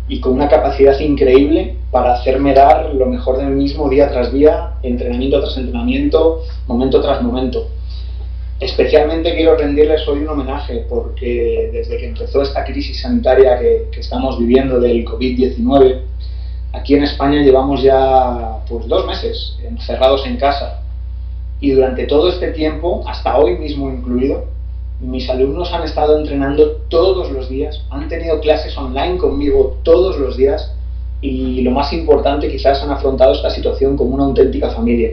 y 0.07 0.19
con 0.21 0.33
una 0.33 0.47
capacidad 0.47 0.97
increíble 0.99 1.75
para 1.91 2.13
hacerme 2.13 2.53
dar 2.53 2.93
lo 2.95 3.05
mejor 3.05 3.37
de 3.37 3.45
mí 3.45 3.63
mismo 3.63 3.89
día 3.89 4.09
tras 4.09 4.31
día, 4.31 4.73
entrenamiento 4.83 5.39
tras 5.39 5.57
entrenamiento, 5.57 6.41
momento 6.67 7.01
tras 7.01 7.21
momento. 7.21 7.67
Especialmente 8.59 9.33
quiero 9.35 9.55
rendirles 9.55 10.05
hoy 10.05 10.19
un 10.19 10.27
homenaje 10.27 10.85
porque 10.89 11.69
desde 11.71 11.97
que 11.97 12.07
empezó 12.07 12.41
esta 12.41 12.65
crisis 12.65 13.01
sanitaria 13.01 13.57
que, 13.57 13.87
estamos 13.97 14.37
viviendo 14.37 14.81
del 14.81 15.05
COVID-19, 15.05 16.01
aquí 16.73 16.95
en 16.95 17.03
España 17.03 17.41
llevamos 17.41 17.81
ya 17.81 18.57
pues, 18.67 18.85
dos 18.89 19.05
meses 19.07 19.57
encerrados 19.63 20.25
en 20.25 20.35
casa 20.35 20.81
y 21.61 21.71
durante 21.71 22.05
todo 22.05 22.27
este 22.27 22.51
tiempo, 22.51 23.03
hasta 23.07 23.37
hoy 23.37 23.57
mismo 23.57 23.89
incluido, 23.89 24.45
mis 24.99 25.29
alumnos 25.29 25.71
han 25.71 25.83
estado 25.83 26.19
entrenando 26.19 26.81
todos 26.89 27.31
los 27.31 27.49
días, 27.49 27.85
han 27.89 28.09
tenido 28.09 28.41
clases 28.41 28.77
online 28.77 29.17
conmigo 29.17 29.77
todos 29.83 30.17
los 30.19 30.35
días 30.35 30.75
y 31.21 31.61
lo 31.61 31.71
más 31.71 31.93
importante 31.93 32.49
quizás 32.49 32.83
han 32.83 32.91
afrontado 32.91 33.31
esta 33.31 33.49
situación 33.49 33.95
como 33.95 34.15
una 34.15 34.25
auténtica 34.25 34.69
familia. 34.69 35.11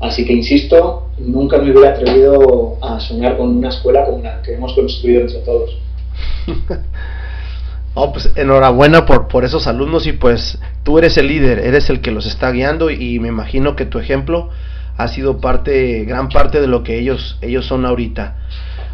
Así 0.00 0.24
que 0.24 0.32
insisto, 0.32 1.08
nunca 1.18 1.58
me 1.58 1.70
hubiera 1.72 1.90
atrevido 1.90 2.76
a 2.82 3.00
soñar 3.00 3.36
con 3.36 3.56
una 3.56 3.68
escuela 3.68 4.04
como 4.04 4.22
la 4.22 4.42
que 4.42 4.54
hemos 4.54 4.72
construido 4.74 5.22
entre 5.22 5.38
todos. 5.40 5.78
Oh, 8.00 8.12
pues 8.12 8.30
enhorabuena 8.36 9.06
por, 9.06 9.26
por 9.26 9.44
esos 9.44 9.66
alumnos 9.66 10.06
y 10.06 10.12
pues 10.12 10.60
tú 10.84 10.98
eres 10.98 11.16
el 11.16 11.26
líder, 11.26 11.58
eres 11.58 11.90
el 11.90 12.00
que 12.00 12.12
los 12.12 12.26
está 12.26 12.52
guiando 12.52 12.90
y 12.90 13.18
me 13.18 13.26
imagino 13.26 13.74
que 13.74 13.86
tu 13.86 13.98
ejemplo 13.98 14.50
ha 14.96 15.08
sido 15.08 15.40
parte, 15.40 16.04
gran 16.04 16.28
parte 16.28 16.60
de 16.60 16.66
lo 16.66 16.84
que 16.84 16.98
ellos, 16.98 17.38
ellos 17.40 17.66
son 17.66 17.86
ahorita. 17.86 18.36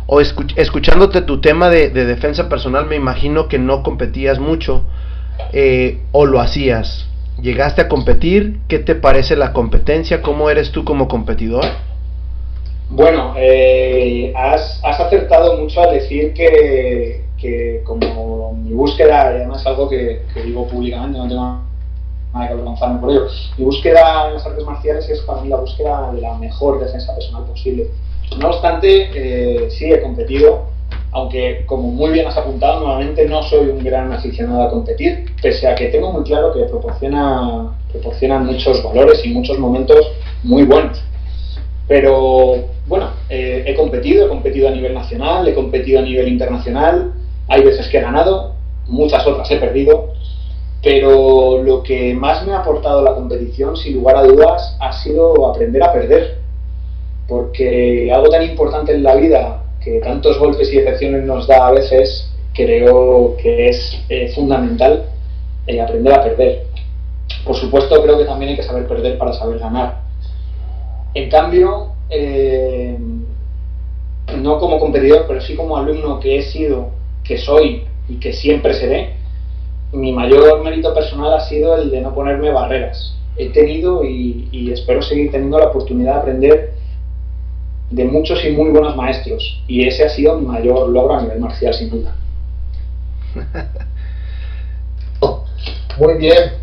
O 0.07 0.21
escuchándote 0.21 1.23
tu 1.23 1.41
tema 1.41 1.71
de, 1.71 1.91
defensa 1.91 2.49
personal, 2.49 2.87
me 2.87 2.97
imagino 2.97 3.49
que 3.49 3.59
no 3.59 3.83
competías 3.83 4.39
mucho 4.39 4.85
eh, 5.53 6.01
o 6.13 6.27
lo 6.27 6.41
hacías. 6.41 7.07
¿Llegaste 7.41 7.83
a 7.83 7.89
competir? 7.89 8.61
¿Qué 8.69 8.79
te 8.79 8.95
parece 8.95 9.37
la 9.37 9.53
competencia? 9.53 10.23
¿Cómo 10.23 10.51
eres 10.51 10.71
tú 10.71 10.85
como 10.85 11.09
competidor? 11.09 11.65
Bueno, 12.91 13.35
eh, 13.37 14.33
has, 14.37 14.81
acertado 14.85 15.59
mucho 15.59 15.83
al 15.83 15.95
decir 15.95 16.33
que, 16.33 17.83
como 17.85 18.55
mi 18.55 18.73
búsqueda, 18.73 19.33
y 19.33 19.37
además 19.37 19.63
es 19.63 19.67
algo 19.67 19.89
que, 19.89 20.23
digo 20.45 20.69
públicamente, 20.69 21.19
no 21.19 21.29
tengo 21.29 21.43
nada 22.33 22.47
que 22.47 22.53
avergonzarme 22.53 23.01
por 23.01 23.11
ello, 23.11 23.27
mi 23.59 23.65
búsqueda 23.65 24.29
en 24.29 24.35
las 24.35 24.47
artes 24.47 24.65
marciales 24.65 25.09
es 25.09 25.21
para 25.23 25.43
mí 25.43 25.49
la 25.49 25.57
búsqueda 25.57 26.13
de 26.13 26.21
la 26.21 26.35
mejor 26.35 26.81
defensa 26.81 27.15
personal 27.15 27.45
posible. 27.45 27.89
No 28.39 28.49
obstante, 28.49 29.11
eh, 29.15 29.71
sí 29.71 29.93
he 29.93 30.01
competido, 30.01 30.67
aunque 31.15 31.65
como 31.67 31.93
muy 31.93 32.11
bien 32.11 32.27
has 32.27 32.37
apuntado, 32.37 32.81
normalmente 32.81 33.27
no 33.29 33.41
soy 33.45 33.69
un 33.69 33.85
gran 33.85 34.13
aficionado 34.13 34.65
a 34.65 34.71
competir, 34.71 35.27
pese 35.41 35.69
a 35.69 35.77
que 35.77 35.87
tengo 35.87 36.13
muy 36.13 36.25
claro 36.25 36.53
que 36.53 36.65
proporciona, 36.65 37.73
proporciona 37.93 38.41
muchos 38.41 38.83
valores 38.83 39.25
y 39.25 39.29
muchos 39.29 39.57
momentos 39.61 40.05
muy 40.43 40.65
buenos. 40.65 41.01
Pero 41.87 42.65
bueno, 42.89 43.11
eh, 43.29 43.63
he 43.65 43.77
competido, 43.77 44.27
he 44.27 44.29
competido 44.29 44.67
a 44.67 44.73
nivel 44.73 44.93
nacional, 44.93 45.47
he 45.47 45.55
competido 45.55 46.01
a 46.01 46.03
nivel 46.03 46.27
internacional, 46.27 47.13
hay 47.47 47.63
veces 47.63 47.87
que 47.89 47.99
he 47.99 48.01
ganado, 48.01 48.57
muchas 48.89 49.25
otras 49.25 49.49
he 49.53 49.59
perdido, 49.59 50.15
pero 50.83 51.63
lo 51.63 51.85
que 51.85 52.13
más 52.13 52.45
me 52.45 52.55
ha 52.55 52.59
aportado 52.59 53.03
la 53.05 53.15
competición, 53.15 53.77
sin 53.77 53.95
lugar 53.95 54.17
a 54.17 54.25
dudas, 54.25 54.77
ha 54.81 54.93
sido 54.93 55.47
aprender 55.47 55.83
a 55.83 55.93
perder. 55.93 56.39
Porque 57.29 58.11
algo 58.13 58.29
tan 58.29 58.43
importante 58.43 58.93
en 58.93 59.03
la 59.03 59.15
vida 59.15 59.64
que 59.85 60.01
tantos 60.01 60.39
golpes 60.39 60.73
y 60.73 60.79
decepciones 60.79 61.25
nos 61.25 61.47
da 61.47 61.69
a 61.69 61.73
veces, 61.73 62.31
creo 62.55 63.37
que 63.37 63.69
es 63.69 64.01
eh, 64.09 64.33
fundamental 64.35 65.05
eh, 65.67 65.81
aprender 65.81 66.15
a 66.15 66.23
perder. 66.23 66.63
Por 67.45 67.57
supuesto, 67.57 68.03
creo 68.03 68.17
que 68.17 68.25
también 68.25 68.53
hay 68.53 68.57
que 68.57 68.63
saber 68.63 68.89
perder 68.89 69.19
para 69.19 69.35
saber 69.35 69.59
ganar. 69.59 70.01
En 71.13 71.29
cambio, 71.29 71.89
eh, 72.09 72.97
no 74.39 74.59
como 74.59 74.81
competidor, 74.81 75.27
pero 75.29 75.41
sí 75.43 75.55
como 75.55 75.77
alumno 75.77 76.19
que 76.19 76.39
he 76.39 76.43
sido, 76.43 76.89
que 77.23 77.37
soy 77.37 77.85
y 78.09 78.17
que 78.17 78.33
siempre 78.33 78.73
seré, 78.75 79.15
mi 79.93 80.13
mayor 80.13 80.65
mérito 80.65 80.95
personal 80.95 81.35
ha 81.35 81.41
sido 81.41 81.77
el 81.77 81.91
de 81.91 82.01
no 82.01 82.15
ponerme 82.15 82.51
barreras. 82.51 83.17
He 83.37 83.51
tenido 83.51 84.05
y, 84.05 84.49
y 84.51 84.73
espero 84.73 85.03
seguir 85.03 85.31
teniendo 85.31 85.59
la 85.59 85.67
oportunidad 85.67 86.15
de 86.15 86.21
aprender 86.21 86.74
de 87.95 88.05
muchos 88.05 88.45
y 88.45 88.51
muy 88.51 88.71
buenos 88.71 88.97
maestros. 88.97 89.63
Y 89.69 89.87
ese 89.87 90.05
ha 90.05 90.09
sido 90.09 90.39
mi 90.39 90.47
mayor 90.47 90.89
logro 90.89 91.15
a 91.15 91.23
nivel 91.23 91.39
marcial, 91.41 91.73
sin 91.73 91.91
duda. 91.91 92.15
Muy 95.99 96.15
bien. 96.15 96.55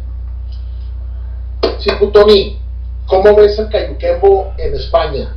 Tony, 2.11 2.57
¿cómo 3.05 3.33
ves 3.35 3.57
el 3.57 3.69
Cayuquembo 3.69 4.51
en 4.57 4.75
España? 4.75 5.33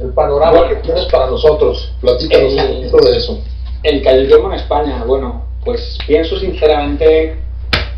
El 0.00 0.12
panorama 0.14 0.68
que 0.68 0.76
tienes 0.76 1.04
para 1.06 1.26
nosotros. 1.26 1.92
Platícanos 2.00 2.54
un 2.54 2.66
poquito 2.66 2.96
de 3.10 3.16
eso. 3.18 3.38
El 3.82 4.02
Cayuquembo 4.02 4.48
en 4.48 4.54
España, 4.54 5.04
bueno, 5.06 5.44
pues 5.62 5.98
pienso 6.06 6.38
sinceramente, 6.38 7.36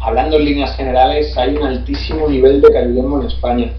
hablando 0.00 0.36
en 0.36 0.44
líneas 0.44 0.76
generales, 0.76 1.36
hay 1.38 1.56
un 1.56 1.62
altísimo 1.62 2.28
nivel 2.28 2.60
de 2.60 2.72
Cayuquembo 2.72 3.20
en 3.20 3.26
España. 3.28 3.72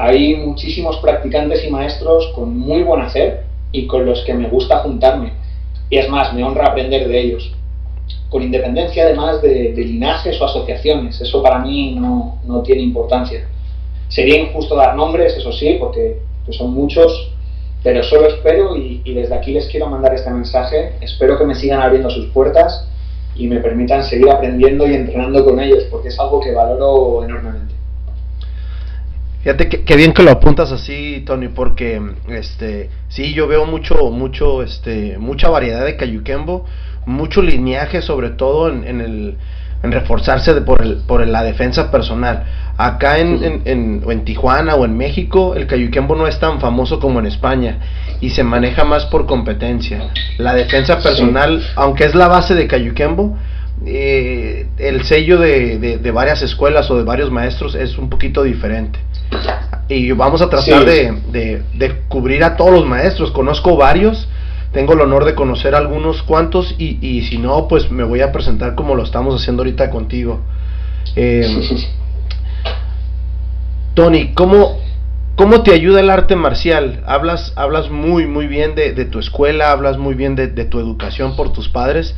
Hay 0.00 0.36
muchísimos 0.36 0.96
practicantes 0.98 1.64
y 1.64 1.70
maestros 1.70 2.30
con 2.32 2.56
muy 2.56 2.84
buen 2.84 3.00
hacer 3.00 3.42
y 3.72 3.88
con 3.88 4.06
los 4.06 4.22
que 4.24 4.32
me 4.32 4.48
gusta 4.48 4.78
juntarme. 4.78 5.32
Y 5.90 5.98
es 5.98 6.08
más, 6.08 6.32
me 6.32 6.44
honra 6.44 6.68
aprender 6.68 7.08
de 7.08 7.20
ellos 7.20 7.52
con 8.30 8.42
independencia 8.42 9.04
además 9.04 9.42
de, 9.42 9.72
linajes 9.74 10.40
o 10.40 10.44
asociaciones. 10.44 11.20
Eso 11.20 11.42
para 11.42 11.58
mí 11.58 11.96
no, 11.98 12.38
no, 12.44 12.62
tiene 12.62 12.82
importancia. 12.82 13.48
Sería 14.08 14.38
injusto 14.38 14.76
dar 14.76 14.94
nombres, 14.94 15.36
eso 15.36 15.50
sí, 15.50 15.76
porque 15.80 16.18
son 16.50 16.72
muchos, 16.72 17.32
pero 17.82 18.00
solo 18.04 18.28
espero 18.28 18.76
y, 18.76 19.02
desde 19.12 19.34
aquí 19.34 19.52
les 19.52 19.66
quiero 19.66 19.88
mandar 19.88 20.14
este 20.14 20.30
mensaje. 20.30 20.92
Espero 21.00 21.36
que 21.36 21.44
me 21.44 21.56
sigan 21.56 21.80
abriendo 21.80 22.08
sus 22.08 22.26
puertas 22.26 22.88
y 23.34 23.48
me 23.48 23.58
permitan 23.58 24.04
seguir 24.04 24.30
aprendiendo 24.30 24.86
y 24.86 24.94
entrenando 24.94 25.44
con 25.44 25.58
ellos, 25.58 25.84
porque 25.90 26.08
es 26.08 26.20
algo 26.20 26.40
que 26.40 26.52
valoro 26.52 27.24
enormemente. 27.24 27.67
Fíjate 29.42 29.68
que, 29.68 29.96
bien 29.96 30.12
que 30.12 30.22
lo 30.22 30.30
apuntas 30.30 30.72
así, 30.72 31.22
Tony, 31.24 31.48
porque 31.48 32.02
este 32.28 32.90
sí 33.08 33.32
yo 33.34 33.46
veo 33.46 33.66
mucho, 33.66 34.10
mucho, 34.10 34.62
este, 34.62 35.16
mucha 35.18 35.48
variedad 35.48 35.84
de 35.84 35.96
Cayuquembo 35.96 36.66
mucho 37.08 37.42
lineaje, 37.42 38.02
sobre 38.02 38.30
todo 38.30 38.68
en, 38.68 38.86
en 38.86 39.00
el 39.00 39.36
en 39.80 39.92
reforzarse 39.92 40.52
por, 40.62 40.82
el, 40.82 40.96
por 41.06 41.24
la 41.26 41.44
defensa 41.44 41.90
personal. 41.90 42.44
Acá 42.76 43.18
en, 43.18 43.62
en, 43.64 44.02
en, 44.08 44.24
Tijuana 44.24 44.74
o 44.74 44.84
en 44.84 44.96
México, 44.96 45.54
el 45.54 45.68
Cayuquembo 45.68 46.16
no 46.16 46.26
es 46.26 46.38
tan 46.40 46.60
famoso 46.60 46.98
como 46.98 47.20
en 47.20 47.26
España 47.26 47.78
y 48.20 48.30
se 48.30 48.42
maneja 48.42 48.84
más 48.84 49.06
por 49.06 49.26
competencia. 49.26 50.10
La 50.38 50.54
defensa 50.54 50.98
personal, 50.98 51.64
aunque 51.76 52.04
es 52.04 52.14
la 52.16 52.26
base 52.26 52.56
de 52.56 52.66
Cayuquembo, 52.66 53.38
eh, 53.86 54.66
el 54.78 55.04
sello 55.04 55.38
de, 55.38 55.98
de, 55.98 56.10
varias 56.10 56.42
escuelas 56.42 56.90
o 56.90 56.96
de 56.96 57.04
varios 57.04 57.30
maestros 57.30 57.74
es 57.74 57.98
un 57.98 58.10
poquito 58.10 58.42
diferente. 58.42 58.98
Y 59.88 60.12
vamos 60.12 60.42
a 60.42 60.50
tratar 60.50 60.84
de, 60.84 61.62
de 61.74 61.94
cubrir 62.08 62.44
a 62.44 62.56
todos 62.56 62.72
los 62.72 62.86
maestros. 62.86 63.30
Conozco 63.30 63.76
varios 63.76 64.28
tengo 64.72 64.92
el 64.92 65.00
honor 65.00 65.24
de 65.24 65.34
conocer 65.34 65.74
algunos 65.74 66.22
cuantos 66.22 66.74
y, 66.78 66.98
y 67.00 67.22
si 67.22 67.38
no, 67.38 67.68
pues 67.68 67.90
me 67.90 68.04
voy 68.04 68.20
a 68.20 68.32
presentar 68.32 68.74
como 68.74 68.94
lo 68.94 69.02
estamos 69.02 69.40
haciendo 69.40 69.62
ahorita 69.62 69.90
contigo. 69.90 70.40
Em, 71.16 71.62
Tony, 73.94 74.34
¿cómo, 74.34 74.78
¿cómo 75.36 75.62
te 75.62 75.72
ayuda 75.72 76.00
el 76.00 76.10
arte 76.10 76.36
marcial? 76.36 77.02
Hablas, 77.06 77.54
hablas 77.56 77.90
muy, 77.90 78.26
muy 78.26 78.46
bien 78.46 78.74
de, 78.74 78.92
de 78.92 79.06
tu 79.06 79.18
escuela, 79.18 79.72
hablas 79.72 79.96
muy 79.96 80.14
bien 80.14 80.36
de, 80.36 80.48
de, 80.48 80.66
tu 80.66 80.78
educación 80.78 81.34
por 81.34 81.52
tus 81.52 81.70
padres. 81.70 82.14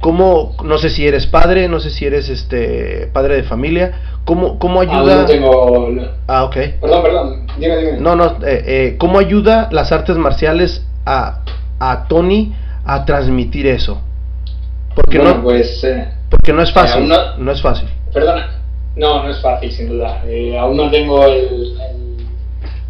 ¿Cómo, 0.00 0.56
no 0.64 0.78
sé 0.78 0.88
si 0.88 1.06
eres 1.06 1.26
padre, 1.26 1.68
no 1.68 1.78
sé 1.78 1.90
si 1.90 2.06
eres 2.06 2.28
este 2.28 3.10
padre 3.12 3.36
de 3.36 3.42
familia, 3.42 4.20
¿cómo, 4.24 4.58
cómo 4.58 4.80
ayuda? 4.80 5.22
Ah, 5.22 5.26
tengo... 5.26 5.90
ah, 6.26 6.44
ok. 6.44 6.56
Perdón, 6.80 7.02
perdón, 7.02 7.46
dime, 7.58 7.76
dime. 7.76 7.92
No, 8.00 8.16
no, 8.16 8.38
eh, 8.46 8.64
eh, 8.66 8.96
¿cómo 8.98 9.18
ayuda 9.18 9.68
las 9.70 9.92
artes 9.92 10.16
marciales 10.16 10.86
a 11.04 11.40
a 11.80 12.06
Tony 12.06 12.52
a 12.84 13.04
transmitir 13.04 13.66
eso? 13.66 14.00
Porque 14.94 15.18
no, 15.18 15.42
pues, 15.42 15.82
eh, 15.82 16.08
porque 16.28 16.52
no 16.52 16.62
es 16.62 16.72
fácil. 16.72 17.08
no, 17.38 17.50
es 17.50 17.62
fácil. 17.62 17.88
Perdona, 18.12 18.60
no, 18.96 19.24
no 19.24 19.30
es 19.30 19.40
fácil, 19.40 19.72
sin 19.72 19.88
duda. 19.88 20.22
Eh, 20.26 20.56
aún 20.58 20.76
no 20.76 20.90
tengo 20.90 21.24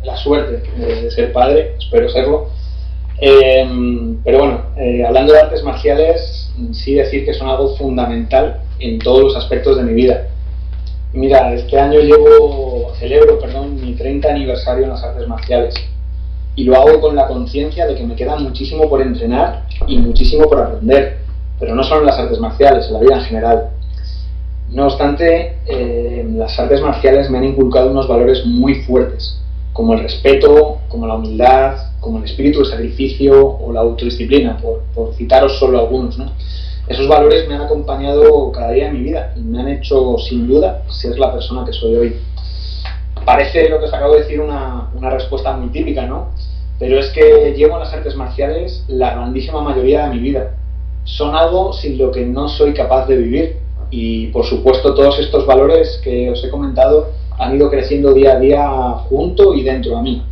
la 0.02 0.16
suerte 0.16 0.62
de 0.76 1.10
ser 1.10 1.32
padre, 1.32 1.76
espero 1.78 2.08
serlo. 2.08 2.48
Em, 3.20 4.16
pero 4.24 4.38
bueno, 4.38 4.62
eh, 4.76 5.04
hablando 5.04 5.34
de 5.34 5.40
artes 5.40 5.62
marciales, 5.62 6.50
sí 6.72 6.94
decir 6.94 7.26
que 7.26 7.34
son 7.34 7.48
algo 7.48 7.76
fundamental 7.76 8.60
en 8.78 8.98
todos 8.98 9.22
los 9.22 9.36
aspectos 9.36 9.76
de 9.76 9.82
mi 9.82 9.92
vida. 9.92 10.28
Mira, 11.12 11.52
este 11.52 11.78
año 11.78 12.00
llevo, 12.00 12.92
celebro, 12.98 13.38
perdón, 13.38 13.78
mi 13.80 13.94
30 13.94 14.30
aniversario 14.30 14.84
en 14.84 14.90
las 14.90 15.02
artes 15.02 15.28
marciales 15.28 15.74
y 16.56 16.64
lo 16.64 16.76
hago 16.76 17.00
con 17.00 17.14
la 17.14 17.26
conciencia 17.26 17.86
de 17.86 17.94
que 17.94 18.04
me 18.04 18.14
queda 18.14 18.36
muchísimo 18.38 18.88
por 18.88 19.02
entrenar 19.02 19.66
y 19.86 19.98
muchísimo 19.98 20.48
por 20.48 20.60
aprender, 20.60 21.18
pero 21.58 21.74
no 21.74 21.82
solo 21.82 22.00
en 22.00 22.06
las 22.06 22.18
artes 22.18 22.38
marciales, 22.38 22.86
en 22.86 22.94
la 22.94 23.00
vida 23.00 23.14
en 23.16 23.24
general. 23.24 23.70
No 24.70 24.86
obstante, 24.86 25.58
eh, 25.66 26.26
las 26.32 26.58
artes 26.58 26.80
marciales 26.80 27.28
me 27.28 27.38
han 27.38 27.44
inculcado 27.44 27.90
unos 27.90 28.08
valores 28.08 28.46
muy 28.46 28.76
fuertes, 28.82 29.42
como 29.72 29.92
el 29.94 30.00
respeto, 30.00 30.78
como 30.88 31.06
la 31.06 31.16
humildad, 31.16 31.89
como 32.00 32.18
el 32.18 32.24
espíritu 32.24 32.60
de 32.60 32.64
sacrificio 32.66 33.46
o 33.46 33.72
la 33.72 33.80
autodisciplina, 33.80 34.56
por, 34.56 34.80
por 34.94 35.14
citaros 35.14 35.58
solo 35.58 35.78
algunos. 35.78 36.18
¿no? 36.18 36.32
Esos 36.88 37.06
valores 37.06 37.46
me 37.46 37.54
han 37.54 37.62
acompañado 37.62 38.50
cada 38.52 38.72
día 38.72 38.88
en 38.88 38.94
mi 38.94 39.00
vida 39.04 39.32
y 39.36 39.40
me 39.40 39.60
han 39.60 39.68
hecho, 39.68 40.16
sin 40.18 40.48
duda, 40.48 40.82
ser 40.88 41.18
la 41.18 41.32
persona 41.32 41.64
que 41.64 41.72
soy 41.72 41.94
hoy 41.94 42.16
parece 43.24 43.68
lo 43.68 43.78
que 43.78 43.86
os 43.86 43.94
acabo 43.94 44.14
de 44.14 44.22
decir 44.22 44.40
una, 44.40 44.90
una, 44.94 45.10
respuesta 45.10 45.52
muy 45.56 45.68
típica, 45.70 46.06
¿no? 46.06 46.28
Pero 46.78 46.98
es 46.98 47.10
que 47.10 47.54
llevo 47.56 47.78
las 47.78 47.92
artes 47.92 48.16
marciales 48.16 48.84
la 48.88 49.10
grandísima 49.10 49.60
mayoría 49.60 50.08
de 50.08 50.14
mi 50.14 50.18
vida. 50.20 50.54
Son 51.04 51.34
algo 51.34 51.72
sin 51.72 51.98
lo 51.98 52.10
que 52.10 52.24
no 52.24 52.48
soy 52.48 52.72
capaz 52.72 53.06
de 53.06 53.16
vivir. 53.16 53.56
Y 53.90 54.28
por 54.28 54.46
supuesto 54.46 54.94
todos 54.94 55.18
estos 55.18 55.46
valores 55.46 56.00
que 56.02 56.30
os 56.30 56.42
he 56.44 56.50
comentado 56.50 57.10
han 57.38 57.56
ido 57.56 57.70
creciendo 57.70 58.12
día 58.14 58.32
a 58.32 58.38
día 58.38 58.68
junto 59.08 59.54
y 59.54 59.62
dentro 59.62 59.96
de 59.96 60.02
mí. 60.02 60.22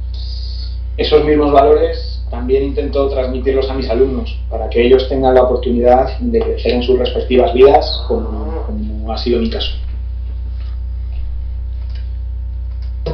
Esos 0.99 1.25
mismos 1.25 1.53
valores 1.53 2.23
también 2.31 2.65
intento 2.65 3.09
transmitirlos 3.09 3.71
a 3.71 3.75
mis 3.75 3.89
alumnos 3.89 4.39
para 4.51 4.69
que 4.69 4.85
ellos 4.85 5.09
tengan 5.09 5.35
la 5.35 5.45
oportunidad 5.45 6.19
de 6.19 6.41
crecer 6.41 6.73
en 6.73 6.83
sus 6.83 6.99
respectivas 6.99 7.55
vidas 7.55 8.05
como, 8.07 8.65
como 8.67 9.13
ha 9.13 9.17
sido 9.17 9.41
mi 9.41 9.49
caso. 9.49 9.71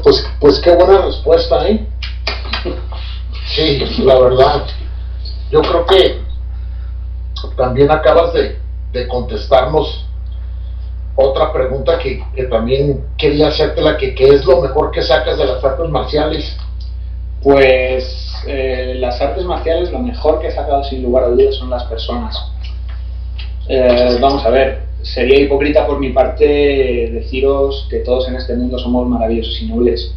Pues, 0.02 0.26
pues 0.40 0.60
qué 0.60 0.74
buena 0.74 1.02
respuesta, 1.02 1.68
¿eh? 1.68 1.86
Sí, 3.54 3.84
la 4.02 4.18
verdad. 4.18 4.66
Yo 5.50 5.62
creo 5.62 5.86
que 5.86 6.20
también 7.56 7.90
acabas 7.90 8.32
de, 8.32 8.58
contestarnos 9.08 10.06
otra 11.16 11.52
pregunta 11.52 11.98
que, 11.98 12.24
también 12.50 13.04
quería 13.18 13.48
hacerte, 13.48 13.80
la 13.80 13.96
que 13.96 14.14
¿qué 14.14 14.28
es 14.28 14.44
lo 14.44 14.60
mejor 14.60 14.90
que 14.90 15.02
sacas 15.02 15.38
de 15.38 15.44
las 15.44 15.62
artes 15.62 15.88
marciales? 15.88 16.56
Pues 17.44 18.42
eh, 18.46 18.96
las 18.98 19.20
artes 19.20 19.44
marciales 19.44 19.92
lo 19.92 19.98
mejor 19.98 20.40
que 20.40 20.48
he 20.48 20.50
sacado 20.50 20.82
sin 20.82 21.02
lugar 21.02 21.24
a 21.24 21.28
dudas 21.28 21.54
son 21.54 21.68
las 21.68 21.84
personas. 21.84 22.34
Eh, 23.68 24.16
vamos 24.18 24.46
a 24.46 24.48
ver, 24.48 24.84
sería 25.02 25.40
hipócrita 25.40 25.86
por 25.86 26.00
mi 26.00 26.08
parte 26.08 27.10
deciros 27.12 27.86
que 27.90 27.98
todos 27.98 28.28
en 28.28 28.36
este 28.36 28.56
mundo 28.56 28.78
somos 28.78 29.06
maravillosos 29.06 29.60
y 29.60 29.66
nobles. 29.66 30.14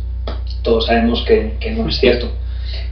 Todos 0.61 0.85
sabemos 0.85 1.25
que, 1.27 1.57
no 1.75 1.89
es 1.89 1.97
cierto. 1.97 2.29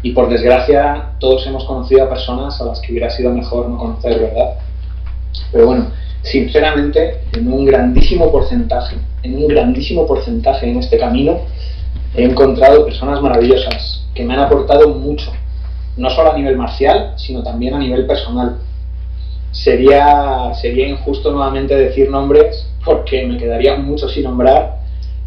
Y 0.04 0.12
por 0.12 0.28
desgracia, 0.28 1.12
todos 1.20 1.48
hemos 1.48 1.64
conocido 1.64 2.04
a 2.04 2.10
personas 2.10 2.60
a 2.60 2.66
las 2.66 2.82
que 2.82 2.92
hubiera 2.92 3.10
sido 3.10 3.32
mejor 3.32 3.70
no 3.70 3.78
conocer, 3.78 4.20
¿verdad? 4.20 4.56
Pero 5.54 5.66
bueno, 5.66 5.92
sinceramente, 6.24 7.22
en 7.38 7.52
un 7.52 7.66
grandísimo 7.66 8.30
porcentaje, 8.30 8.98
en 9.24 9.38
un 9.38 9.48
grandísimo 9.48 10.06
porcentaje 10.06 10.70
en 10.70 10.80
este 10.80 10.98
camino, 10.98 11.40
he 12.16 12.24
encontrado 12.24 12.86
personas 12.86 13.22
maravillosas 13.22 13.95
que 14.16 14.24
me 14.24 14.34
han 14.34 14.40
aportado 14.40 14.90
mucho, 14.90 15.32
no 15.98 16.10
solo 16.10 16.32
a 16.32 16.38
nivel 16.38 16.58
marcial, 16.58 17.14
sino 17.18 17.44
también 17.44 17.76
a 17.76 17.80
nivel 17.80 18.08
personal 18.08 18.58
sería, 19.52 20.54
sería 20.60 20.88
injusto 20.88 21.32
nuevamente 21.32 21.76
decir 21.76 22.10
nombres 22.10 22.68
porque 22.84 23.26
me 23.26 23.38
quedaría 23.38 23.76
mucho 23.78 24.10
sin 24.10 24.24
nombrar 24.24 24.78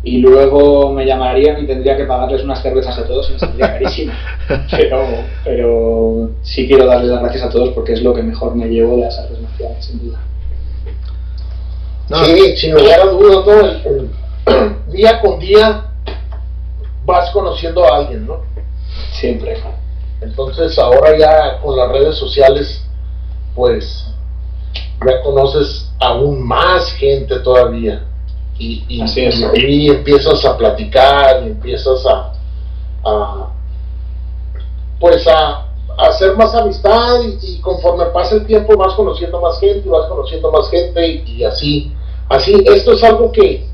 y 0.03 0.19
luego 0.19 0.93
me 0.93 1.05
llamarían 1.05 1.63
y 1.63 1.67
tendría 1.67 1.97
que 1.97 2.05
pagarles 2.05 2.45
unas 2.45 2.63
cervezas 2.63 2.97
a 2.99 3.07
todos 3.07 3.29
y 3.31 3.33
me 3.33 3.39
saldría 3.39 3.67
carísimo. 3.73 4.13
Pero, 4.71 5.07
pero 5.45 6.31
sí 6.43 6.67
quiero 6.67 6.87
darles 6.87 7.11
las 7.11 7.21
gracias 7.21 7.45
a 7.45 7.51
todos 7.51 7.71
porque 7.71 7.95
es 7.95 8.03
lo 8.03 8.15
que 8.15 8.23
mejor 8.23 8.55
me 8.55 8.69
llevo 8.69 8.97
de 8.97 9.03
las 9.03 9.19
artes 9.19 9.41
marciales, 9.41 9.85
sin 9.85 9.99
duda. 9.99 10.21
Sí, 12.25 12.57
sin 12.57 12.75
lugar 12.75 13.01
a 13.01 13.05
dudas, 13.05 13.83
día 14.91 15.21
con 15.21 15.39
día 15.41 15.85
vas 17.05 17.31
conociendo 17.31 17.85
a 17.85 17.99
alguien, 17.99 18.27
¿no? 18.27 18.48
Siempre. 19.13 19.57
Entonces 20.21 20.79
ahora 20.79 21.17
ya 21.17 21.61
con 21.61 21.77
las 21.77 21.91
redes 21.91 22.17
sociales, 22.17 22.83
pues 23.55 24.07
ya 25.07 25.23
conoces 25.23 25.91
aún 26.01 26.47
más 26.47 26.93
gente 26.93 27.39
todavía. 27.41 28.05
Y, 28.59 28.85
y, 28.89 29.89
empiezas 29.89 30.45
a 30.45 30.57
platicar 30.57 31.45
y 31.45 31.51
empiezas 31.51 32.05
a, 32.05 33.53
pues 34.99 35.25
a, 35.29 35.65
hacer 35.97 36.37
más 36.37 36.53
amistad 36.55 37.21
y, 37.41 37.61
conforme 37.61 38.07
pasa 38.07 38.35
el 38.35 38.47
tiempo 38.47 38.77
vas 38.77 38.95
conociendo 38.95 39.41
más 39.41 39.61
gente, 39.61 39.89
vas 39.89 40.09
conociendo 40.09 40.51
más 40.51 40.69
gente 40.71 41.23
y, 41.25 41.45
así. 41.45 41.93
Así, 42.29 42.53
esto 42.67 42.93
es 42.93 43.03
algo 43.05 43.31
que, 43.31 43.65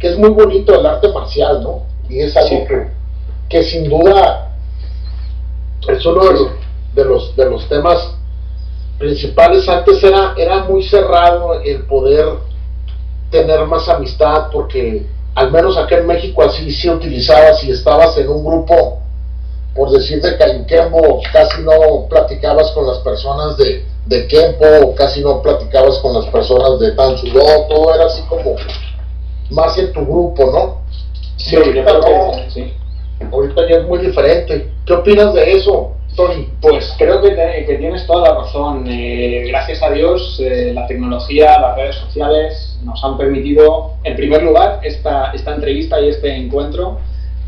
que, 0.00 0.08
es 0.08 0.18
muy 0.18 0.30
bonito 0.30 0.78
el 0.78 0.84
arte 0.84 1.08
marcial, 1.12 1.62
¿no? 1.62 1.86
Y 2.08 2.20
es 2.20 2.36
algo 2.36 2.66
que, 2.66 2.88
que 3.48 3.62
sin 3.62 3.88
duda 3.88 4.51
es 5.88 6.06
uno 6.06 6.24
de 6.24 6.32
los, 6.32 6.48
de 6.94 7.04
los, 7.04 7.36
de 7.36 7.50
los 7.50 7.68
temas 7.68 8.14
principales. 8.98 9.68
Antes 9.68 10.02
era, 10.02 10.34
era 10.36 10.64
muy 10.64 10.82
cerrado 10.82 11.60
el 11.62 11.84
poder 11.86 12.26
tener 13.30 13.64
más 13.66 13.88
amistad 13.88 14.48
porque 14.52 15.06
al 15.34 15.50
menos 15.50 15.76
acá 15.76 15.96
en 15.96 16.06
México 16.06 16.42
así 16.42 16.70
se 16.70 16.90
utilizaba 16.90 17.54
si 17.54 17.70
estabas 17.70 18.16
en 18.18 18.28
un 18.28 18.44
grupo 18.44 18.98
por 19.74 19.90
decir 19.90 20.20
de 20.20 20.36
Kempo, 20.66 21.22
casi 21.32 21.62
no 21.62 22.06
platicabas 22.08 22.70
con 22.72 22.86
las 22.86 22.98
personas 22.98 23.56
de, 23.56 23.84
de 24.04 24.26
Kempo, 24.26 24.94
casi 24.94 25.22
no 25.22 25.40
platicabas 25.40 25.98
con 25.98 26.12
las 26.12 26.26
personas 26.26 26.78
de 26.78 26.92
Tansudo, 26.92 27.40
todo 27.68 27.94
era 27.94 28.04
así 28.04 28.22
como 28.28 28.56
más 29.50 29.76
en 29.78 29.92
tu 29.92 30.04
grupo, 30.04 30.50
¿no? 30.50 30.82
Sí, 31.36 31.56
ahorita, 31.56 32.50
sí. 32.50 32.72
Ahorita 33.30 33.68
ya 33.68 33.76
es 33.76 33.86
muy 33.86 33.98
diferente. 33.98 34.70
¿Qué 34.86 34.92
opinas 34.92 35.34
de 35.34 35.52
eso? 35.52 35.92
Tony. 36.16 36.48
Pues 36.60 36.94
creo 36.98 37.22
que, 37.22 37.34
que 37.66 37.76
tienes 37.76 38.06
toda 38.06 38.28
la 38.28 38.40
razón. 38.40 38.84
Eh, 38.86 39.44
gracias 39.48 39.82
a 39.82 39.90
Dios, 39.90 40.40
eh, 40.44 40.72
la 40.74 40.86
tecnología, 40.86 41.58
las 41.58 41.76
redes 41.76 41.96
sociales 41.96 42.78
nos 42.84 43.02
han 43.04 43.16
permitido, 43.16 43.92
en 44.04 44.16
primer 44.16 44.42
lugar, 44.42 44.80
esta, 44.82 45.32
esta 45.32 45.54
entrevista 45.54 46.00
y 46.00 46.08
este 46.08 46.34
encuentro, 46.36 46.98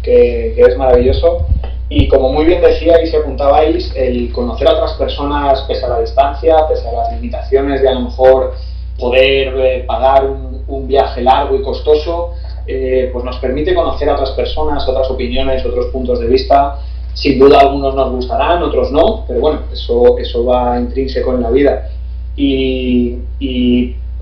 que, 0.02 0.54
que 0.56 0.62
es 0.62 0.76
maravilloso. 0.76 1.46
Y 1.88 2.08
como 2.08 2.32
muy 2.32 2.46
bien 2.46 2.62
decíais 2.62 3.12
y 3.12 3.16
apuntabais, 3.16 3.92
el 3.94 4.32
conocer 4.32 4.68
a 4.68 4.72
otras 4.72 4.94
personas 4.94 5.62
pese 5.68 5.84
a 5.84 5.88
la 5.88 6.00
distancia, 6.00 6.56
pese 6.68 6.88
a 6.88 6.92
las 6.92 7.12
limitaciones 7.12 7.82
de 7.82 7.88
a 7.88 7.94
lo 7.94 8.00
mejor 8.00 8.54
poder 8.98 9.54
eh, 9.58 9.84
pagar 9.86 10.24
un, 10.24 10.64
un, 10.66 10.88
viaje 10.88 11.20
largo 11.20 11.56
y 11.56 11.62
costoso, 11.62 12.32
pues 12.66 13.24
nos 13.24 13.38
permite 13.38 13.74
conocer 13.74 14.08
a 14.08 14.14
otras 14.14 14.30
personas, 14.30 14.88
otras 14.88 15.10
opiniones, 15.10 15.64
otros 15.64 15.86
puntos 15.86 16.20
de 16.20 16.26
vista 16.26 16.78
sin 17.14 17.38
duda 17.38 17.60
algunos 17.60 17.94
nos 17.94 18.10
gustarán, 18.10 18.62
otros 18.62 18.90
no, 18.90 19.24
pero 19.26 19.40
bueno, 19.40 19.60
eso, 19.72 20.18
eso 20.18 20.44
va 20.44 20.78
intrínseco 20.78 21.32
en 21.32 21.42
la 21.42 21.50
vida. 21.50 21.88
Y, 22.36 23.18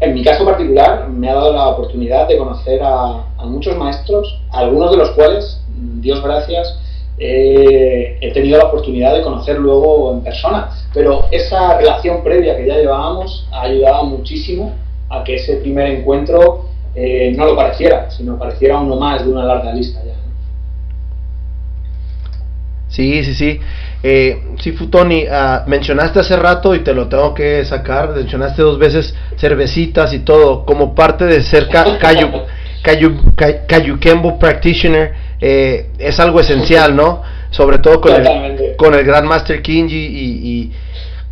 en 0.01 0.15
mi 0.15 0.25
caso 0.25 0.45
particular 0.45 1.09
me 1.09 1.31
ha 1.31 1.35
dado 1.35 1.53
la 1.53 1.69
oportunidad 1.69 2.27
de 2.27 2.37
conocer 2.37 2.81
a, 2.83 3.25
muchos 3.45 3.77
maestros, 3.77 4.41
algunos 4.51 4.91
de 4.91 4.97
los 4.99 5.11
cuales, 5.13 5.61
Dios 6.01 6.23
gracias, 6.23 6.79
he 7.19 8.31
tenido 8.35 8.59
la 8.59 8.67
oportunidad 8.67 9.15
de 9.15 9.23
conocer 9.23 9.59
luego 9.59 10.13
en 10.13 10.23
persona. 10.23 10.71
Pero 10.93 11.27
esa 11.31 11.79
relación 11.79 12.23
previa 12.23 12.57
que 12.57 12.67
ya 12.67 12.77
llevábamos 12.77 13.49
ha 13.53 13.63
ayudado 13.63 14.05
muchísimo 14.05 14.73
a 15.09 15.25
que 15.25 15.37
ese 15.37 15.57
primer 15.57 15.87
encuentro 15.87 16.67
eh, 16.95 17.33
no 17.37 17.47
lo 17.47 17.57
pareciera, 17.57 18.11
sino 18.11 18.39
pareciera 18.39 18.79
uno 18.79 18.97
más 18.97 19.25
de 19.25 19.33
una 19.33 19.45
larga 19.45 19.73
lista 19.73 20.01
ya. 20.05 20.13
Sí, 22.89 23.25
sí, 23.25 23.35
sí. 23.35 23.61
Eh, 24.03 24.43
sí, 24.61 24.73
Futoni, 24.73 25.25
uh, 25.25 25.67
mencionaste 25.67 26.21
hace 26.21 26.37
rato 26.37 26.75
y 26.75 26.81
te 26.81 26.93
lo 26.93 27.09
tengo 27.09 27.33
que 27.33 27.65
sacar, 27.65 28.11
mencionaste 28.11 28.61
dos 28.61 28.79
veces 28.79 29.15
cervecitas 29.37 30.13
y 30.13 30.19
todo, 30.21 30.67
como 30.67 30.95
parte 30.95 31.25
de 31.25 31.43
ser 31.43 31.69
Kayu, 31.69 32.29
Kayu, 33.69 34.39
Practitioner, 34.39 35.13
eh, 35.41 35.87
es 35.99 36.21
algo 36.21 36.41
esencial, 36.41 36.95
¿no? 36.95 37.23
Sobre 37.51 37.79
todo 37.79 38.01
con 38.01 38.15
el, 38.15 38.77
con 38.77 38.95
el 38.95 39.05
Grandmaster 39.05 39.63
Kinji 39.63 39.97
y, 39.97 40.49
y, 40.51 40.73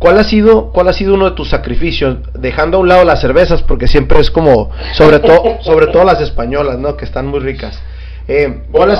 ¿cuál 0.01 0.17
ha 0.17 0.23
sido 0.23 0.71
cuál 0.71 0.89
ha 0.89 0.93
sido 0.93 1.13
uno 1.13 1.29
de 1.29 1.35
tus 1.35 1.49
sacrificios 1.51 2.17
dejando 2.33 2.77
a 2.77 2.79
un 2.81 2.89
lado 2.89 3.05
las 3.05 3.21
cervezas 3.21 3.61
porque 3.61 3.87
siempre 3.87 4.19
es 4.19 4.31
como 4.31 4.71
sobre 4.93 5.19
todo 5.19 5.57
sobre 5.61 5.87
todo 5.87 6.03
las 6.03 6.19
españolas, 6.19 6.79
¿no? 6.79 6.97
Que 6.97 7.05
están 7.05 7.27
muy 7.27 7.39
ricas. 7.39 7.79
Eh, 8.27 8.63
bueno, 8.69 8.93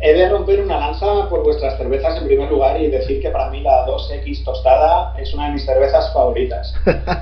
he, 0.00 0.14
de 0.14 0.28
romper 0.28 0.60
una 0.60 0.78
lanza 0.78 1.28
por 1.28 1.42
vuestras 1.42 1.76
cervezas 1.76 2.16
en 2.20 2.26
primer 2.26 2.50
lugar 2.50 2.80
y 2.80 2.88
decir 2.88 3.20
que 3.20 3.28
para 3.28 3.50
mí 3.50 3.60
la 3.60 3.86
2X 3.86 4.44
tostada 4.44 5.14
es 5.18 5.32
una 5.34 5.46
de 5.46 5.52
mis 5.52 5.64
cervezas 5.64 6.12
favoritas. 6.12 6.74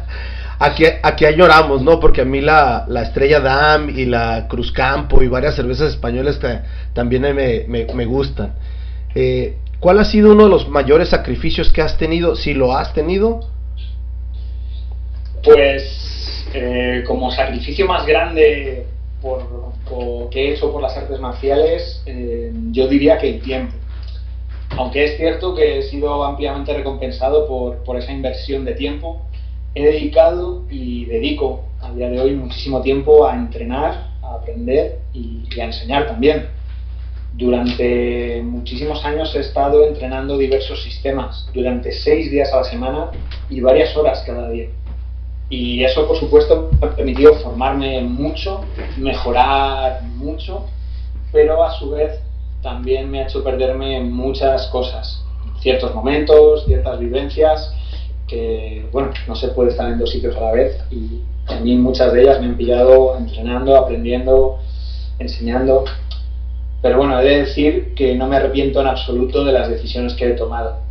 aquí, 0.59 0.85
aquí 1.03 1.25
lloramos, 1.35 1.83
¿no? 1.83 1.99
Porque 1.99 2.23
a 2.23 2.25
mí 2.25 2.41
la, 2.41 2.85
la 2.89 3.03
Estrella 3.03 3.41
Dam 3.41 3.91
y 3.91 4.05
la 4.05 4.47
Cruz 4.49 4.71
Campo 4.71 5.23
y 5.23 5.29
varias 5.29 5.57
cervezas 5.57 5.91
españolas 5.91 6.39
también 6.93 7.23
me, 7.35 7.65
me, 7.67 8.05
gustan. 8.05 8.55
Eh, 9.15 9.57
¿Cuál 9.81 9.99
ha 9.99 10.05
sido 10.05 10.33
uno 10.33 10.45
de 10.45 10.51
los 10.51 10.69
mayores 10.69 11.11
sacrificios 11.11 11.73
que 11.73 11.83
has 11.83 11.99
tenido, 11.99 12.35
si 12.35 12.55
lo 12.55 12.77
has 12.77 12.95
tenido? 12.95 13.41
Pues 15.45 16.47
eh, 16.55 17.05
como 17.07 17.31
sacrificio 17.31 17.87
más 17.87 18.07
grande 18.07 18.87
por, 19.21 19.47
que 20.31 20.49
he 20.49 20.55
hecho 20.55 20.73
por 20.73 20.83
las 20.83 20.97
artes 20.97 21.21
marciales, 21.21 22.03
eh, 22.07 22.53
yo 22.71 22.89
diría 22.89 23.19
que 23.19 23.29
el 23.29 23.41
tiempo. 23.41 23.75
Aunque 24.71 25.05
es 25.05 25.17
cierto 25.17 25.55
que 25.55 25.79
he 25.79 25.83
sido 25.83 26.25
ampliamente 26.25 26.75
recompensado 26.75 27.47
por, 27.47 27.85
por 27.85 27.97
esa 27.97 28.13
inversión 28.13 28.65
de 28.65 28.75
tiempo, 28.75 29.23
he 29.75 29.85
dedicado 29.85 30.65
y 30.71 31.05
dedico 31.05 31.65
a 31.81 31.93
día 31.93 32.09
de 32.09 32.21
hoy 32.21 32.35
muchísimo 32.35 32.81
tiempo 32.81 33.27
a 33.27 33.35
entrenar, 33.35 34.11
a 34.23 34.35
aprender 34.35 34.99
y, 35.13 35.45
y, 35.55 35.61
a 35.61 35.65
enseñar 35.65 36.07
también. 36.07 36.49
Durante 37.37 38.41
muchísimos 38.43 39.05
años 39.05 39.35
he 39.35 39.41
estado 39.41 39.87
entrenando 39.87 40.39
diversos 40.39 40.83
sistemas, 40.83 41.47
durante 41.53 41.93
seis 41.93 42.31
días 42.31 42.51
a 42.51 42.59
la 42.59 42.65
semana 42.65 43.11
y 43.51 43.61
varias 43.61 43.95
horas 43.95 44.25
cada 44.27 44.49
día. 44.49 44.69
Y 45.51 45.85
eso, 45.85 46.09
por 46.09 46.17
supuesto, 46.17 46.71
me 46.81 46.87
ha 46.87 46.97
permitido 46.97 47.35
formarme 47.35 48.01
mucho, 48.01 48.65
mejorar 48.97 50.03
mucho, 50.03 50.65
pero 51.31 51.63
a 51.63 51.73
su 51.73 51.91
vez 51.91 52.21
también 52.63 53.11
me 53.11 53.21
ha 53.21 53.25
hecho 53.25 53.45
perderme 53.45 54.01
muchas 54.01 54.69
cosas, 54.69 55.23
ciertos 55.61 55.95
momentos, 55.95 56.65
ciertas 56.65 56.99
vivencias, 56.99 57.71
que, 58.27 58.89
bueno, 58.93 59.11
no 59.29 59.37
se 59.37 59.49
puede 59.49 59.71
estar 59.71 59.93
en 59.93 59.99
dos 59.99 60.11
sitios 60.11 60.35
a 60.37 60.41
la 60.41 60.53
vez 60.53 60.83
y 60.91 61.21
a 61.49 61.61
mí 61.61 61.77
muchas 61.77 62.15
de 62.15 62.23
ellas 62.23 62.41
me 62.41 62.47
han 62.47 62.57
pillado 62.57 63.17
entrenando, 63.19 63.77
aprendiendo, 63.77 64.59
enseñando. 65.19 65.85
Pero 66.87 66.99
bueno, 66.99 67.19
he 67.19 67.25
de 67.25 67.39
decir 67.41 67.95
que 67.95 68.15
no 68.15 68.29
me 68.29 68.37
arrepiento 68.37 68.81
en 68.81 68.87
absoluto 68.87 69.45
de 69.45 69.51
las 69.51 69.69
decisiones 69.69 70.15
que 70.15 70.31
he 70.31 70.35
tomado 70.35 70.87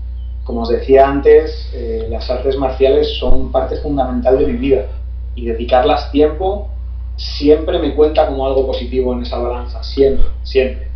como 0.45 0.62
os 0.62 0.69
decía 0.69 1.08
antes, 1.08 1.69
eh, 1.73 2.05
las 2.08 2.29
artes 2.29 2.55
marciales 2.55 3.17
son 3.17 3.51
parte 3.51 3.77
fundamental 3.77 4.38
de 4.38 4.45
mi 4.45 4.58
vida 4.58 4.86
y 5.34 5.47
dedicarlas 5.47 6.12
tiempo 6.12 6.69
siempre 7.17 7.79
me 7.79 7.95
cuenta 7.95 8.27
como 8.27 8.45
algo 8.45 8.67
positivo 8.67 9.13
en 9.13 9.23
esa 9.23 9.38
balanza, 9.38 9.84
siempre, 9.84 10.27
siempre. 10.43 10.91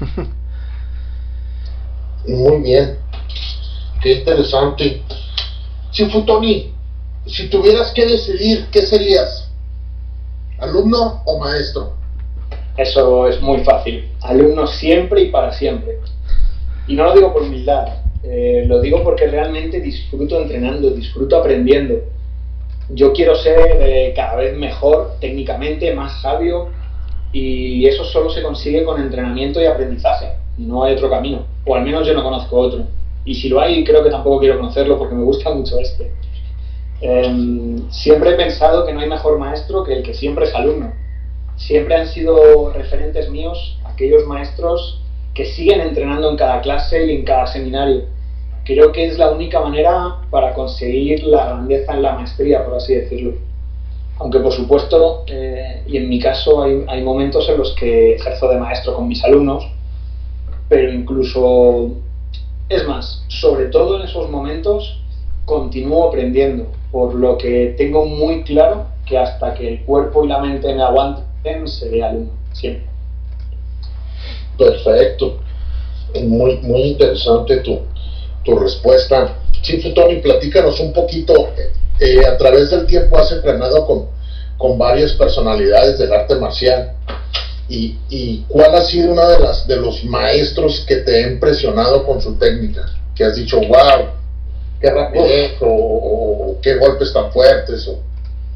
Muy 2.26 2.62
bien, 2.62 2.98
qué 4.02 4.14
interesante. 4.14 5.02
Si 5.92 6.06
Futoni, 6.06 6.72
si 7.26 7.48
tuvieras 7.48 7.92
que 7.92 8.06
decidir, 8.06 8.66
¿qué 8.72 8.82
serías? 8.82 9.52
¿Alumno 10.58 11.22
o 11.26 11.38
maestro? 11.38 11.97
Eso 12.78 13.26
es 13.26 13.42
muy 13.42 13.58
fácil. 13.64 14.08
Alumno 14.22 14.68
siempre 14.68 15.22
y 15.22 15.30
para 15.30 15.52
siempre. 15.52 15.98
Y 16.86 16.94
no 16.94 17.04
lo 17.04 17.12
digo 17.12 17.32
por 17.32 17.42
humildad, 17.42 17.88
eh, 18.22 18.64
lo 18.68 18.80
digo 18.80 19.02
porque 19.02 19.26
realmente 19.26 19.80
disfruto 19.80 20.40
entrenando, 20.40 20.90
disfruto 20.90 21.36
aprendiendo. 21.36 21.96
Yo 22.90 23.12
quiero 23.12 23.34
ser 23.34 23.78
eh, 23.80 24.12
cada 24.14 24.36
vez 24.36 24.56
mejor 24.56 25.14
técnicamente, 25.20 25.92
más 25.92 26.22
sabio 26.22 26.68
y 27.32 27.84
eso 27.84 28.04
solo 28.04 28.30
se 28.30 28.42
consigue 28.42 28.84
con 28.84 29.00
entrenamiento 29.02 29.60
y 29.60 29.66
aprendizaje. 29.66 30.34
No 30.56 30.84
hay 30.84 30.94
otro 30.94 31.10
camino, 31.10 31.46
o 31.66 31.74
al 31.74 31.82
menos 31.82 32.06
yo 32.06 32.14
no 32.14 32.22
conozco 32.22 32.58
otro. 32.58 32.84
Y 33.24 33.34
si 33.34 33.48
lo 33.48 33.60
hay, 33.60 33.82
creo 33.82 34.04
que 34.04 34.10
tampoco 34.10 34.38
quiero 34.38 34.56
conocerlo 34.56 34.96
porque 34.98 35.16
me 35.16 35.24
gusta 35.24 35.52
mucho 35.52 35.80
este. 35.80 36.12
Em, 37.00 37.90
siempre 37.90 38.30
he 38.30 38.34
pensado 38.34 38.86
que 38.86 38.92
no 38.92 39.00
hay 39.00 39.08
mejor 39.08 39.36
maestro 39.36 39.82
que 39.82 39.94
el 39.94 40.02
que 40.04 40.14
siempre 40.14 40.44
es 40.44 40.54
alumno. 40.54 40.92
Siempre 41.58 41.96
han 41.96 42.06
sido 42.06 42.72
referentes 42.72 43.28
míos 43.30 43.78
aquellos 43.84 44.26
maestros 44.26 45.02
que 45.34 45.44
siguen 45.44 45.80
entrenando 45.80 46.30
en 46.30 46.36
cada 46.36 46.60
clase 46.60 47.04
y 47.06 47.16
en 47.16 47.24
cada 47.24 47.46
seminario. 47.46 48.04
Creo 48.64 48.92
que 48.92 49.06
es 49.06 49.18
la 49.18 49.30
única 49.30 49.60
manera 49.60 50.16
para 50.30 50.54
conseguir 50.54 51.24
la 51.24 51.46
grandeza 51.46 51.94
en 51.94 52.02
la 52.02 52.12
maestría, 52.12 52.64
por 52.64 52.74
así 52.74 52.94
decirlo. 52.94 53.34
Aunque 54.18 54.38
por 54.40 54.52
supuesto, 54.52 55.24
eh, 55.26 55.82
y 55.86 55.96
en 55.96 56.08
mi 56.08 56.20
caso 56.20 56.62
hay, 56.62 56.84
hay 56.88 57.02
momentos 57.02 57.48
en 57.48 57.58
los 57.58 57.74
que 57.74 58.14
ejerzo 58.14 58.48
de 58.48 58.58
maestro 58.58 58.94
con 58.94 59.08
mis 59.08 59.22
alumnos, 59.24 59.64
pero 60.68 60.92
incluso, 60.92 61.90
es 62.68 62.86
más, 62.86 63.24
sobre 63.28 63.66
todo 63.66 63.96
en 63.96 64.08
esos 64.08 64.30
momentos, 64.30 65.00
continúo 65.44 66.08
aprendiendo, 66.08 66.66
por 66.92 67.14
lo 67.14 67.38
que 67.38 67.74
tengo 67.78 68.04
muy 68.06 68.42
claro 68.42 68.86
que 69.06 69.16
hasta 69.18 69.54
que 69.54 69.68
el 69.68 69.84
cuerpo 69.84 70.24
y 70.24 70.28
la 70.28 70.40
mente 70.40 70.72
me 70.74 70.82
aguanten, 70.82 71.27
seré 71.66 72.02
alumno, 72.02 72.32
siempre. 72.52 72.88
Perfecto. 74.56 75.40
Muy, 76.22 76.56
muy 76.58 76.82
interesante 76.82 77.58
tu, 77.58 77.80
tu 78.44 78.58
respuesta. 78.58 79.36
Sí, 79.62 79.78
Tony, 79.94 80.16
platícanos 80.16 80.80
un 80.80 80.92
poquito. 80.92 81.52
Eh, 82.00 82.24
a 82.26 82.36
través 82.36 82.70
del 82.70 82.86
tiempo 82.86 83.18
has 83.18 83.30
entrenado 83.32 83.86
con, 83.86 84.06
con 84.56 84.78
varias 84.78 85.12
personalidades 85.12 85.98
del 85.98 86.12
arte 86.12 86.34
marcial. 86.36 86.92
Y, 87.68 87.98
y, 88.08 88.44
cuál 88.48 88.74
ha 88.74 88.82
sido 88.82 89.12
uno 89.12 89.28
de, 89.28 89.38
las, 89.40 89.66
de 89.66 89.76
los 89.76 90.02
maestros 90.04 90.84
que 90.88 90.96
te 90.96 91.16
ha 91.16 91.28
impresionado 91.28 92.04
con 92.06 92.20
su 92.20 92.38
técnica? 92.38 92.86
Que 93.14 93.24
has 93.24 93.36
dicho, 93.36 93.58
wow, 93.58 94.08
qué 94.80 94.90
rapidez 94.90 95.52
o, 95.60 96.56
qué 96.62 96.76
golpes 96.76 97.12
tan 97.12 97.30
fuertes. 97.30 97.88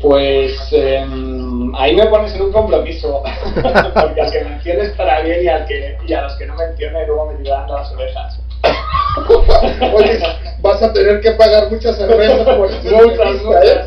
Pues 0.03 0.53
em, 0.73 1.75
ahí 1.77 1.95
me 1.95 2.07
pones 2.07 2.35
en 2.35 2.43
un 2.43 2.53
compromiso, 2.53 3.23
porque 3.55 4.21
al 4.21 4.33
que 4.33 4.45
mencione 4.45 4.83
estará 4.83 5.23
bien 5.23 5.45
y, 5.45 5.49
al 5.49 5.65
que, 5.65 5.97
y 6.07 6.13
a 6.13 6.23
los 6.23 6.35
que 6.35 6.47
no 6.47 6.57
mencione 6.57 7.07
luego 7.07 7.27
me 7.27 7.35
tirarán 7.37 7.71
las 7.71 7.93
orejas. 7.93 8.41
Oye, 9.95 10.19
vas 10.61 10.83
a 10.83 10.93
tener 10.93 11.21
que 11.21 11.31
pagar 11.33 11.71
muchas 11.71 11.97
cervezas 11.97 12.45
por 12.45 12.71
muchas, 12.85 13.43
muchas. 13.43 13.65
¿eh? 13.65 13.85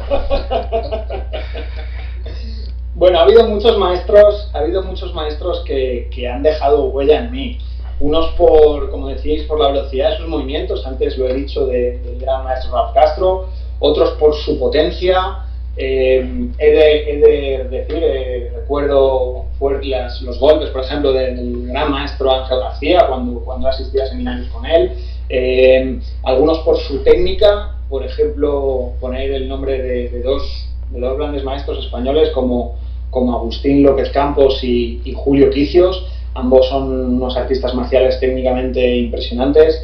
Bueno, 2.93 3.20
ha 3.20 3.24
habido 3.24 3.45
muchos 3.47 3.78
maestros, 3.78 4.49
ha 4.53 4.59
habido 4.59 4.84
muchos 4.84 5.13
maestros 5.13 5.63
que, 5.66 6.09
que 6.16 6.30
han 6.30 6.43
dejado 6.43 6.86
huella 6.86 7.20
en 7.20 7.32
mí 7.32 7.59
unos 7.99 8.32
por, 8.32 8.89
como 8.91 9.07
decíais, 9.07 9.43
por 9.43 9.59
la 9.59 9.70
velocidad 9.70 10.11
de 10.11 10.18
sus 10.18 10.28
movimientos, 10.28 10.86
antes 10.86 11.18
lo 11.18 11.28
he 11.28 11.34
dicho 11.34 11.66
del 11.66 12.20
gran 12.20 12.43
maestro 12.43 12.74
Ralph 12.74 12.93
Castro, 12.93 13.45
otros 13.80 14.11
por 14.20 14.36
su 14.36 14.59
potencia. 14.59 15.45
Eh, 15.78 16.49
he, 16.57 16.71
de, 16.71 17.67
decir, 17.69 17.99
eh, 18.01 18.51
recuerdo 18.55 19.45
los 19.59 20.39
golpes, 20.39 20.69
por 20.69 20.84
ejemplo, 20.84 21.11
del 21.11 21.67
gran 21.67 21.91
maestro 21.91 22.32
Ángel 22.32 22.59
García 22.59 23.05
cuando, 23.07 23.41
cuando 23.41 23.67
asistía 23.67 24.03
a 24.03 24.07
seminarios 24.07 24.47
con 24.49 24.65
él. 24.65 24.91
Eh, 25.30 25.99
algunos 26.23 26.59
por 26.59 26.78
su 26.78 27.03
técnica, 27.03 27.76
por 27.89 28.05
ejemplo, 28.05 28.91
poner 28.99 29.32
el 29.32 29.49
nombre 29.49 29.82
de, 29.82 30.21
dos, 30.21 30.67
de 30.91 30.99
dos 30.99 31.17
grandes 31.17 31.43
maestros 31.43 31.84
españoles 31.86 32.30
como, 32.30 32.76
como 33.09 33.36
Agustín 33.36 33.84
López 33.84 34.09
Campos 34.11 34.63
y, 34.63 35.01
y 35.03 35.13
Julio 35.13 35.49
Quicios 35.49 36.05
Ambos 36.36 36.67
son 36.67 37.15
unos 37.15 37.38
artistas 37.38 37.73
marciales 37.73 38.19
técnicamente 38.19 38.97
impresionantes. 38.97 39.82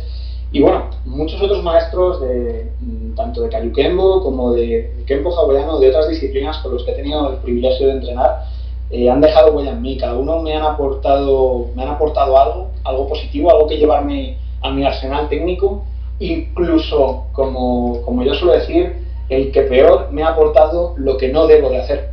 Y 0.52 0.62
bueno, 0.62 0.90
muchos 1.06 1.42
otros 1.42 1.64
maestros, 1.64 2.20
de, 2.22 2.72
mm, 2.82 3.16
tanto 3.16 3.42
de 3.42 3.50
Kayukembo 3.50 4.22
como 4.22 4.52
de, 4.52 4.92
Kempo 5.08 5.34
hawaiano, 5.34 5.80
de 5.80 5.90
otras 5.90 6.10
disciplinas 6.10 6.58
con 6.58 6.74
los 6.74 6.84
que 6.84 6.92
he 6.92 6.96
tenido 6.96 7.32
el 7.32 7.38
privilegio 7.38 7.88
de 7.88 7.94
entrenar, 7.94 8.44
eh, 8.90 9.10
han 9.10 9.22
dejado 9.22 9.54
huella 9.54 9.72
en 9.72 9.82
mí. 9.82 9.98
Cada 9.98 10.18
uno 10.18 10.42
me 10.42 10.54
han, 10.54 10.64
aportado, 10.64 11.68
me 11.76 11.84
han 11.84 11.90
aportado 11.90 12.38
algo, 12.38 12.72
algo 12.84 13.08
positivo, 13.08 13.50
algo 13.50 13.68
que 13.68 13.78
llevarme 13.78 14.38
a 14.62 14.72
mi 14.72 14.86
arsenal 14.86 15.30
técnico. 15.30 15.86
Incluso, 16.20 17.28
como, 17.32 18.02
como 18.04 18.24
yo 18.24 18.34
suelo 18.34 18.54
decir, 18.54 18.94
el 19.30 19.52
que 19.54 19.62
peor 19.62 20.10
me 20.12 20.24
ha 20.24 20.30
aportado 20.30 20.94
lo 20.98 21.18
que 21.18 21.30
no 21.30 21.48
debo 21.48 21.70
de 21.70 21.78
hacer. 21.80 22.10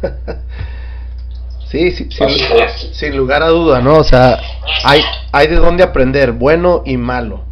Sí, 1.70 1.92
sí 1.92 2.08
sin, 2.92 3.16
lugar 3.16 3.44
a 3.44 3.48
duda, 3.48 3.80
¿no? 3.80 3.98
O 3.98 4.04
sea, 4.04 4.40
hay, 4.84 5.02
hay 5.30 5.46
de 5.46 5.54
dónde 5.54 5.84
aprender, 5.84 6.32
bueno 6.32 6.82
y 6.84 6.96
malo. 6.96 7.44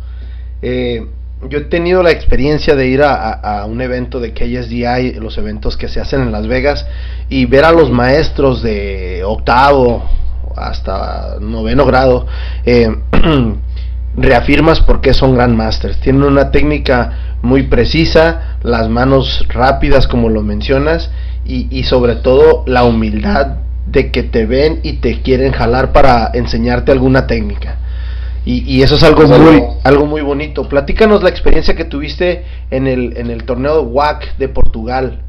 Eh, 0.61 1.07
yo 1.49 1.59
he 1.59 1.65
tenido 1.67 2.03
la 2.03 2.11
experiencia 2.11 2.75
de 2.75 2.89
ir 2.89 3.03
a, 3.05 3.65
un 3.67 3.81
evento 3.81 4.19
de 4.19 4.33
KSDI, 4.33 5.21
los 5.21 5.39
eventos 5.39 5.77
que 5.77 5.87
se 5.87 6.01
hacen 6.01 6.23
en 6.23 6.33
Las 6.33 6.49
Vegas, 6.49 6.85
y 7.29 7.47
ver 7.47 7.65
a 7.65 7.71
los 7.71 7.93
maestros 7.93 8.61
de 8.61 9.23
octavo 9.25 10.03
hasta 10.57 11.37
noveno 11.41 11.87
grado. 11.87 12.27
Eh, 12.67 12.89
reafirmas 14.17 14.81
por 14.81 15.01
qué 15.01 15.15
son 15.15 15.37
Grandmasters. 15.37 16.01
Tienen 16.01 16.25
una 16.25 16.51
técnica 16.51 17.37
muy 17.43 17.69
precisa, 17.69 18.57
las 18.63 18.89
manos 18.89 19.47
rápidas 19.49 20.09
como 20.09 20.29
lo 20.29 20.43
mencionas, 20.43 21.13
y, 21.45 21.69
y 21.71 21.85
sobre 21.85 22.17
todo 22.17 22.65
la 22.67 22.83
humildad 22.83 23.68
de 23.91 24.11
que 24.11 24.23
te 24.23 24.47
ven 24.47 24.81
y 24.83 24.95
te 24.95 25.23
quieren 25.23 25.53
jalar 25.53 25.93
para 25.93 26.31
enseñarte 26.35 26.93
alguna 26.93 27.27
técnica. 27.27 27.79
Y, 28.45 28.83
eso 28.83 28.95
es 28.95 29.03
algo 29.03 29.27
muy, 29.27 29.63
algo 29.85 30.07
muy 30.07 30.23
bonito. 30.23 30.67
Platícanos 30.67 31.23
la 31.23 31.29
experiencia 31.29 31.77
que 31.77 31.85
tuviste 31.85 32.47
en 32.71 32.87
el, 32.87 33.15
en 33.19 33.31
el 33.31 33.45
torneo 33.45 33.83
WAC 33.83 34.39
de 34.39 34.49
Portugal. 34.49 35.21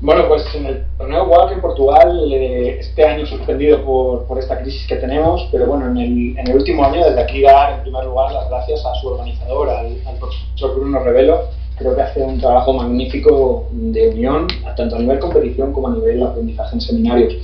Bueno, 0.00 0.28
pues 0.28 0.44
en 0.54 0.66
el 0.66 0.84
torneo 0.98 1.24
WAC 1.24 1.52
en 1.54 1.60
Portugal, 1.60 2.32
eh, 2.32 2.78
este 2.78 3.04
año 3.04 3.26
suspendido 3.26 3.84
por, 3.84 4.24
por, 4.26 4.38
esta 4.38 4.60
crisis 4.60 4.86
que 4.86 4.96
tenemos, 4.96 5.48
pero 5.50 5.66
bueno, 5.66 5.86
en 5.90 5.96
el, 5.96 6.38
en 6.38 6.46
el 6.48 6.56
último 6.56 6.84
año, 6.84 7.04
desde 7.04 7.22
aquí 7.22 7.42
dar 7.42 7.72
en 7.72 7.82
primer 7.82 8.04
lugar 8.04 8.30
las 8.30 8.48
gracias 8.50 8.84
a 8.86 8.94
su 9.00 9.08
organizador, 9.08 9.70
al, 9.70 9.86
al 10.06 10.16
profesor 10.16 10.76
Bruno 10.76 11.00
Revelo, 11.00 11.48
creo 11.76 11.94
que 11.94 12.02
hace 12.02 12.22
un 12.22 12.38
trabajo 12.38 12.72
magnífico 12.72 13.68
de 13.70 14.08
unión, 14.08 14.46
tanto 14.76 14.96
a 14.96 14.98
nivel 14.98 15.18
competición 15.18 15.72
como 15.72 15.88
a 15.88 15.94
nivel 15.94 16.22
aprendizaje 16.22 16.74
en 16.74 16.80
seminarios. 16.80 17.34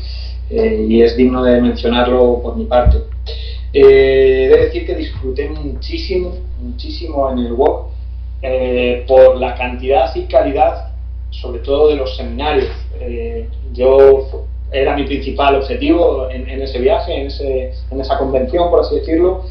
Eh, 0.51 0.87
y 0.89 1.03
es 1.03 1.17
digno 1.17 1.43
de 1.45 1.61
mencionarlo 1.61 2.41
por 2.43 2.57
mi 2.57 2.65
parte. 2.65 2.99
Eh, 3.75 4.49
de 4.51 4.57
decir 4.67 4.87
que 4.87 4.95
disfruté 4.95 5.49
muchísimo, 5.49 6.35
muchísimo 6.61 7.31
en 7.31 7.39
el 7.39 7.53
WOC 7.55 7.87
eh, 8.43 9.05
por 9.09 9.39
la 9.39 9.55
cantidad 9.55 10.15
y 10.15 10.25
calidad, 10.25 10.91
sobre 11.31 11.61
todo 11.61 11.89
de 11.89 11.97
los 11.97 12.15
seminarios. 12.17 12.69
Eh, 13.01 13.49
yo 13.73 14.47
era 14.71 14.95
mi 14.95 15.05
principal 15.05 15.57
objetivo 15.57 16.29
en, 16.31 16.49
ese 16.61 16.81
viaje, 16.81 17.15
en, 17.19 17.27
ese, 17.29 17.73
en, 17.91 18.01
esa 18.01 18.19
convención, 18.19 18.69
por 18.69 18.81
así 18.81 18.97
decirlo. 18.97 19.45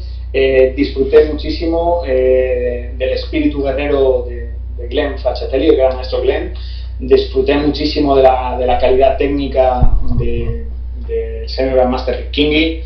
disfruté 0.76 1.26
muchísimo 1.26 2.02
del 2.04 3.12
espíritu 3.12 3.62
guerrero 3.62 4.24
de, 4.28 4.51
de 4.82 4.88
Glenn 4.88 5.18
Frachatelli, 5.18 5.68
que 5.70 5.80
era 5.80 5.94
maestro 5.94 6.20
Glenn. 6.20 6.54
Disfruté 6.98 7.56
muchísimo 7.56 8.14
de 8.16 8.22
la, 8.22 8.56
de 8.58 8.66
la 8.66 8.78
calidad 8.78 9.16
técnica 9.16 9.98
del 10.18 10.66
de 11.06 11.48
Senior 11.48 11.88
Master 11.88 12.30
Kingi. 12.30 12.82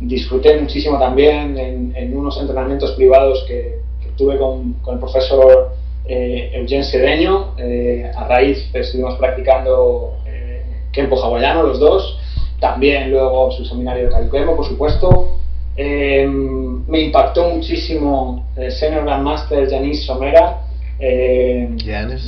Disfruté 0.00 0.58
muchísimo 0.58 0.98
también 0.98 1.56
en, 1.58 2.16
unos 2.16 2.40
entrenamientos 2.40 2.92
privados 2.92 3.44
que, 3.46 3.78
tuve 4.16 4.36
con, 4.36 4.74
con, 4.82 4.94
el 4.94 5.00
profesor 5.00 5.72
eh, 6.06 6.50
Eugen 6.54 6.84
Sedeño. 6.84 7.54
Eh, 7.58 8.10
a 8.14 8.24
raíz 8.26 8.68
estuvimos 8.74 9.14
practicando 9.16 10.18
eh, 10.26 10.62
Kempo 10.92 11.16
hawaiano 11.22 11.62
los 11.62 11.78
dos. 11.78 12.18
También 12.60 13.10
luego 13.10 13.50
su 13.52 13.64
seminario 13.64 14.04
de 14.04 14.10
Kayukemo, 14.10 14.56
por 14.56 14.66
supuesto. 14.66 15.36
Eh, 15.76 16.26
me 16.26 17.00
impactó 17.00 17.48
muchísimo 17.48 18.46
el 18.56 18.72
Senior 18.72 19.04
Grandmaster 19.04 19.70
Janice 19.70 20.04
Somera, 20.04 20.64
eh, 21.00 21.68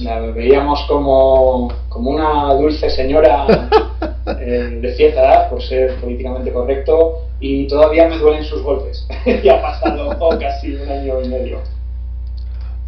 la 0.02 0.20
veíamos 0.20 0.84
como, 0.88 1.70
como 1.90 2.10
una 2.10 2.54
dulce 2.54 2.88
señora 2.88 3.46
eh, 4.40 4.78
de 4.80 4.94
cierta 4.96 5.20
edad, 5.20 5.50
por 5.50 5.62
ser 5.62 5.96
políticamente 5.96 6.52
correcto, 6.52 7.26
y 7.38 7.66
todavía 7.68 8.08
me 8.08 8.16
duelen 8.16 8.44
sus 8.44 8.62
golpes. 8.62 9.06
ya 9.44 9.58
ha 9.58 9.62
pasado 9.62 10.38
casi 10.40 10.74
un 10.74 10.88
año 10.88 11.22
y 11.22 11.28
medio. 11.28 11.58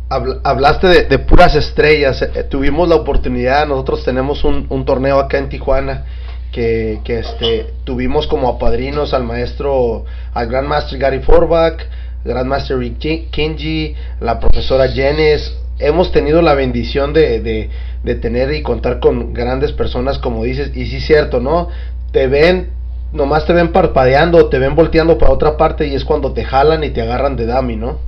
Hablaste 0.09 1.05
de, 1.05 1.19
puras 1.19 1.55
estrellas. 1.55 2.23
Eh, 2.23 2.45
tuvimos 2.45 2.89
la 2.89 2.95
oportunidad, 2.95 3.67
nosotros 3.67 4.05
tenemos 4.05 4.45
un, 4.45 4.67
un 4.71 4.85
torneo 4.85 5.19
acá 5.19 5.39
en 5.39 5.49
Tijuana 5.49 6.05
que, 6.53 7.01
que, 7.05 7.19
este, 7.19 7.67
tuvimos 7.85 8.27
como 8.27 8.49
apadrinos 8.49 9.13
al 9.13 9.25
maestro, 9.25 10.05
al 10.33 10.47
Grand 10.47 10.69
Master 10.69 10.99
Gary 10.99 11.19
Forbach, 11.21 11.83
Grandmaster 12.25 12.79
Rick 12.79 13.31
Kinji, 13.31 13.95
la 14.21 14.41
profesora 14.41 14.89
Jenes, 14.89 15.53
hemos 15.79 16.13
tenido 16.13 16.43
la 16.43 16.55
bendición 16.55 17.13
de, 17.13 17.41
de, 17.41 17.71
de, 18.03 18.15
tener 18.15 18.53
y 18.53 18.63
contar 18.63 19.01
con 19.01 19.33
grandes 19.33 19.73
personas, 19.73 20.19
como 20.19 20.45
dices, 20.45 20.71
y 20.75 20.87
sí 20.87 20.97
es 20.97 21.07
cierto, 21.07 21.41
¿no? 21.41 21.69
Te 22.13 22.27
ven, 22.27 22.71
nomás 23.13 23.47
te 23.47 23.53
ven 23.53 23.73
parpadeando, 23.73 24.49
te 24.49 24.59
ven 24.59 24.75
volteando 24.75 25.19
para 25.19 25.33
otra 25.33 25.57
parte 25.57 25.87
y 25.87 25.95
es 25.95 26.05
cuando 26.05 26.33
te 26.33 26.45
jalan 26.45 26.85
y 26.85 26.91
te 26.91 27.03
agarran 27.03 27.37
de 27.37 27.47
dummy, 27.47 27.77
¿no? 27.77 27.99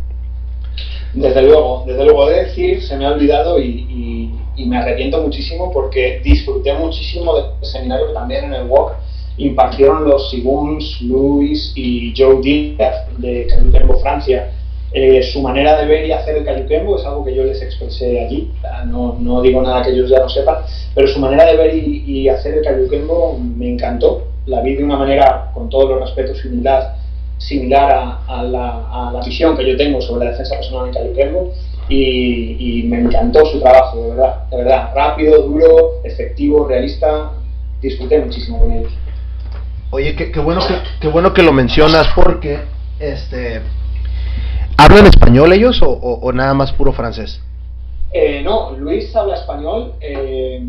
Desde 1.14 1.42
luego, 1.42 1.84
desde 1.86 2.04
luego 2.04 2.28
de 2.28 2.44
decir, 2.44 2.82
se 2.82 2.96
me 2.96 3.06
ha 3.06 3.12
olvidado 3.12 3.58
y, 3.58 4.30
y, 4.56 4.66
me 4.66 4.78
arrepiento 4.78 5.22
muchísimo 5.22 5.70
porque 5.72 6.20
disfruté 6.24 6.72
muchísimo 6.74 7.36
del 7.36 7.44
seminario 7.62 8.08
que 8.08 8.14
también 8.14 8.46
en 8.46 8.54
el 8.54 8.66
WOC 8.66 8.94
impartieron 9.38 10.04
los 10.04 10.30
Siguns, 10.30 11.00
Luis 11.02 11.72
y 11.76 12.12
Joe 12.16 12.40
Díaz 12.40 13.06
de 13.18 13.46
Calutembo, 13.46 14.00
Francia 14.00 14.50
eh, 14.92 15.22
su 15.22 15.42
manera 15.42 15.80
de 15.80 15.86
ver 15.86 16.06
y 16.06 16.12
hacer 16.12 16.36
el 16.36 16.44
cayuquembo 16.44 16.96
es 16.96 17.04
algo 17.04 17.24
que 17.24 17.34
yo 17.34 17.44
les 17.44 17.60
expresé 17.60 18.24
allí, 18.24 18.52
no, 18.86 19.16
no, 19.18 19.42
digo 19.42 19.60
nada 19.60 19.82
que 19.82 19.90
ellos 19.90 20.08
ya 20.08 20.20
no 20.20 20.28
sepan, 20.28 20.58
pero 20.94 21.08
su 21.08 21.18
manera 21.18 21.44
de 21.44 21.56
ver 21.56 21.74
y, 21.74 22.28
hacer 22.28 22.54
el 22.54 22.64
cayuquembo 22.64 23.38
me 23.38 23.72
encantó, 23.72 24.28
la 24.46 24.60
vi 24.62 24.74
de 24.74 24.84
una 24.84 24.96
manera, 24.96 25.50
con 25.52 25.68
todos 25.68 25.90
los 25.90 26.00
respetos 26.00 26.44
y 26.44 26.48
humildad, 26.48 26.94
similar 27.38 27.90
a, 28.26 28.42
la, 28.42 28.86
a, 28.90 29.12
la, 29.12 29.20
visión 29.20 29.56
que 29.56 29.68
yo 29.68 29.76
tengo 29.76 30.00
sobre 30.00 30.24
la 30.24 30.30
defensa 30.30 30.56
personal 30.56 30.86
en 30.86 30.94
cayuquembo, 30.94 31.52
y, 31.88 32.84
me 32.86 33.00
encantó 33.00 33.44
su 33.44 33.60
trabajo, 33.60 34.02
de 34.02 34.10
verdad, 34.10 34.48
de 34.50 34.56
verdad, 34.56 34.90
rápido, 34.94 35.42
duro, 35.42 36.00
efectivo, 36.04 36.66
realista, 36.66 37.32
disfruté 37.80 38.20
muchísimo 38.20 38.60
con 38.60 38.72
ellos. 38.72 38.92
Oye, 39.90 40.14
qué, 40.16 40.40
bueno 40.40 40.60
que 40.66 40.74
qué 41.00 41.08
bueno 41.08 41.32
que 41.32 41.42
lo 41.42 41.52
mencionas 41.52 42.08
porque 42.14 42.58
este 42.98 43.60
¿hablan 44.76 45.06
español 45.06 45.52
ellos 45.52 45.80
o, 45.82 46.32
nada 46.32 46.54
más 46.54 46.72
puro 46.72 46.92
francés? 46.92 47.40
Eh, 48.12 48.42
no, 48.42 48.72
Luis 48.72 49.14
habla 49.14 49.34
español. 49.34 49.94
Eh, 50.00 50.60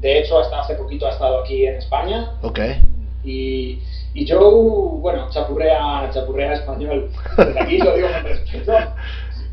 de 0.00 0.18
hecho, 0.18 0.38
hasta 0.38 0.60
hace 0.60 0.74
poquito 0.74 1.06
ha 1.06 1.10
estado 1.10 1.40
aquí 1.40 1.66
en 1.66 1.76
España. 1.76 2.32
Ok. 2.42 2.60
Y, 3.24 3.80
y 4.14 4.24
yo, 4.24 4.40
bueno, 5.00 5.28
chapurrea, 5.30 6.08
chapurrea 6.12 6.54
español. 6.54 7.10
Desde 7.36 7.60
aquí 7.60 7.78
lo 7.78 7.96
digo 7.96 8.08
con 8.12 8.22
respeto. 8.24 8.72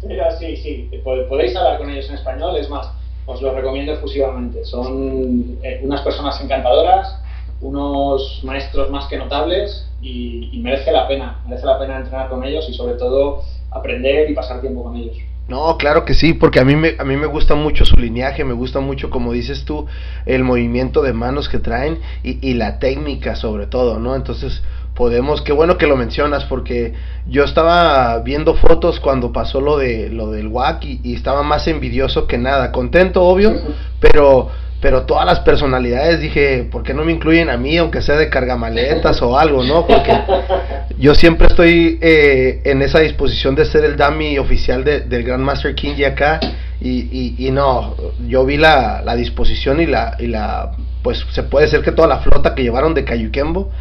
Pero 0.08 0.32
sí, 0.40 0.58
sí, 0.58 0.90
podéis 1.04 1.56
hablar 1.56 1.78
con 1.78 1.90
ellos 1.90 2.10
en 2.10 2.16
español, 2.16 2.58
es 2.58 2.70
más, 2.70 2.92
os 3.26 3.42
lo 3.42 3.54
recomiendo 3.54 3.94
efusivamente. 3.94 4.66
Son 4.66 5.60
eh, 5.62 5.80
unas 5.84 6.02
personas 6.02 6.42
encantadoras, 6.42 7.22
unos 7.62 8.42
maestros 8.44 8.90
más 8.90 9.08
que 9.08 9.18
notables 9.18 9.88
y, 10.02 10.60
merece 10.64 10.92
la 10.92 11.08
pena, 11.08 11.40
merece 11.48 11.66
la 11.66 11.78
pena 11.78 11.98
entrenar 11.98 12.30
con 12.30 12.44
ellos 12.44 12.68
y 12.70 12.74
sobre 12.74 12.96
todo 12.96 13.44
aprender 13.72 14.30
y 14.30 14.34
pasar 14.34 14.62
tiempo 14.62 14.84
con 14.84 14.96
ellos. 14.96 15.18
No, 15.48 15.76
claro 15.78 16.06
que 16.06 16.14
sí, 16.14 16.34
porque 16.34 16.60
a 16.60 16.66
mí 16.66 16.76
me, 16.76 16.96
a 16.98 17.04
mí 17.04 17.18
me 17.18 17.26
gusta 17.26 17.56
mucho 17.56 17.84
su 17.84 17.96
lineaje, 17.98 18.46
me 18.46 18.54
gusta 18.54 18.80
mucho, 18.80 19.10
como 19.10 19.34
dices 19.34 19.66
tú, 19.66 19.86
el 20.26 20.44
movimiento 20.44 21.02
de 21.02 21.14
manos 21.14 21.50
que 21.50 21.60
traen 21.60 22.00
y, 22.24 22.38
y 22.48 22.54
la 22.54 22.80
técnica 22.80 23.36
sobre 23.36 23.68
todo, 23.68 24.00
¿no? 24.00 24.16
Entonces, 24.16 24.62
podemos, 24.96 25.42
qué 25.42 25.52
bueno 25.52 25.78
que 25.78 25.88
lo 25.88 25.96
mencionas 25.96 26.46
porque 26.46 26.94
yo 27.26 27.44
estaba 27.44 28.20
viendo 28.20 28.56
fotos 28.56 29.00
cuando 29.00 29.32
pasó 29.32 29.62
lo 29.62 29.78
de 29.78 30.10
lo 30.10 30.32
del 30.32 30.48
WAC 30.48 30.84
y, 30.86 31.14
estaba 31.16 31.44
más 31.44 31.68
envidioso 31.68 32.28
que 32.28 32.38
nada, 32.38 32.72
contento 32.72 33.24
obvio, 33.24 33.54
pero 34.00 34.50
pero 34.82 35.04
todas 35.04 35.26
las 35.26 35.42
personalidades 35.42 36.20
dije, 36.20 36.68
¿por 36.70 36.84
qué 36.84 36.94
no 36.94 37.06
me 37.06 37.12
incluyen 37.12 37.50
a 37.50 37.58
mí 37.58 37.78
aunque 37.78 38.02
sea 38.02 38.18
de 38.18 38.30
cargamaletas 38.30 39.22
o 39.22 39.38
algo, 39.38 39.64
no? 39.64 39.86
Porque 39.86 40.12
yo 40.98 41.14
siempre 41.16 41.48
estoy 41.48 42.00
eh, 42.02 42.62
en 42.66 42.82
esa 42.82 43.00
disposición 43.00 43.56
de 43.56 43.66
ser 43.66 43.86
el 43.86 43.96
dummy 43.96 44.40
oficial 44.40 44.84
de, 44.84 45.02
del 45.02 45.24
Grandmaster 45.24 45.76
King 45.76 46.04
acá 46.06 46.40
y, 46.82 47.36
y, 47.38 47.52
no, 47.52 47.96
yo 48.28 48.44
vi 48.44 48.58
la, 48.58 49.04
la 49.06 49.16
disposición 49.16 49.82
y 49.82 49.86
la, 49.86 50.16
y 50.18 50.26
la, 50.26 50.72
pues 51.04 51.24
se 51.30 51.44
puede 51.44 51.68
ser 51.68 51.84
que 51.84 51.92
toda 51.92 52.08
la 52.08 52.18
flota 52.20 52.56
que 52.56 52.64
llevaron 52.64 52.96
de 52.96 53.06
Cayuquembo 53.06 53.72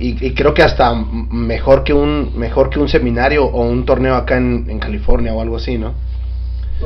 y, 0.00 0.32
creo 0.32 0.54
que 0.54 0.62
hasta 0.62 0.94
mejor 0.94 1.82
que 1.82 1.92
un 1.92 2.38
mejor 2.38 2.70
que 2.70 2.78
un 2.78 2.88
seminario 2.88 3.44
o 3.44 3.62
un 3.62 3.84
torneo 3.84 4.14
acá 4.14 4.36
en, 4.36 4.78
California 4.78 5.34
o 5.34 5.40
algo 5.40 5.56
así, 5.56 5.76
¿no? 5.76 5.94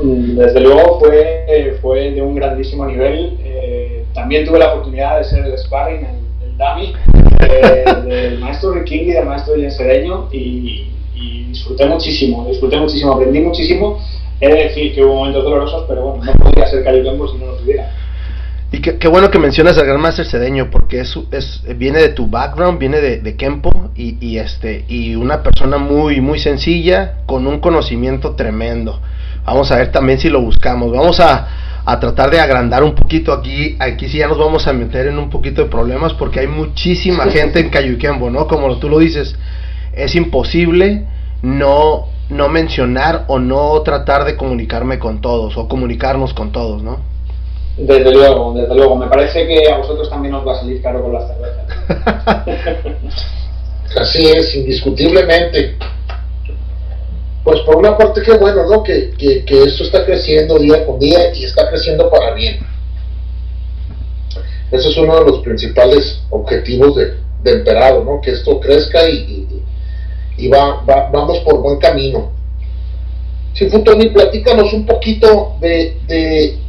Mm, 0.01 0.37
desde 0.37 0.59
luego 0.59 0.99
fue, 0.99 1.77
fue 1.81 2.11
de 2.11 2.21
un 2.21 2.35
grandísimo 2.35 2.85
nivel. 2.85 3.37
Eh, 3.43 4.05
también 4.13 4.45
tuve 4.45 4.59
la 4.59 4.73
oportunidad 4.73 5.17
de 5.17 5.23
ser 5.23 5.45
el 5.45 5.57
sparring, 5.57 6.05
el, 6.05 6.49
el 6.49 6.57
dummy, 6.57 6.93
eh, 7.49 7.85
del 8.05 8.39
maestro 8.39 8.73
Ricky 8.73 8.95
y 8.95 9.11
del 9.11 9.25
maestro 9.25 9.55
Yensereño 9.55 10.29
y, 10.31 10.91
y 11.15 11.43
disfruté 11.45 11.85
muchísimo, 11.85 12.47
disfruté 12.47 12.77
muchísimo, 12.77 13.13
aprendí 13.13 13.39
muchísimo. 13.39 13.99
He 14.39 14.47
de 14.49 14.63
decir 14.63 14.93
que 14.93 15.03
hubo 15.03 15.15
momentos 15.15 15.43
dolorosos, 15.43 15.85
pero 15.87 16.01
bueno, 16.01 16.25
no 16.25 16.33
podría 16.33 16.67
ser 16.67 16.83
Cali 16.83 17.01
si 17.01 17.37
no 17.37 17.45
lo 17.45 17.55
tuviera. 17.55 17.91
Y 18.73 18.81
qué, 18.81 19.07
bueno 19.07 19.29
que 19.29 19.37
mencionas 19.37 19.77
al 19.77 19.85
Grandmaster 19.85 20.25
Cedeño, 20.25 20.71
porque 20.71 21.01
es, 21.01 21.15
es, 21.31 21.61
viene 21.77 21.99
de 21.99 22.09
tu 22.09 22.25
background, 22.25 22.79
viene 22.79 22.99
de, 22.99 23.21
de 23.21 23.35
Kempo, 23.35 23.71
y, 23.95 24.17
y, 24.19 24.39
este, 24.39 24.83
y 24.87 25.13
una 25.15 25.43
persona 25.43 25.77
muy, 25.77 26.21
muy 26.21 26.39
sencilla, 26.39 27.19
con 27.27 27.45
un 27.45 27.59
conocimiento 27.59 28.35
tremendo. 28.35 28.99
Vamos 29.45 29.71
a 29.71 29.77
ver 29.77 29.91
también 29.91 30.19
si 30.19 30.29
lo 30.29 30.41
buscamos. 30.41 30.91
Vamos 30.91 31.19
a, 31.19 31.47
a 31.85 31.99
tratar 31.99 32.31
de 32.31 32.39
agrandar 32.39 32.83
un 32.83 32.95
poquito 32.95 33.33
aquí. 33.33 33.75
Aquí 33.79 34.07
sí 34.07 34.17
ya 34.17 34.27
nos 34.27 34.37
vamos 34.37 34.67
a 34.67 34.73
meter 34.73 35.07
en 35.07 35.17
un 35.17 35.29
poquito 35.29 35.63
de 35.63 35.69
problemas, 35.69 36.13
porque 36.13 36.39
hay 36.39 36.47
muchísima 36.47 37.25
gente 37.31 37.59
en 37.59 37.69
Cayuquembo, 37.69 38.29
¿no? 38.29 38.47
Como 38.47 38.77
tú 38.77 38.89
lo 38.89 38.99
dices, 38.99 39.35
es 39.93 40.15
imposible 40.15 41.05
no, 41.41 42.07
no 42.29 42.49
mencionar 42.49 43.25
o 43.27 43.39
no 43.39 43.81
tratar 43.81 44.23
de 44.25 44.35
comunicarme 44.37 44.97
con 44.97 45.21
todos, 45.21 45.57
o 45.57 45.67
comunicarnos 45.67 46.33
con 46.33 46.51
todos, 46.51 46.81
¿no? 46.81 46.99
Desde 47.77 48.11
luego, 48.11 48.53
desde 48.53 48.75
luego. 48.75 48.95
Me 48.95 49.07
parece 49.07 49.47
que 49.47 49.71
a 49.71 49.77
vosotros 49.77 50.09
también 50.09 50.33
os 50.35 50.47
va 50.47 50.53
a 50.53 50.59
salir 50.59 50.81
caro 50.81 51.01
con 51.01 51.13
las 51.13 51.27
cervezas. 51.27 52.87
Así 53.99 54.25
es, 54.25 54.55
indiscutiblemente. 54.55 55.77
Pues 57.43 57.59
por 57.61 57.77
una 57.77 57.97
parte 57.97 58.21
qué 58.21 58.33
bueno, 58.37 58.65
¿no? 58.65 58.83
Que, 58.83 59.11
que, 59.17 59.63
esto 59.63 59.83
está 59.83 60.05
creciendo 60.05 60.57
día 60.57 60.85
con 60.85 60.99
día 60.99 61.33
y 61.33 61.43
está 61.43 61.69
creciendo 61.69 62.09
para 62.09 62.33
bien. 62.33 62.59
Ese 64.71 64.89
es 64.89 64.97
uno 64.97 65.19
de 65.19 65.31
los 65.31 65.39
principales 65.39 66.21
objetivos 66.29 66.95
de, 66.95 67.15
de 67.43 67.51
Emperado, 67.51 68.03
¿no? 68.03 68.21
Que 68.21 68.31
esto 68.31 68.59
crezca 68.59 69.07
y, 69.09 69.61
y, 70.37 70.47
va, 70.47 70.81
vamos 71.11 71.39
por 71.39 71.61
buen 71.61 71.79
camino. 71.79 72.31
Si 73.53 73.69
Futoni, 73.69 74.09
platícanos 74.09 74.73
un 74.73 74.85
poquito 74.85 75.57
de, 75.59 75.97
de 76.07 76.63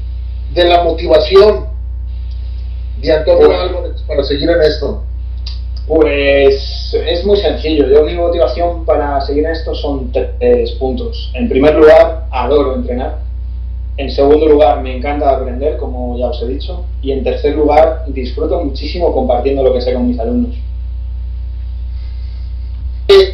de 0.54 0.64
la 0.64 0.84
motivación 0.84 1.66
de 2.98 3.12
Antonio 3.12 3.60
Álvarez 3.60 4.02
para 4.06 4.22
seguir 4.22 4.48
en 4.48 4.62
esto? 4.62 5.03
Pues 5.86 6.94
es 6.94 7.24
muy 7.26 7.36
sencillo. 7.36 7.86
Yo 7.88 8.04
mi 8.04 8.14
motivación 8.14 8.84
para 8.86 9.20
seguir 9.20 9.44
en 9.44 9.52
esto 9.52 9.74
son 9.74 10.10
tres 10.12 10.72
puntos. 10.72 11.30
En 11.34 11.48
primer 11.48 11.74
lugar, 11.74 12.26
adoro 12.30 12.74
entrenar. 12.74 13.18
En 13.96 14.10
segundo 14.10 14.46
lugar, 14.46 14.80
me 14.82 14.96
encanta 14.96 15.30
aprender, 15.30 15.76
como 15.76 16.18
ya 16.18 16.28
os 16.28 16.42
he 16.42 16.46
dicho. 16.46 16.84
Y 17.02 17.12
en 17.12 17.22
tercer 17.22 17.54
lugar, 17.54 18.04
disfruto 18.08 18.64
muchísimo 18.64 19.12
compartiendo 19.12 19.62
lo 19.62 19.72
que 19.74 19.82
sé 19.82 19.92
con 19.92 20.08
mis 20.08 20.18
alumnos. 20.18 20.54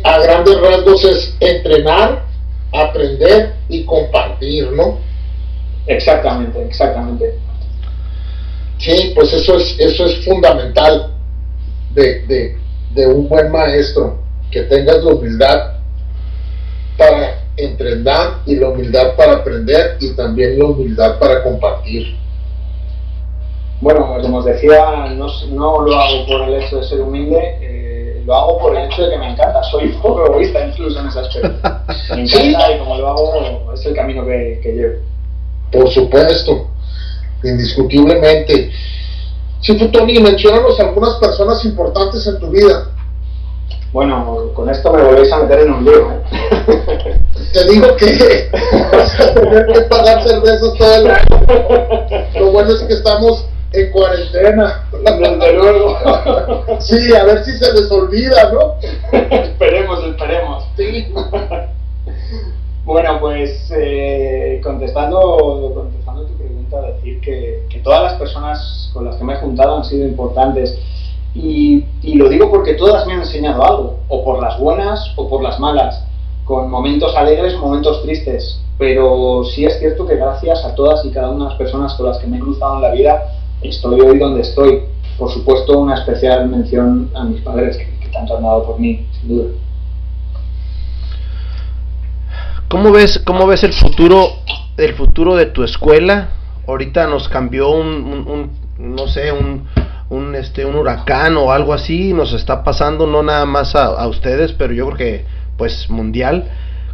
A 0.02 0.18
grandes 0.18 0.60
rasgos 0.60 1.04
es 1.04 1.36
entrenar, 1.38 2.24
aprender 2.72 3.54
y 3.68 3.84
compartir, 3.84 4.72
¿no? 4.72 4.98
Exactamente, 5.86 6.62
exactamente. 6.64 7.34
Sí, 8.78 9.12
pues 9.14 9.32
eso 9.32 9.56
es, 9.56 9.76
eso 9.78 10.06
es 10.06 10.24
fundamental 10.24 11.14
de, 11.94 12.56
de, 12.94 13.06
un 13.06 13.28
buen 13.28 13.50
maestro, 13.50 14.18
que 14.50 14.62
tengas 14.62 15.02
la 15.04 15.14
humildad 15.14 15.72
para 16.96 17.44
entrenar 17.56 18.40
y 18.46 18.56
la 18.56 18.68
humildad 18.68 19.14
para 19.16 19.34
aprender 19.34 19.96
y 20.00 20.14
también 20.14 20.58
la 20.58 20.66
humildad 20.66 21.18
para 21.18 21.42
compartir. 21.42 22.16
Bueno, 23.80 24.18
como 24.20 24.38
os 24.38 24.44
decía, 24.44 25.06
no, 25.14 25.26
no 25.50 25.82
lo 25.82 25.94
hago 25.94 26.26
por 26.26 26.42
el 26.42 26.62
hecho 26.62 26.78
de 26.78 26.84
ser 26.84 27.00
humilde, 27.00 27.58
eh, 27.62 28.22
lo 28.26 28.34
hago 28.34 28.58
por 28.58 28.76
el 28.76 28.86
hecho 28.86 29.04
de 29.04 29.10
que 29.10 29.18
me 29.18 29.30
encanta. 29.30 29.62
Soy 29.64 29.86
un 29.86 30.02
poco 30.02 30.26
egoísta 30.26 30.66
incluso 30.66 31.00
en 31.00 31.06
ese 31.06 31.20
aspecto. 31.20 31.48
Me 32.14 32.22
encanta 32.22 32.72
y 32.72 32.78
como 32.78 32.98
lo 32.98 33.08
hago 33.08 33.72
es 33.72 33.86
el 33.86 33.94
camino 33.94 34.24
que, 34.26 34.60
que 34.62 34.72
llevo. 34.72 34.96
Por 35.72 35.88
supuesto, 35.90 36.68
indiscutiblemente. 37.42 38.70
Si 39.60 39.76
tú, 39.76 39.90
Tony, 39.90 40.18
mencionanos 40.20 40.78
algunas 40.80 41.16
personas 41.16 41.64
importantes 41.64 42.26
en 42.26 42.38
tu 42.38 42.48
vida. 42.48 42.88
Bueno, 43.92 44.52
con 44.54 44.70
esto 44.70 44.92
me 44.92 45.02
volvéis 45.02 45.32
a 45.32 45.38
meter 45.38 45.60
en 45.60 45.72
un 45.72 45.84
lío. 45.84 46.12
¿eh? 46.12 47.18
Te 47.52 47.64
digo 47.64 47.96
que 47.96 48.48
vas 48.92 49.20
a 49.20 49.34
tener 49.34 49.66
que 49.66 49.80
pagar 49.82 50.22
cervezas 50.22 50.74
todo 50.78 50.94
el 50.94 51.10
año. 51.10 52.28
Lo 52.38 52.52
bueno 52.52 52.70
es 52.70 52.82
que 52.82 52.94
estamos 52.94 53.46
en 53.72 53.90
cuarentena. 53.90 54.88
Desde 54.92 55.52
luego. 55.54 55.96
Sí, 56.78 57.14
a 57.14 57.24
ver 57.24 57.44
si 57.44 57.52
se 57.58 57.72
les 57.72 57.90
olvida, 57.90 58.52
¿no? 58.52 58.76
esperemos, 59.12 60.04
esperemos. 60.04 60.64
Sí. 60.76 61.12
Bueno, 62.84 63.18
pues 63.20 63.70
eh, 63.76 64.60
contestando, 64.64 65.72
contestando 65.74 66.24
tu 66.24 66.36
pregunta, 66.38 66.59
decir 66.78 67.20
que, 67.20 67.80
todas 67.82 68.02
las 68.02 68.14
personas 68.14 68.90
con 68.92 69.04
las 69.04 69.16
que 69.16 69.24
me 69.24 69.34
he 69.34 69.36
juntado 69.36 69.78
han 69.78 69.84
sido 69.84 70.06
importantes. 70.06 70.78
Y, 71.34 71.84
lo 72.02 72.28
digo 72.28 72.50
porque 72.50 72.74
todas 72.74 73.06
me 73.06 73.14
han 73.14 73.20
enseñado 73.20 73.64
algo, 73.64 73.98
o 74.08 74.24
por 74.24 74.42
las 74.42 74.58
buenas 74.58 75.12
o 75.16 75.28
por 75.28 75.42
las 75.42 75.58
malas, 75.60 76.04
con 76.44 76.70
momentos 76.70 77.16
alegres, 77.16 77.56
momentos 77.56 78.02
tristes. 78.02 78.60
Pero 78.78 79.44
sí 79.44 79.64
es 79.64 79.78
cierto 79.78 80.06
que 80.06 80.16
gracias 80.16 80.64
a 80.64 80.74
todas 80.74 81.04
y 81.04 81.10
cada 81.10 81.30
una 81.30 81.44
de 81.44 81.50
las 81.50 81.58
personas 81.58 81.94
con 81.94 82.06
las 82.06 82.18
que 82.18 82.26
me 82.26 82.38
he 82.38 82.40
cruzado 82.40 82.76
en 82.76 82.82
la 82.82 82.92
vida, 82.92 83.22
estoy 83.62 84.00
hoy 84.00 84.18
donde 84.18 84.40
estoy. 84.40 84.82
Por 85.18 85.30
supuesto, 85.30 85.78
una 85.78 85.94
especial 85.94 86.48
mención 86.48 87.10
a 87.14 87.24
mis 87.24 87.42
padres 87.42 87.76
que, 87.76 87.84
que 87.98 88.08
tanto 88.08 88.36
han 88.36 88.42
dado 88.42 88.64
por 88.64 88.78
mí, 88.78 89.06
sin 89.20 89.28
duda. 89.28 89.50
¿Cómo 92.70 92.92
ves, 92.92 93.20
cómo 93.26 93.48
ves 93.48 93.64
el 93.64 93.72
futuro, 93.72 94.28
el 94.76 94.94
futuro 94.94 95.34
de 95.34 95.46
tu 95.46 95.64
escuela? 95.64 96.28
Ahorita 96.70 97.08
nos 97.08 97.28
cambió 97.28 97.70
un, 97.70 98.50
no 98.78 99.08
sé, 99.08 99.32
un, 99.32 99.66
un, 100.08 100.34
este, 100.36 100.64
un 100.64 100.76
huracán 100.76 101.36
o 101.36 101.50
algo 101.50 101.72
así, 101.72 102.12
nos 102.12 102.32
está 102.32 102.62
pasando 102.62 103.08
no 103.08 103.24
nada 103.24 103.44
más 103.44 103.74
a, 103.74 104.06
ustedes, 104.06 104.52
pero 104.52 104.72
yo 104.72 104.86
creo 104.86 104.96
que 104.96 105.24
pues 105.56 105.90
mundial. 105.90 106.48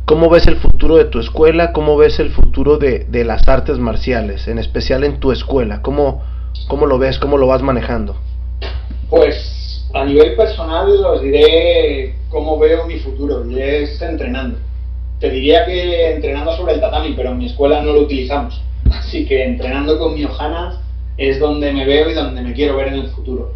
¿Cómo 0.07 0.31
ves 0.31 0.47
el 0.47 0.57
futuro 0.57 0.97
de 0.97 1.05
tu 1.05 1.19
escuela? 1.19 1.73
¿Cómo 1.73 1.97
ves 1.97 2.21
el 2.21 2.31
futuro 2.31 2.79
de, 2.79 3.01
de 3.01 3.25
las 3.25 3.47
artes 3.49 3.79
marciales, 3.79 4.49
en 4.49 4.59
especial 4.59 5.05
en 5.05 5.21
tu 5.21 5.31
escuela? 5.31 5.83
¿Cómo, 5.83 6.23
¿Cómo 6.69 6.87
lo 6.87 6.99
ves? 6.99 7.19
¿Cómo 7.19 7.37
lo 7.37 7.47
vas 7.47 7.61
manejando? 7.61 8.17
Pues 9.11 9.89
a 9.93 10.05
nivel 10.05 10.37
personal 10.37 10.89
os 11.05 11.23
diré 11.23 12.15
cómo 12.31 12.59
veo 12.59 12.87
mi 12.87 12.99
futuro 12.99 13.45
y 13.49 13.61
es 13.61 14.01
entrenando. 14.01 14.59
Te 15.21 15.31
diría 15.31 15.67
que 15.67 16.15
entrenando 16.15 16.57
sobre 16.57 16.75
el 16.75 16.81
tatami, 16.81 17.15
pero 17.15 17.31
en 17.31 17.39
mi 17.39 17.47
escuela 17.47 17.83
no 17.83 17.93
lo 17.93 18.01
utilizamos. 18.01 18.61
Así 18.91 19.27
que 19.27 19.45
entrenando 19.45 19.99
con 19.99 20.15
mi 20.15 20.25
Ohana 20.25 20.81
es 21.17 21.39
donde 21.39 21.73
me 21.73 21.85
veo 21.85 22.11
y 22.11 22.15
donde 22.15 22.43
me 22.43 22.53
quiero 22.53 22.77
ver 22.77 22.89
en 22.89 22.95
el 22.95 23.09
futuro. 23.09 23.53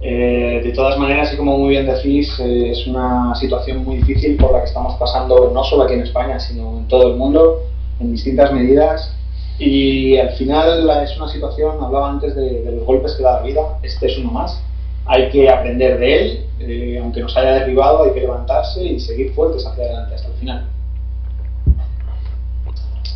Eh, 0.00 0.60
de 0.62 0.72
todas 0.72 0.98
maneras, 0.98 1.32
y 1.32 1.36
como 1.36 1.56
muy 1.56 1.70
bien 1.70 1.86
decís, 1.86 2.38
eh, 2.38 2.72
es 2.72 2.86
una 2.86 3.34
situación 3.34 3.84
muy 3.84 3.96
difícil 3.96 4.36
por 4.36 4.52
la 4.52 4.60
que 4.60 4.66
estamos 4.66 4.94
pasando 4.98 5.50
no 5.54 5.64
solo 5.64 5.84
aquí 5.84 5.94
en 5.94 6.02
España, 6.02 6.38
sino 6.38 6.78
en 6.78 6.88
todo 6.88 7.12
el 7.12 7.16
mundo, 7.16 7.62
en 8.00 8.12
distintas 8.12 8.52
medidas. 8.52 9.14
Y 9.58 10.18
al 10.18 10.30
final 10.32 10.90
es 11.02 11.16
una 11.16 11.28
situación, 11.28 11.82
hablaba 11.82 12.10
antes 12.10 12.34
de, 12.34 12.70
los 12.70 12.84
golpes 12.84 13.14
que 13.14 13.22
da 13.22 13.40
la 13.40 13.46
vida, 13.46 13.78
este 13.82 14.06
es 14.06 14.18
uno 14.18 14.32
más. 14.32 14.60
Hay 15.06 15.30
que 15.30 15.48
aprender 15.48 15.98
de 15.98 16.16
él, 16.16 16.46
eh, 16.60 16.98
aunque 17.00 17.20
nos 17.20 17.36
haya 17.36 17.52
derribado, 17.60 18.04
hay 18.04 18.12
que 18.12 18.20
levantarse 18.20 18.84
y 18.84 19.00
seguir 19.00 19.32
fuertes 19.32 19.64
hacia 19.66 19.84
adelante 19.84 20.16
hasta 20.16 20.28
el 20.28 20.34
final. 20.34 20.66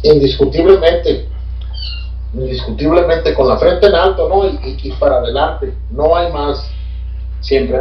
Indiscutiblemente, 0.04 1.26
indiscutiblemente 2.34 3.34
con 3.34 3.48
la 3.48 3.56
frente 3.56 3.86
en 3.86 3.94
alto, 3.94 4.28
¿no? 4.28 4.46
Y, 4.46 4.90
para 4.92 5.16
adelante, 5.16 5.74
no 5.90 6.14
hay 6.16 6.32
más. 6.32 6.70
Siempre. 7.40 7.78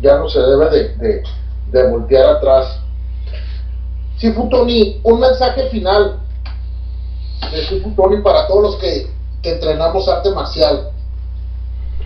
Ya 0.00 0.18
no 0.18 0.28
se 0.28 0.40
debe 0.40 0.70
de, 0.70 1.22
de, 1.70 1.90
voltear 1.90 2.26
atrás. 2.26 2.80
Sí, 4.16 4.32
Futoni, 4.32 5.00
un 5.02 5.20
mensaje 5.20 5.68
final 5.70 6.18
de 7.52 7.80
Futoni 7.80 8.22
para 8.22 8.46
todos 8.46 8.62
los 8.62 8.76
que, 8.76 9.06
entrenamos 9.42 10.08
arte 10.08 10.30
marcial. 10.30 10.88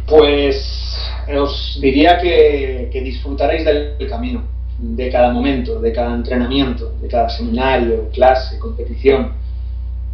Pues 0.07 0.99
os 1.41 1.79
diría 1.81 2.19
que, 2.19 2.91
que 2.93 3.01
disfrutaréis 3.01 3.65
del 3.65 4.09
camino, 4.09 4.43
de 4.79 5.09
cada 5.11 5.33
momento, 5.33 5.79
de 5.81 5.93
cada 5.93 6.15
entrenamiento, 6.15 6.93
de 7.01 7.09
cada 7.09 7.29
seminario, 7.29 8.09
clase, 8.13 8.59
competición 8.59 9.38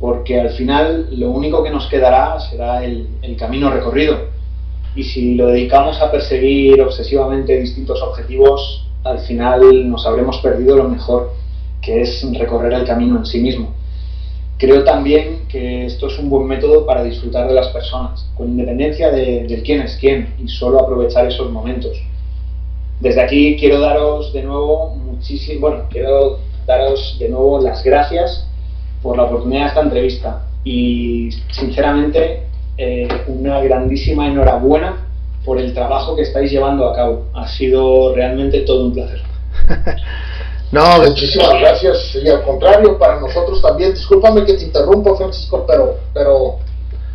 porque 0.05 0.39
al 0.39 0.51
final 0.51 1.09
lo 1.13 1.31
único 1.31 1.65
que 1.65 1.71
nos 1.71 1.87
quedará 1.87 2.39
será 2.39 2.85
el, 2.85 3.09
camino 3.39 3.71
recorrido. 3.71 4.19
Y 4.95 5.03
si 5.03 5.35
lo 5.35 5.47
dedicamos 5.47 5.99
a 5.99 6.13
perseguir 6.13 6.83
obsesivamente 6.83 7.59
distintos 7.59 8.03
objetivos, 8.03 8.87
al 9.03 9.21
final 9.21 9.89
nos 9.89 10.07
habremos 10.07 10.37
perdido 10.43 10.77
lo 10.77 10.91
mejor, 10.91 11.33
que 11.81 12.03
es 12.03 12.23
recorrer 12.39 12.75
el 12.75 12.85
camino 12.85 13.17
en 13.17 13.25
sí 13.25 13.41
mismo. 13.41 13.73
Creo 14.59 14.85
también 14.85 15.49
que 15.49 15.87
esto 15.87 16.09
es 16.09 16.19
un 16.19 16.29
buen 16.29 16.49
método 16.49 16.85
para 16.85 17.03
disfrutar 17.03 17.49
de 17.49 17.55
las 17.55 17.69
personas, 17.69 18.31
con 18.37 18.51
independencia 18.51 19.11
de, 19.11 19.63
quién 19.65 19.81
es 19.81 19.97
quién, 19.99 20.35
y 20.39 20.49
solo 20.49 20.81
aprovechar 20.81 21.27
esos 21.27 21.51
momentos. 21.51 21.97
Desde 23.01 23.23
aquí 23.23 23.57
quiero 23.59 23.81
daros 23.81 24.35
de 24.35 24.43
nuevo 24.43 24.97
muchísimo, 24.97 25.61
bueno, 25.63 25.85
quiero 25.89 26.41
daros 26.67 27.17
de 27.19 27.31
nuevo 27.31 27.59
las 27.59 27.83
gracias 27.83 28.51
por 29.05 29.19
la 29.19 29.25
oportunidad 29.25 29.65
de 29.65 29.69
esta 29.69 29.81
entrevista 29.83 30.43
y 30.65 31.29
sinceramente 31.53 32.47
eh, 32.79 33.07
una 33.29 33.61
grandísima 33.61 34.27
enhorabuena 34.27 35.07
por 35.45 35.59
el 35.61 35.75
trabajo 35.75 36.17
que 36.17 36.23
estáis 36.23 36.51
llevando 36.51 36.89
a 36.89 36.97
cabo. 36.97 37.27
Ha 37.35 37.47
sido 37.47 38.15
realmente 38.15 38.61
todo 38.61 38.87
un 38.87 38.95
placer. 38.95 39.21
no, 40.73 41.03
muchísimas 41.07 41.61
gracias 41.61 42.17
y 42.25 42.27
al 42.31 42.43
contrario 42.45 42.99
para 42.99 43.21
nosotros 43.21 43.61
también. 43.61 43.93
Discúlpame 43.93 44.43
que 44.47 44.55
te 44.55 44.65
interrumpo, 44.65 45.15
Francisco, 45.17 45.67
pero 45.69 45.99
pero 46.15 46.57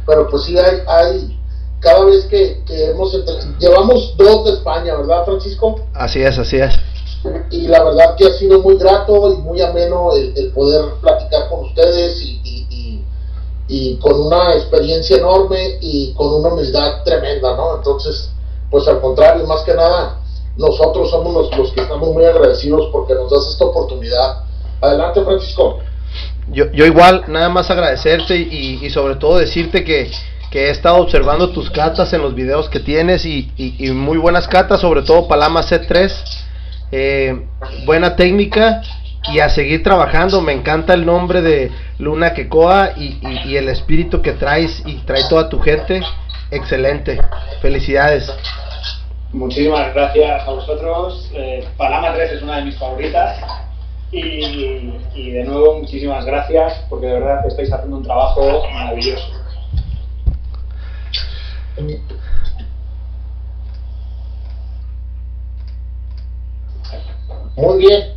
pero 0.05 0.29
pues 0.29 0.43
sí 0.43 0.55
hay, 0.59 0.81
hay 0.87 1.39
cada 1.79 2.05
vez 2.05 2.25
que, 2.25 2.61
que 2.67 2.91
hemos 2.91 3.17
llevamos 3.59 4.15
dos 4.15 4.45
de 4.45 4.51
España, 4.51 4.95
¿verdad, 4.95 5.25
Francisco? 5.25 5.87
Así 5.95 6.21
es, 6.21 6.37
así 6.37 6.57
es 6.57 6.79
y 7.51 7.67
la 7.67 7.83
verdad 7.83 8.15
que 8.15 8.27
ha 8.27 8.33
sido 8.33 8.59
muy 8.59 8.75
grato 8.77 9.33
y 9.33 9.37
muy 9.37 9.61
ameno 9.61 10.11
el, 10.15 10.51
poder 10.51 10.85
platicar 11.01 11.49
con 11.49 11.65
ustedes 11.65 12.21
y, 12.21 12.39
y, 13.67 13.97
con 13.97 14.19
una 14.19 14.55
experiencia 14.55 15.17
enorme 15.17 15.77
y 15.79 16.13
con 16.13 16.33
una 16.33 16.49
humildad 16.49 17.03
tremenda, 17.03 17.55
¿no? 17.55 17.75
Entonces, 17.77 18.31
pues 18.71 18.87
al 18.87 18.99
contrario, 18.99 19.45
más 19.45 19.61
que 19.61 19.75
nada, 19.75 20.19
nosotros 20.57 21.11
somos 21.11 21.33
los, 21.33 21.57
los 21.57 21.71
que 21.73 21.81
estamos 21.81 22.09
muy 22.11 22.25
agradecidos 22.25 22.89
porque 22.91 23.13
nos 23.13 23.29
das 23.29 23.47
esta 23.51 23.65
oportunidad. 23.65 24.43
Adelante, 24.81 25.23
Francisco. 25.23 25.79
Yo, 26.51 26.71
yo 26.71 26.85
igual, 26.85 27.25
nada 27.27 27.49
más 27.49 27.69
agradecerte 27.69 28.37
y, 28.37 28.79
y 28.81 28.89
sobre 28.89 29.17
todo 29.17 29.37
decirte 29.37 29.83
que, 29.83 30.09
que 30.49 30.67
he 30.67 30.69
estado 30.71 30.97
observando 30.97 31.51
tus 31.51 31.69
catas 31.69 32.11
en 32.13 32.23
los 32.23 32.33
videos 32.33 32.69
que 32.69 32.79
tienes 32.79 33.23
y, 33.23 33.51
y 33.55 33.91
muy 33.91 34.17
buenas 34.17 34.47
catas, 34.47 34.81
sobre 34.81 35.03
todo 35.03 35.27
Palama 35.27 35.61
C3 35.61 36.11
eh, 36.91 37.45
buena 37.85 38.15
técnica 38.15 38.81
y 39.31 39.39
a 39.39 39.49
seguir 39.49 39.83
trabajando. 39.83 40.41
Me 40.41 40.53
encanta 40.53 40.93
el 40.93 41.05
nombre 41.05 41.41
de 41.41 41.71
Luna 41.97 42.33
Quecoa 42.33 42.93
y, 42.95 43.19
y, 43.45 43.57
el 43.57 43.69
espíritu 43.69 44.21
que 44.21 44.33
traes 44.33 44.81
y 44.85 44.95
trae 44.99 45.23
toda 45.29 45.49
tu 45.49 45.59
gente. 45.59 46.01
Excelente. 46.51 47.19
Felicidades. 47.61 48.31
Muchísimas 49.31 49.93
gracias 49.93 50.47
a 50.47 50.51
vosotros. 50.51 51.29
Eh, 51.33 51.67
Palama 51.77 52.13
3 52.13 52.31
es 52.31 52.41
una 52.41 52.57
de 52.57 52.65
mis 52.65 52.77
favoritas. 52.77 53.37
Y, 54.11 54.91
y, 55.13 55.31
de 55.31 55.43
nuevo, 55.43 55.79
muchísimas 55.79 56.25
gracias 56.25 56.83
porque 56.89 57.05
de 57.05 57.13
verdad 57.13 57.45
estáis 57.45 57.71
haciendo 57.71 57.97
un 57.97 58.03
trabajo 58.03 58.63
maravilloso. 58.73 59.27
Muy 67.59 67.79
bien, 67.79 68.13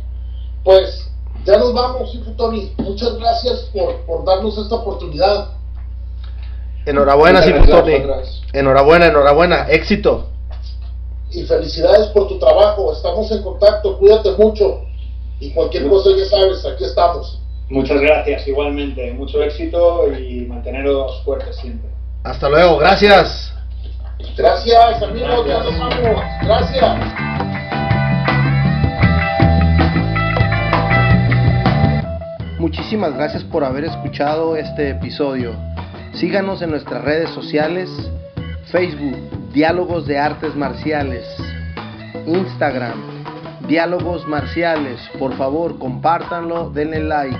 pues 0.63 1.09
ya 1.43 1.57
nos 1.57 1.73
vamos, 1.73 2.17
Tony. 2.37 2.71
Muchas 2.77 3.15
gracias 3.17 3.69
por, 3.73 4.05
por 4.05 4.25
darnos 4.25 4.57
esta 4.57 4.75
oportunidad. 4.75 5.49
Enhorabuena, 6.85 7.41
Tony. 7.41 7.93
Enhorabuena, 8.53 9.07
enhorabuena. 9.07 9.67
Éxito. 9.69 10.29
Y 11.31 11.43
felicidades 11.43 12.07
por 12.07 12.27
tu 12.29 12.39
trabajo. 12.39 12.93
Estamos 12.93 13.29
en 13.31 13.43
contacto. 13.43 13.97
Cuídate 13.97 14.31
mucho. 14.31 14.81
Y 15.39 15.51
cualquier 15.51 15.89
cosa 15.89 16.11
ya 16.17 16.25
sabes, 16.25 16.65
aquí 16.65 16.85
estamos. 16.85 17.41
Muchas 17.69 17.99
gracias, 17.99 18.47
igualmente. 18.47 19.13
Mucho 19.13 19.43
éxito 19.43 20.07
y 20.13 20.45
manteneros 20.45 21.21
fuertes 21.25 21.55
siempre. 21.57 21.89
Hasta 22.23 22.47
luego, 22.47 22.77
gracias. 22.77 23.53
Gracias, 24.37 25.03
amigos. 25.03 25.45
Ya 25.47 25.63
nos 25.63 25.77
vamos. 25.79 26.23
Gracias. 26.43 27.52
Muchísimas 32.63 33.13
gracias 33.13 33.43
por 33.43 33.65
haber 33.65 33.83
escuchado 33.83 34.55
este 34.55 34.91
episodio. 34.91 35.53
Síganos 36.13 36.61
en 36.61 36.69
nuestras 36.69 37.03
redes 37.03 37.29
sociales, 37.31 37.89
Facebook, 38.71 39.51
Diálogos 39.51 40.07
de 40.07 40.17
Artes 40.17 40.55
Marciales, 40.55 41.25
Instagram, 42.25 43.01
Diálogos 43.67 44.25
Marciales. 44.29 45.01
Por 45.19 45.35
favor, 45.35 45.77
compártanlo, 45.77 46.69
denle 46.69 47.03
like. 47.03 47.37